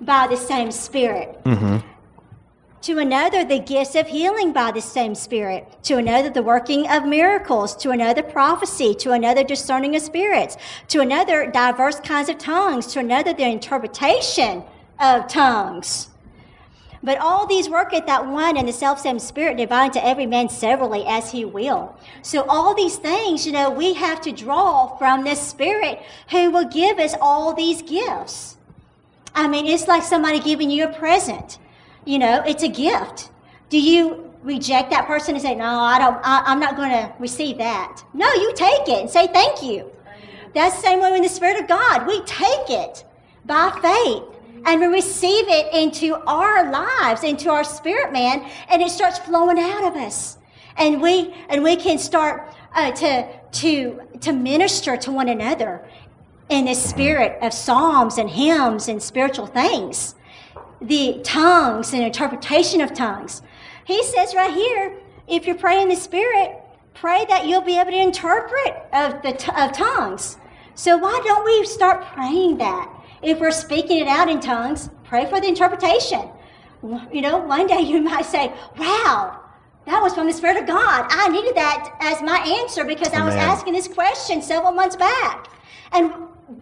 by 0.00 0.26
the 0.26 0.36
same 0.36 0.70
Spirit. 0.70 1.42
Mm-hmm. 1.44 1.86
To 2.82 2.98
another, 2.98 3.44
the 3.44 3.58
gifts 3.58 3.94
of 3.94 4.06
healing 4.06 4.54
by 4.54 4.72
the 4.72 4.80
same 4.80 5.14
Spirit. 5.14 5.68
To 5.82 5.98
another, 5.98 6.30
the 6.30 6.42
working 6.42 6.88
of 6.88 7.04
miracles. 7.04 7.76
To 7.76 7.90
another, 7.90 8.22
prophecy. 8.22 8.94
To 8.94 9.12
another, 9.12 9.44
discerning 9.44 9.94
of 9.96 10.02
spirits. 10.02 10.56
To 10.88 11.00
another, 11.00 11.50
diverse 11.50 12.00
kinds 12.00 12.30
of 12.30 12.38
tongues. 12.38 12.86
To 12.94 13.00
another, 13.00 13.34
the 13.34 13.44
interpretation 13.44 14.62
of 14.98 15.28
tongues. 15.28 16.08
But 17.02 17.18
all 17.18 17.46
these 17.46 17.68
worketh 17.68 18.06
that 18.06 18.26
one 18.26 18.58
and 18.58 18.68
the 18.68 18.72
selfsame 18.72 19.18
Spirit, 19.18 19.56
divine 19.56 19.90
to 19.92 20.06
every 20.06 20.26
man 20.26 20.50
severally 20.50 21.04
as 21.06 21.32
he 21.32 21.46
will. 21.46 21.96
So 22.20 22.44
all 22.46 22.74
these 22.74 22.96
things, 22.96 23.46
you 23.46 23.52
know, 23.52 23.70
we 23.70 23.94
have 23.94 24.20
to 24.22 24.32
draw 24.32 24.96
from 24.98 25.24
the 25.24 25.34
Spirit 25.34 26.02
who 26.30 26.50
will 26.50 26.68
give 26.68 26.98
us 26.98 27.14
all 27.20 27.54
these 27.54 27.80
gifts. 27.80 28.58
I 29.34 29.48
mean, 29.48 29.66
it's 29.66 29.88
like 29.88 30.02
somebody 30.02 30.40
giving 30.40 30.70
you 30.70 30.84
a 30.84 30.92
present. 30.92 31.58
You 32.04 32.18
know, 32.18 32.42
it's 32.46 32.62
a 32.62 32.68
gift. 32.68 33.30
Do 33.70 33.80
you 33.80 34.30
reject 34.42 34.90
that 34.90 35.06
person 35.06 35.34
and 35.34 35.42
say, 35.42 35.54
"No, 35.54 35.80
I 35.80 35.98
don't. 35.98 36.18
I, 36.22 36.42
I'm 36.44 36.60
not 36.60 36.76
going 36.76 36.90
to 36.90 37.12
receive 37.18 37.58
that"? 37.58 38.02
No, 38.12 38.30
you 38.34 38.52
take 38.54 38.88
it 38.88 39.00
and 39.00 39.10
say 39.10 39.26
thank 39.28 39.62
you. 39.62 39.90
That's 40.52 40.76
the 40.76 40.82
same 40.82 41.00
way 41.00 41.14
in 41.14 41.22
the 41.22 41.28
Spirit 41.28 41.60
of 41.60 41.68
God. 41.68 42.06
We 42.06 42.20
take 42.22 42.68
it 42.68 43.04
by 43.46 43.70
faith 43.80 44.29
and 44.64 44.80
we 44.80 44.86
receive 44.86 45.48
it 45.48 45.72
into 45.74 46.14
our 46.26 46.70
lives, 46.70 47.24
into 47.24 47.50
our 47.50 47.64
spirit 47.64 48.12
man, 48.12 48.48
and 48.68 48.82
it 48.82 48.90
starts 48.90 49.18
flowing 49.18 49.58
out 49.58 49.84
of 49.84 49.96
us. 49.96 50.38
And 50.76 51.00
we 51.00 51.34
and 51.48 51.62
we 51.62 51.76
can 51.76 51.98
start 51.98 52.54
uh, 52.74 52.92
to 52.92 53.28
to 53.52 54.00
to 54.20 54.32
minister 54.32 54.96
to 54.96 55.12
one 55.12 55.28
another 55.28 55.84
in 56.48 56.64
the 56.64 56.74
spirit 56.74 57.38
of 57.42 57.52
psalms 57.52 58.18
and 58.18 58.28
hymns 58.30 58.88
and 58.88 59.02
spiritual 59.02 59.46
things. 59.46 60.14
The 60.80 61.20
tongues 61.22 61.92
and 61.92 62.02
interpretation 62.02 62.80
of 62.80 62.94
tongues. 62.94 63.42
He 63.84 64.02
says 64.04 64.34
right 64.34 64.52
here, 64.52 64.96
if 65.28 65.46
you're 65.46 65.56
praying 65.56 65.82
in 65.82 65.88
the 65.88 65.96
spirit, 65.96 66.56
pray 66.94 67.24
that 67.28 67.46
you'll 67.46 67.60
be 67.62 67.78
able 67.78 67.90
to 67.90 68.00
interpret 68.00 68.76
of 68.92 69.22
the 69.22 69.30
of 69.62 69.72
tongues. 69.72 70.38
So 70.74 70.96
why 70.96 71.20
don't 71.24 71.44
we 71.44 71.66
start 71.66 72.04
praying 72.06 72.58
that? 72.58 72.90
If 73.22 73.38
we're 73.38 73.50
speaking 73.50 73.98
it 73.98 74.08
out 74.08 74.28
in 74.28 74.40
tongues, 74.40 74.90
pray 75.04 75.26
for 75.26 75.40
the 75.40 75.48
interpretation. 75.48 76.28
You 76.82 77.20
know, 77.20 77.38
one 77.38 77.66
day 77.66 77.80
you 77.92 78.00
might 78.00 78.24
say, 78.24 78.52
"Wow, 78.78 79.40
that 79.86 80.00
was 80.02 80.14
from 80.14 80.26
the 80.26 80.32
Spirit 80.32 80.56
of 80.56 80.66
God. 80.66 81.06
I 81.10 81.28
needed 81.28 81.54
that 81.54 81.96
as 82.00 82.22
my 82.22 82.38
answer 82.60 82.84
because 82.84 83.12
I 83.12 83.24
was 83.24 83.34
asking 83.34 83.74
this 83.74 83.88
question 83.88 84.40
several 84.42 84.72
months 84.72 84.96
back." 84.96 85.50
And 85.92 86.12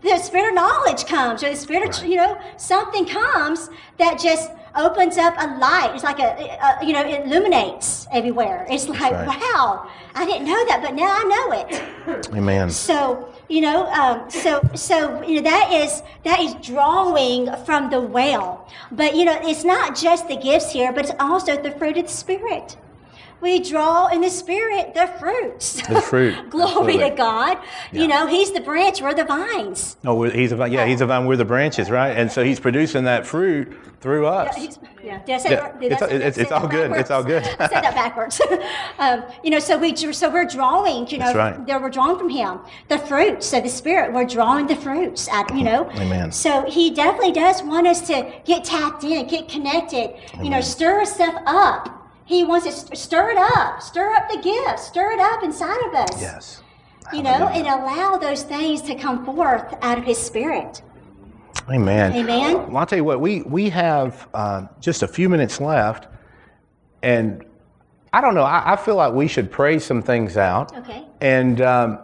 the 0.03 0.19
spirit 0.19 0.49
of 0.49 0.55
knowledge 0.55 1.07
comes, 1.07 1.43
or 1.43 1.51
the 1.51 1.57
spirit 1.57 1.99
of, 1.99 2.05
you 2.07 2.17
know, 2.17 2.39
something 2.57 3.07
comes 3.07 3.71
that 3.99 4.19
just 4.19 4.51
opens 4.75 5.17
up 5.19 5.35
a 5.39 5.59
light. 5.59 5.93
It's 5.95 6.05
like 6.05 6.21
a, 6.21 6.79
a 6.81 6.85
you 6.85 6.93
know, 6.93 7.05
it 7.05 7.27
illuminates 7.27 8.07
everywhere. 8.13 8.67
It's 8.71 8.89
like, 8.89 9.13
right. 9.13 9.27
wow, 9.27 9.91
I 10.15 10.25
didn't 10.25 10.47
know 10.47 10.65
that, 10.67 10.83
but 10.83 10.95
now 10.95 11.09
I 11.11 11.25
know 11.25 12.13
it. 12.13 12.29
Amen. 12.35 12.71
So 12.71 13.33
you 13.49 13.63
know, 13.63 13.87
um, 13.93 14.31
so 14.31 14.61
so 14.75 15.23
you 15.23 15.37
know 15.37 15.51
that 15.51 15.73
is 15.73 16.03
that 16.25 16.41
is 16.41 16.55
drawing 16.55 17.51
from 17.65 17.91
the 17.91 18.01
well. 18.01 18.69
But 18.93 19.17
you 19.17 19.25
know, 19.25 19.39
it's 19.43 19.65
not 19.65 19.97
just 19.97 20.29
the 20.29 20.37
gifts 20.37 20.71
here, 20.71 20.93
but 20.93 21.07
it's 21.07 21.15
also 21.19 21.61
the 21.61 21.71
fruit 21.73 21.97
of 21.97 22.05
the 22.05 22.13
spirit. 22.13 22.77
We 23.41 23.61
draw 23.61 24.07
in 24.09 24.21
the 24.21 24.31
spirit 24.31 24.95
the 24.95 25.07
fruits. 25.21 25.81
The 25.87 26.01
fruit, 26.01 26.35
Glory 26.51 26.71
absolutely. 26.95 27.11
to 27.11 27.17
God. 27.17 27.59
Yeah. 27.93 28.03
You 28.03 28.09
know, 28.09 28.27
He's 28.27 28.51
the 28.53 28.61
branch, 28.61 29.01
we're 29.01 29.15
the 29.15 29.25
vines. 29.25 29.97
No, 30.03 30.15
we're- 30.17 30.35
he's 30.37 30.51
a 30.53 30.57
vine. 30.57 30.73
Yeah, 30.73 30.87
he's 30.87 31.01
a 31.01 31.07
vine. 31.07 31.27
We're 31.27 31.37
the 31.37 31.45
branches, 31.45 31.91
right? 31.91 32.11
And 32.17 32.31
so 32.33 32.43
he's 32.43 32.59
producing 32.59 33.05
that 33.05 33.27
fruit 33.27 33.73
through 34.01 34.27
us. 34.27 34.57
Yeah, 35.03 35.21
yeah. 35.27 35.39
Say 35.39 35.51
Yeah, 35.51 35.57
that- 35.61 35.81
did 35.81 35.93
I 35.93 35.95
it's- 35.97 36.11
say 36.11 36.17
it's- 36.17 36.39
it's 36.39 36.53
all 36.53 36.67
good. 36.69 36.91
It's 36.93 37.11
all 37.11 37.23
good. 37.23 37.43
I 37.45 37.47
said 37.69 37.83
that 37.83 37.95
backwards. 37.95 38.41
um, 38.99 39.25
you 39.45 39.51
know, 39.51 39.59
so 39.61 39.79
we 39.79 39.95
so 39.97 40.29
we're 40.31 40.45
drawing. 40.45 41.07
You 41.09 41.19
know, 41.19 41.27
That's 41.27 41.37
right. 41.37 41.67
there 41.67 41.81
we're 41.81 41.91
drawing 41.91 42.19
from 42.19 42.29
Him 42.31 42.59
the 42.89 42.99
fruits 42.99 43.53
of 43.53 43.63
the 43.63 43.69
Spirit. 43.69 44.13
We're 44.13 44.25
drawing 44.25 44.67
the 44.67 44.77
fruits 44.77 45.29
out. 45.29 45.55
You 45.55 45.63
know, 45.65 45.91
Amen. 45.97 46.33
So 46.33 46.65
He 46.69 46.91
definitely 46.91 47.33
does 47.33 47.63
want 47.63 47.87
us 47.87 48.01
to 48.09 48.33
get 48.45 48.65
tapped 48.65 49.05
in, 49.05 49.27
get 49.29 49.49
connected. 49.49 50.15
You 50.43 50.51
know, 50.51 50.61
stir 50.61 51.05
stuff 51.05 51.35
up. 51.47 51.95
He 52.29 52.45
wants 52.45 52.67
to 52.67 52.73
st- 52.73 52.99
stir 52.99 53.31
it 53.31 53.39
up, 53.39 53.81
stir 53.81 54.15
up 54.15 54.29
the 54.29 54.37
gifts, 54.37 54.89
stir 54.89 55.13
it 55.13 55.19
up 55.19 55.43
inside 55.43 55.81
of 55.87 55.95
us. 55.95 56.21
Yes. 56.21 56.63
You 57.11 57.23
know, 57.23 57.49
and 57.49 57.67
allow 57.67 58.19
those 58.19 58.43
things 58.43 58.83
to 58.83 58.95
come 58.95 59.25
forth 59.25 59.75
out 59.81 59.97
of 59.97 60.05
His 60.05 60.19
Spirit. 60.19 60.83
Amen. 61.71 62.13
Amen. 62.13 62.67
Well, 62.69 62.77
I'll 62.77 62.87
tell 62.87 62.99
you 62.99 63.05
what, 63.05 63.23
we, 63.23 63.41
we 63.43 63.71
have 63.71 64.29
uh, 64.35 64.67
just 64.79 65.03
a 65.03 65.09
few 65.09 65.31
minutes 65.31 65.59
left, 65.59 66.09
and 67.03 67.47
I 68.13 68.21
don't 68.21 68.35
know, 68.35 68.43
I, 68.43 68.75
I 68.75 68.77
feel 68.77 68.97
like 68.97 69.15
we 69.15 69.27
should 69.27 69.51
pray 69.51 69.79
some 69.79 70.03
things 70.03 70.37
out. 70.37 70.77
Okay. 70.77 71.07
And 71.23 71.63
um, 71.63 71.99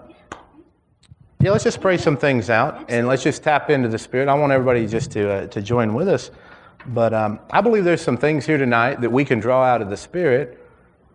yeah, 1.39 1.51
let's 1.51 1.64
just 1.64 1.83
pray 1.83 1.99
some 1.99 2.16
things 2.16 2.49
out, 2.49 2.87
and 2.89 3.07
let's 3.07 3.22
just 3.22 3.43
tap 3.43 3.68
into 3.68 3.89
the 3.89 3.99
Spirit. 3.99 4.29
I 4.29 4.35
want 4.35 4.53
everybody 4.53 4.87
just 4.87 5.11
to, 5.11 5.31
uh, 5.31 5.47
to 5.49 5.61
join 5.61 5.93
with 5.93 6.09
us. 6.09 6.31
But 6.87 7.14
um, 7.14 7.41
I 7.51 7.61
believe 7.61 7.85
there's 7.85 8.03
some 8.03 8.16
things 8.16 8.47
here 8.47 8.59
tonight 8.59 9.01
that 9.01 9.11
we 9.11 9.24
can 9.24 9.41
draw 9.41 9.64
out 9.64 9.80
of 9.80 9.91
the 9.91 9.97
Spirit 9.97 10.61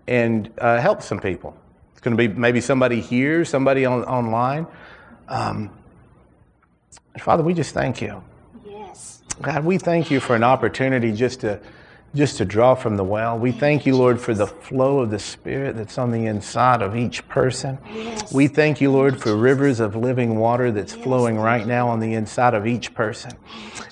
and 0.07 0.51
uh, 0.57 0.79
help 0.79 1.01
some 1.01 1.19
people. 1.19 1.55
It's 1.91 2.01
going 2.01 2.17
to 2.17 2.27
be 2.27 2.33
maybe 2.33 2.61
somebody 2.61 3.01
here, 3.01 3.45
somebody 3.45 3.85
on, 3.85 4.03
online. 4.05 4.65
Um, 5.27 5.69
Father, 7.19 7.43
we 7.43 7.53
just 7.53 7.73
thank 7.73 8.01
you. 8.01 8.23
Yes. 8.65 9.21
God, 9.41 9.63
we 9.63 9.77
thank 9.77 10.09
you 10.09 10.19
for 10.19 10.35
an 10.35 10.43
opportunity 10.43 11.11
just 11.11 11.41
to 11.41 11.59
just 12.15 12.37
to 12.37 12.45
draw 12.45 12.75
from 12.75 12.97
the 12.97 13.03
well. 13.03 13.37
We 13.37 13.51
thank 13.51 13.85
you, 13.85 13.95
Lord, 13.95 14.19
for 14.19 14.33
the 14.33 14.47
flow 14.47 14.99
of 14.99 15.11
the 15.11 15.19
Spirit 15.19 15.75
that's 15.75 15.97
on 15.97 16.11
the 16.11 16.25
inside 16.25 16.81
of 16.81 16.95
each 16.95 17.27
person. 17.27 17.77
Yes. 17.93 18.33
We 18.33 18.47
thank 18.47 18.81
you, 18.81 18.91
Lord, 18.91 19.21
for 19.21 19.35
rivers 19.35 19.79
of 19.79 19.95
living 19.95 20.37
water 20.39 20.71
that's 20.71 20.93
flowing 20.93 21.37
right 21.37 21.65
now 21.67 21.87
on 21.87 21.99
the 21.99 22.13
inside 22.13 22.53
of 22.53 22.65
each 22.65 22.93
person. 22.93 23.31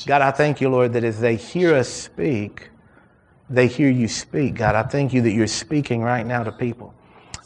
God, 0.06 0.22
I 0.22 0.32
thank 0.32 0.62
you, 0.62 0.70
Lord, 0.70 0.94
that 0.94 1.04
as 1.04 1.20
they 1.20 1.36
hear 1.36 1.76
us 1.76 1.90
speak, 1.90 2.70
they 3.50 3.68
hear 3.68 3.90
you 3.90 4.08
speak. 4.08 4.56
God, 4.56 4.76
I 4.76 4.84
thank 4.84 5.14
you 5.14 5.22
that 5.22 5.32
you're 5.32 5.48
speaking 5.48 6.02
right 6.02 6.26
now 6.26 6.44
to 6.44 6.52
people. 6.52 6.94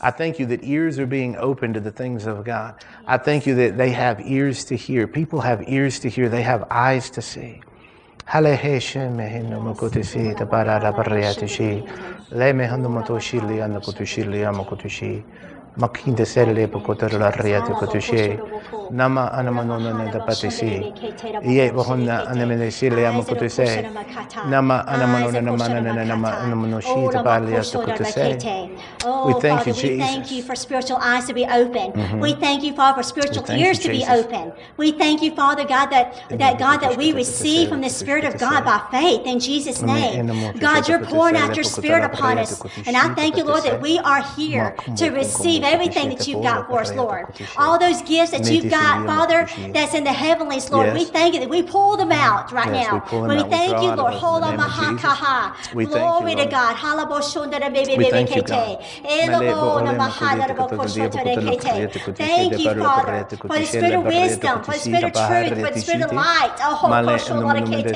I 0.04 0.10
thank 0.10 0.40
you 0.40 0.48
that 0.48 0.64
ears 0.64 0.98
are 0.98 1.06
being 1.06 1.36
opened 1.36 1.76
to 1.76 1.80
the 1.80 1.92
things 1.92 2.26
of 2.26 2.44
God. 2.44 2.84
I 3.06 3.18
thank 3.18 3.46
you 3.46 3.54
that 3.56 3.78
they 3.78 3.92
have 3.92 4.20
ears 4.22 4.66
to 4.66 4.76
hear. 4.76 5.06
People 5.06 5.42
have 5.42 5.64
ears 5.68 6.00
to 6.00 6.10
hear, 6.10 6.28
they 6.28 6.42
have 6.42 6.66
eyes 6.72 7.12
to 7.12 7.22
see. 7.22 7.62
عليه 8.28 8.80
شمهن 8.80 9.60
مكوتسي 9.60 10.34
تبارا 10.34 10.90
برياتشي 10.90 11.82
لما 12.32 12.76
هندم 12.76 13.02
توشي 13.02 13.40
ليا 13.40 13.68
مكوتشي 13.68 14.22
ليا 14.24 14.52
مكوتشي 14.52 15.22
Le 15.78 15.88
mehando 15.88 16.08
motoshili 16.08 16.22
anakotushili 16.22 16.22
amakotushi. 16.22 16.22
Makinda 16.22 16.26
serle 16.26 16.68
pokotarla 16.68 17.32
riatukotushi. 17.32 18.40
Nama 18.92 19.32
anamanona 19.34 19.94
nadapatisi. 19.94 20.94
Ye 21.44 21.72
bohonna 21.72 22.28
anamaneshili 22.28 23.06
amakotuse. 23.06 23.86
Nama 24.50 24.88
anamanona 24.88 25.42
namanana 25.42 26.06
nama. 26.06 26.38
Oh, 29.04 29.28
We 29.28 29.34
thank 29.42 29.66
you, 29.68 29.74
oh, 29.74 29.82
we 29.84 29.98
thank 29.98 30.32
you 30.32 30.44
for 30.44 30.56
spiritual 30.56 30.98
eyes 31.02 31.26
to 31.28 31.34
be 31.34 31.46
open. 31.46 31.92
Mm-hmm. 31.94 32.20
We 32.20 32.34
thank 32.34 32.64
you, 32.64 32.74
Father, 32.74 33.02
for 33.02 33.04
spiritual 33.04 33.46
ears 33.52 33.78
you, 33.80 33.84
to 33.84 33.90
be 34.00 34.06
open. 34.06 34.54
We 34.78 34.92
thank 34.92 35.22
you, 35.22 35.32
Father 35.36 35.64
God, 35.64 35.88
that, 35.88 36.14
that 36.30 36.60
God 36.60 36.82
that 36.82 36.98
we 36.98 37.14
receive 37.14 37.70
from 37.70 37.82
the 37.82 37.90
Spirit 37.90 38.26
of 38.26 38.38
God 38.40 38.66
by 38.66 38.82
faith 38.92 39.26
in 39.26 39.40
Jesus' 39.40 39.82
name. 39.82 40.28
God, 40.60 40.88
you're 40.88 41.06
pouring 41.06 41.36
out 41.38 41.56
your 41.56 41.64
Spirit 41.64 42.04
upon 42.04 42.38
us. 42.38 42.62
And 42.86 42.98
I 42.98 43.14
thank 43.16 43.38
you, 43.38 43.44
Lord, 43.44 43.64
that 43.64 43.82
we 43.82 44.00
are 44.00 44.22
here 44.36 44.76
to 44.98 45.10
receive 45.10 45.61
receive 45.62 45.74
everything 45.74 46.10
that 46.10 46.28
you've 46.28 46.44
got 46.44 46.68
for 46.68 46.82
us, 46.82 46.96
Lord. 46.96 47.28
All 47.58 47.80
those 47.80 48.02
gifts 48.02 48.32
that 48.32 48.50
you've 48.50 48.70
got, 48.70 49.06
Father, 49.06 49.48
that's 49.74 49.94
in 49.94 50.04
the 50.04 50.14
heavenlies, 50.14 50.70
Lord. 50.72 50.94
We 50.94 51.06
thank 51.06 51.34
you 51.34 51.40
that 51.40 51.50
we 51.50 51.64
pull 51.64 51.98
them 51.98 52.12
out 52.12 52.52
right 52.52 52.72
now. 52.72 52.94
we 52.96 53.00
pull 53.02 53.22
them 53.22 53.30
we 53.32 53.38
out. 53.38 53.46
We 53.46 53.52
thank 53.52 53.82
you, 53.82 53.92
Lord. 53.92 54.14
us 54.14 54.22
in 54.22 54.22
the 54.22 54.40
Hola 54.40 54.52
name 54.52 54.60
of 54.60 54.66
maha 54.66 54.94
Jesus. 54.94 55.06
kaha. 55.06 55.74
We 55.74 55.86
thank 55.86 55.96
you, 55.96 56.20
Glory 56.22 56.36
to 56.36 56.46
God. 56.46 56.76
Halabo 56.76 57.22
shundara 57.22 57.74
bebe 57.74 58.10
thank 58.10 58.36
you, 58.36 58.42
kete. 58.42 58.48
God. 58.48 58.82
Elabo 59.04 59.84
na 59.84 59.94
mahada 59.94 60.48
rabo 60.48 60.70
kete. 60.70 62.16
Thank 62.18 62.58
you, 62.58 62.74
Father, 62.76 63.28
for 63.48 63.60
the 63.60 63.66
spirit 63.66 63.94
of 63.94 64.06
wisdom, 64.06 64.64
for 64.64 64.72
the 64.74 64.80
spirit 64.80 65.04
of 65.04 65.14
truth, 65.14 65.60
for 65.60 65.72
the 65.72 65.80
spirit 65.80 66.02
of 66.02 66.12
light. 66.14 66.56
Oh, 66.62 66.78
koshotere 67.08 67.64
kete. 67.66 67.96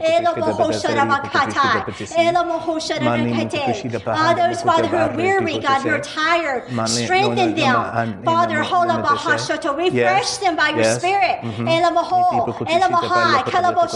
Elabo 0.00 0.52
hoshara 0.54 1.06
makata. 1.06 1.84
Elamo 2.16 2.60
hoshara 2.60 3.10
kete. 3.16 3.84
Ah, 4.06 4.34
those, 4.34 4.62
Father, 4.62 4.88
who 4.88 4.96
are 4.96 5.10
weary, 5.16 5.58
God, 5.58 5.82
who 5.82 5.88
are 5.90 6.00
tired, 6.00 6.64
strengthen 7.06 7.54
them. 7.54 7.86
Father, 8.24 8.62
hola 8.62 8.98
bahashoto. 9.02 9.76
Refresh 9.76 10.38
them 10.38 10.56
by 10.56 10.70
your 10.70 10.84
spirit. 10.84 11.38
Elamo 11.66 12.02
elamo 12.68 13.02
high. 13.02 13.42
Kalabo. 13.44 13.86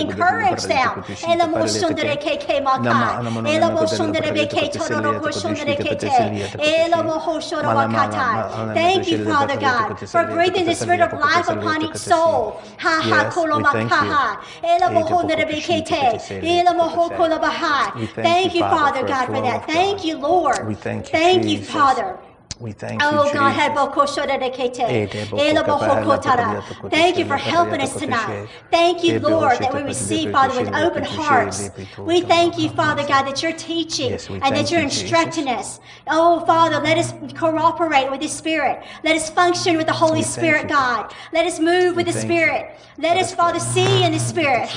Encourage 0.00 0.66
them. 0.66 1.02
Elamo 1.22 1.66
shundere 1.66 2.16
keke 2.20 2.62
maka. 2.62 3.22
Elamo 3.44 3.86
shundere 3.86 4.32
beke 4.34 4.70
tororo 4.72 5.30
shundere 5.32 5.78
kete. 5.80 6.32
Elamo 6.58 7.20
hoshoro 7.20 7.72
wakatai. 7.72 8.74
Thank 8.74 9.10
you, 9.12 9.18
Father 9.18 9.56
God, 9.56 9.98
for 10.10 10.24
breathing 10.26 10.66
the 10.66 10.74
spirit 10.74 11.00
of 11.00 11.12
life 11.18 11.48
upon 11.48 11.80
each 11.82 11.96
soul. 11.96 12.60
Ha 12.78 13.00
ha 13.02 13.24
Yes, 13.24 13.34
kolo 13.34 13.58
we 13.58 13.64
thank 13.64 13.90
you. 13.92 13.96
makaha. 13.98 14.38
Elamo 14.62 15.08
hondere 15.08 15.46
bekete. 15.46 16.20
Elamo 16.42 16.88
hokolo 16.90 17.40
bahai. 17.40 17.94
We 18.00 18.06
thank 18.06 18.26
Thank 18.28 18.54
you, 18.54 18.60
you, 18.60 18.68
Father, 18.68 19.00
a 19.00 19.08
God, 19.08 19.26
for 19.26 19.40
that. 19.42 19.66
Thank 19.66 20.04
you, 20.04 20.18
Lord. 20.18 20.66
We 20.68 20.74
thank 20.74 21.04
you, 21.06 21.10
Thank 21.18 21.44
you, 21.46 21.60
Father. 21.62 22.18
We 22.60 22.72
thank 22.72 23.02
you, 23.02 23.08
Oh 23.10 23.30
God, 23.32 23.52
Jesus. 23.52 23.62
help 23.62 23.94
Okoshorekete. 23.94 24.88
Ede 24.88 25.28
boko 25.28 25.42
Elamo 25.42 25.78
kapahela 25.78 26.18
hokotara. 26.18 26.90
Thank 26.90 27.18
you 27.18 27.24
for 27.24 27.36
helping 27.36 27.80
us 27.80 27.94
tonight. 27.94 28.48
Thank 28.70 29.02
you, 29.02 29.18
Lord, 29.18 29.58
that 29.58 29.74
we 29.74 29.82
receive, 29.82 30.30
Father, 30.30 30.60
with 30.60 30.74
open 30.74 31.04
hearts. 31.04 31.70
We 32.04 32.20
thank 32.22 32.58
you, 32.58 32.68
Father. 32.70 33.02
God, 33.06 33.24
that 33.24 33.42
you're 33.42 33.52
teaching 33.52 34.10
Yes, 34.10 34.28
and 34.28 34.42
that 34.42 34.70
you're 34.70 34.82
instructing 34.82 35.46
Jesus. 35.46 35.78
us. 35.78 35.80
Oh, 36.08 36.44
Father, 36.46 36.78
let 36.78 36.96
us 36.96 37.12
cooperate 37.34 38.10
with 38.10 38.20
the 38.20 38.28
Spirit. 38.28 38.84
Let 39.02 39.16
us 39.16 39.30
function 39.30 39.76
with 39.76 39.86
the 39.86 39.92
Holy 39.92 40.20
We 40.20 40.22
Spirit, 40.22 40.68
God. 40.68 41.12
Let 41.32 41.46
us 41.46 41.58
move 41.58 41.96
with 41.96 42.06
We 42.06 42.12
the. 42.12 42.20
Spirit. 42.20 42.78
Let 42.98 43.16
us, 43.16 43.34
Father, 43.34 43.58
see 43.58 44.04
in 44.04 44.12
the 44.12 44.20
Spirit. 44.20 44.70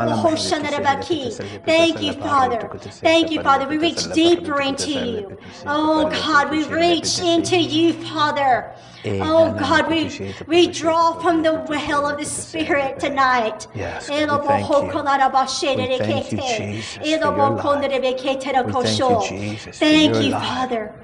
Hakalabohosherekete. 0.00 1.30
Ebokonerabakoshoderekete 1.40 1.40
larabokoto. 1.40 1.68
Thank 1.68 2.02
you, 2.02 2.12
Father. 2.22 2.58
Thank 3.02 3.32
you, 3.32 3.40
Father. 3.42 3.66
We 3.68 3.78
reach 3.78 4.12
deeper 4.14 4.60
into 4.60 4.90
you. 4.90 5.36
Oh, 5.66 6.10
God, 6.10 6.50
we 6.50 6.64
reach 6.64 7.18
into 7.18 7.56
you, 7.56 7.92
Father. 7.92 8.72
Oh, 9.04 9.52
God, 9.58 9.88
we, 9.88 10.34
we 10.46 10.66
draw 10.68 11.12
from 11.20 11.42
the 11.42 11.54
well 11.68 12.06
of 12.06 12.18
the 12.18 12.24
Spirit 12.24 13.00
tonight. 13.00 13.66
Yes, 13.74 14.08
we 14.08 14.16
thank 14.16 14.70
you. 14.70 14.92
We 15.76 15.98
thank 15.98 16.32
you, 16.32 16.38
Jesus, 16.38 17.14
for 17.16 17.36
your 17.36 17.50
life. 17.50 17.90
We 18.64 18.72
thank 18.72 19.00
you, 19.08 19.20
Jesus, 19.28 19.78
Thank 19.78 20.14
you, 20.14 20.30
life. 20.30 20.44
Father. 20.44 20.94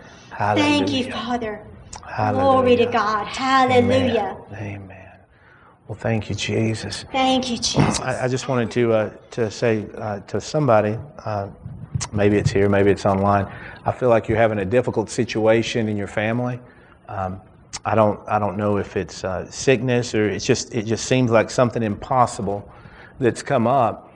Thank 0.55 0.93
you, 0.93 1.11
Father. 1.11 1.67
Hallelujah. 2.07 2.43
Glory 2.43 2.77
to 2.77 2.87
God. 2.87 3.27
Hallelujah. 3.27 4.37
Amen. 4.53 4.83
Amen. 4.83 4.92
Well, 5.89 5.99
thank 5.99 6.31
you, 6.31 6.35
Jesus. 6.35 7.05
Thank 7.13 7.51
you, 7.51 7.57
Jesus. 7.57 8.01
I, 8.01 8.25
I 8.25 8.29
just 8.29 8.49
wanted 8.49 8.71
to 8.73 8.93
uh, 8.93 9.11
to 9.33 9.51
say 9.51 9.87
uh, 9.97 10.21
to 10.21 10.41
somebody, 10.41 10.97
uh, 11.25 11.49
maybe 12.13 12.37
it's 12.37 12.51
here, 12.51 12.69
maybe 12.69 12.91
it's 12.91 13.05
online. 13.05 13.53
I 13.85 13.93
feel 13.93 14.09
like 14.09 14.29
you're 14.29 14.39
having 14.39 14.61
a 14.61 14.65
difficult 14.65 15.11
situation 15.11 15.89
in 15.89 15.97
your 15.97 16.07
family. 16.07 16.61
Um, 17.09 17.41
I 17.85 17.95
don't 17.95 18.21
I 18.29 18.39
don't 18.39 18.57
know 18.57 18.77
if 18.79 18.97
it's 18.97 19.25
uh, 19.25 19.51
sickness 19.51 20.15
or 20.15 20.29
it's 20.29 20.47
just 20.47 20.75
it 20.75 20.85
just 20.85 21.07
seems 21.07 21.31
like 21.31 21.51
something 21.51 21.83
impossible 21.83 22.71
that's 23.19 23.43
come 23.43 23.67
up, 23.67 24.13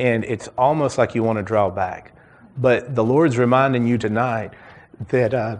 and 0.00 0.24
it's 0.24 0.48
almost 0.58 0.98
like 0.98 1.14
you 1.14 1.22
want 1.22 1.38
to 1.38 1.44
draw 1.44 1.70
back. 1.70 2.12
But 2.58 2.94
the 2.94 3.04
Lord's 3.04 3.38
reminding 3.38 3.86
you 3.86 3.98
tonight 3.98 4.50
that 5.08 5.32
uh, 5.32 5.58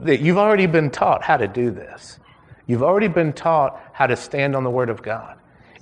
that 0.00 0.20
you've 0.20 0.38
already 0.38 0.66
been 0.66 0.90
taught 0.90 1.22
how 1.24 1.36
to 1.36 1.48
do 1.48 1.72
this. 1.72 2.20
You've 2.66 2.82
already 2.82 3.08
been 3.08 3.32
taught 3.32 3.80
how 3.92 4.06
to 4.06 4.16
stand 4.16 4.56
on 4.56 4.64
the 4.64 4.70
Word 4.70 4.90
of 4.90 5.02
God. 5.02 5.36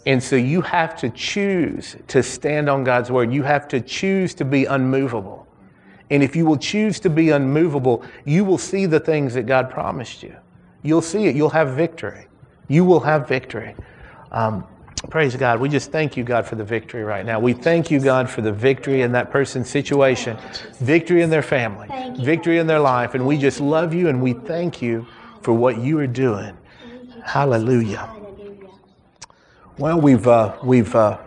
And 0.04 0.22
so 0.22 0.34
you 0.34 0.62
have 0.62 0.96
to 0.96 1.10
choose 1.10 1.96
to 2.08 2.22
stand 2.22 2.68
on 2.68 2.82
God's 2.82 3.10
Word. 3.10 3.32
You 3.32 3.44
have 3.44 3.68
to 3.68 3.80
choose 3.80 4.34
to 4.34 4.44
be 4.44 4.64
unmovable. 4.64 5.46
And 6.10 6.22
if 6.22 6.34
you 6.34 6.44
will 6.44 6.56
choose 6.58 6.98
to 7.00 7.10
be 7.10 7.30
unmovable, 7.30 8.04
you 8.24 8.44
will 8.44 8.58
see 8.58 8.86
the 8.86 9.00
things 9.00 9.34
that 9.34 9.46
God 9.46 9.70
promised 9.70 10.22
you. 10.22 10.36
You'll 10.82 11.02
see 11.02 11.26
it. 11.26 11.36
You'll 11.36 11.50
have 11.50 11.70
victory. 11.70 12.26
You 12.68 12.84
will 12.84 13.00
have 13.00 13.28
victory. 13.28 13.74
Um, 14.32 14.66
praise 15.08 15.36
God. 15.36 15.60
We 15.60 15.68
just 15.68 15.92
thank 15.92 16.16
you, 16.16 16.24
God, 16.24 16.46
for 16.46 16.56
the 16.56 16.64
victory 16.64 17.04
right 17.04 17.24
now. 17.24 17.38
We 17.38 17.52
thank 17.52 17.90
you, 17.90 18.00
God, 18.00 18.28
for 18.28 18.40
the 18.40 18.52
victory 18.52 19.02
in 19.02 19.12
that 19.12 19.30
person's 19.30 19.70
situation, 19.70 20.36
victory 20.80 21.22
in 21.22 21.30
their 21.30 21.42
family, 21.42 21.88
victory 22.18 22.58
in 22.58 22.66
their 22.66 22.80
life. 22.80 23.14
And 23.14 23.26
we 23.26 23.38
just 23.38 23.60
love 23.60 23.94
you 23.94 24.08
and 24.08 24.20
we 24.20 24.32
thank 24.32 24.82
you 24.82 25.06
for 25.40 25.52
what 25.52 25.78
you 25.78 25.98
are 25.98 26.06
doing. 26.06 26.56
Hallelujah. 27.24 28.10
Well, 29.78 30.00
we've 30.00 30.26
uh, 30.26 30.56
we've 30.62 30.94
uh, 30.94 31.18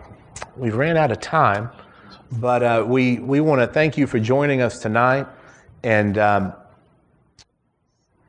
we've 0.56 0.76
ran 0.76 0.96
out 0.96 1.10
of 1.10 1.20
time, 1.20 1.70
but 2.32 2.62
uh, 2.62 2.84
we 2.86 3.18
we 3.18 3.40
want 3.40 3.60
to 3.60 3.66
thank 3.66 3.98
you 3.98 4.06
for 4.06 4.20
joining 4.20 4.60
us 4.60 4.78
tonight, 4.78 5.26
and 5.82 6.18
um, 6.18 6.52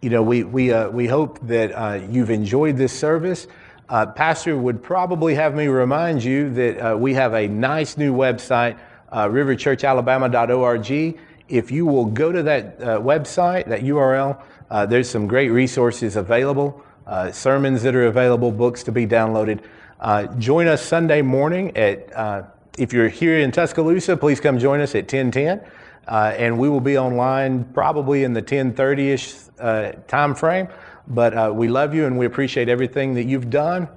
you 0.01 0.09
know 0.09 0.23
we 0.23 0.43
we 0.43 0.71
uh, 0.71 0.89
we 0.89 1.07
hope 1.07 1.45
that 1.47 1.71
uh, 1.73 1.99
you've 2.09 2.29
enjoyed 2.29 2.77
this 2.77 2.97
service. 2.97 3.47
Uh, 3.89 4.05
Pastor 4.05 4.57
would 4.57 4.81
probably 4.81 5.35
have 5.35 5.53
me 5.53 5.67
remind 5.67 6.23
you 6.23 6.49
that 6.51 6.99
we 6.99 7.13
have 7.13 7.33
a 7.33 7.47
nice 7.47 7.97
new 7.97 8.13
website, 8.13 8.79
riverchurchalabama.org. 9.11 11.19
If 11.47 11.71
you 11.71 11.85
will 11.85 12.05
go 12.05 12.31
to 12.31 12.43
that 12.43 12.79
website, 12.79 13.67
that 13.67 13.81
URL, 13.81 14.41
uh, 14.69 14.85
there's 14.85 15.09
some 15.09 15.27
great 15.27 15.49
resources 15.49 16.15
available, 16.15 16.83
uh, 17.07 17.31
sermons 17.31 17.81
that 17.83 17.95
are 17.95 18.05
available, 18.05 18.51
books 18.51 18.83
to 18.83 18.91
be 18.91 19.07
downloaded. 19.07 19.61
Uh, 19.99 20.27
join 20.35 20.67
us 20.67 20.81
Sunday 20.81 21.21
morning 21.21 21.75
at, 21.75 22.15
uh, 22.15 22.43
if 22.77 22.93
you're 22.93 23.09
here 23.09 23.39
in 23.39 23.51
Tuscaloosa, 23.51 24.15
please 24.17 24.39
come 24.39 24.59
join 24.59 24.81
us 24.81 24.93
at 24.93 25.11
1010. 25.11 25.61
Uh, 26.07 26.33
and 26.37 26.57
we 26.57 26.69
will 26.69 26.79
be 26.79 26.97
online 26.97 27.65
probably 27.73 28.23
in 28.23 28.33
the 28.33 28.41
1030-ish 28.41 29.35
uh, 29.59 29.91
time 30.07 30.35
frame. 30.35 30.67
But 31.07 31.33
uh, 31.33 31.51
we 31.53 31.67
love 31.67 31.95
you 31.95 32.05
and 32.05 32.17
we 32.17 32.25
appreciate 32.25 32.69
everything 32.69 33.15
that 33.15 33.25
you've 33.25 33.49
done. 33.49 33.87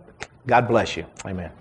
God 0.47 0.67
bless 0.69 0.97
you. 0.97 1.05
Amen. 1.27 1.60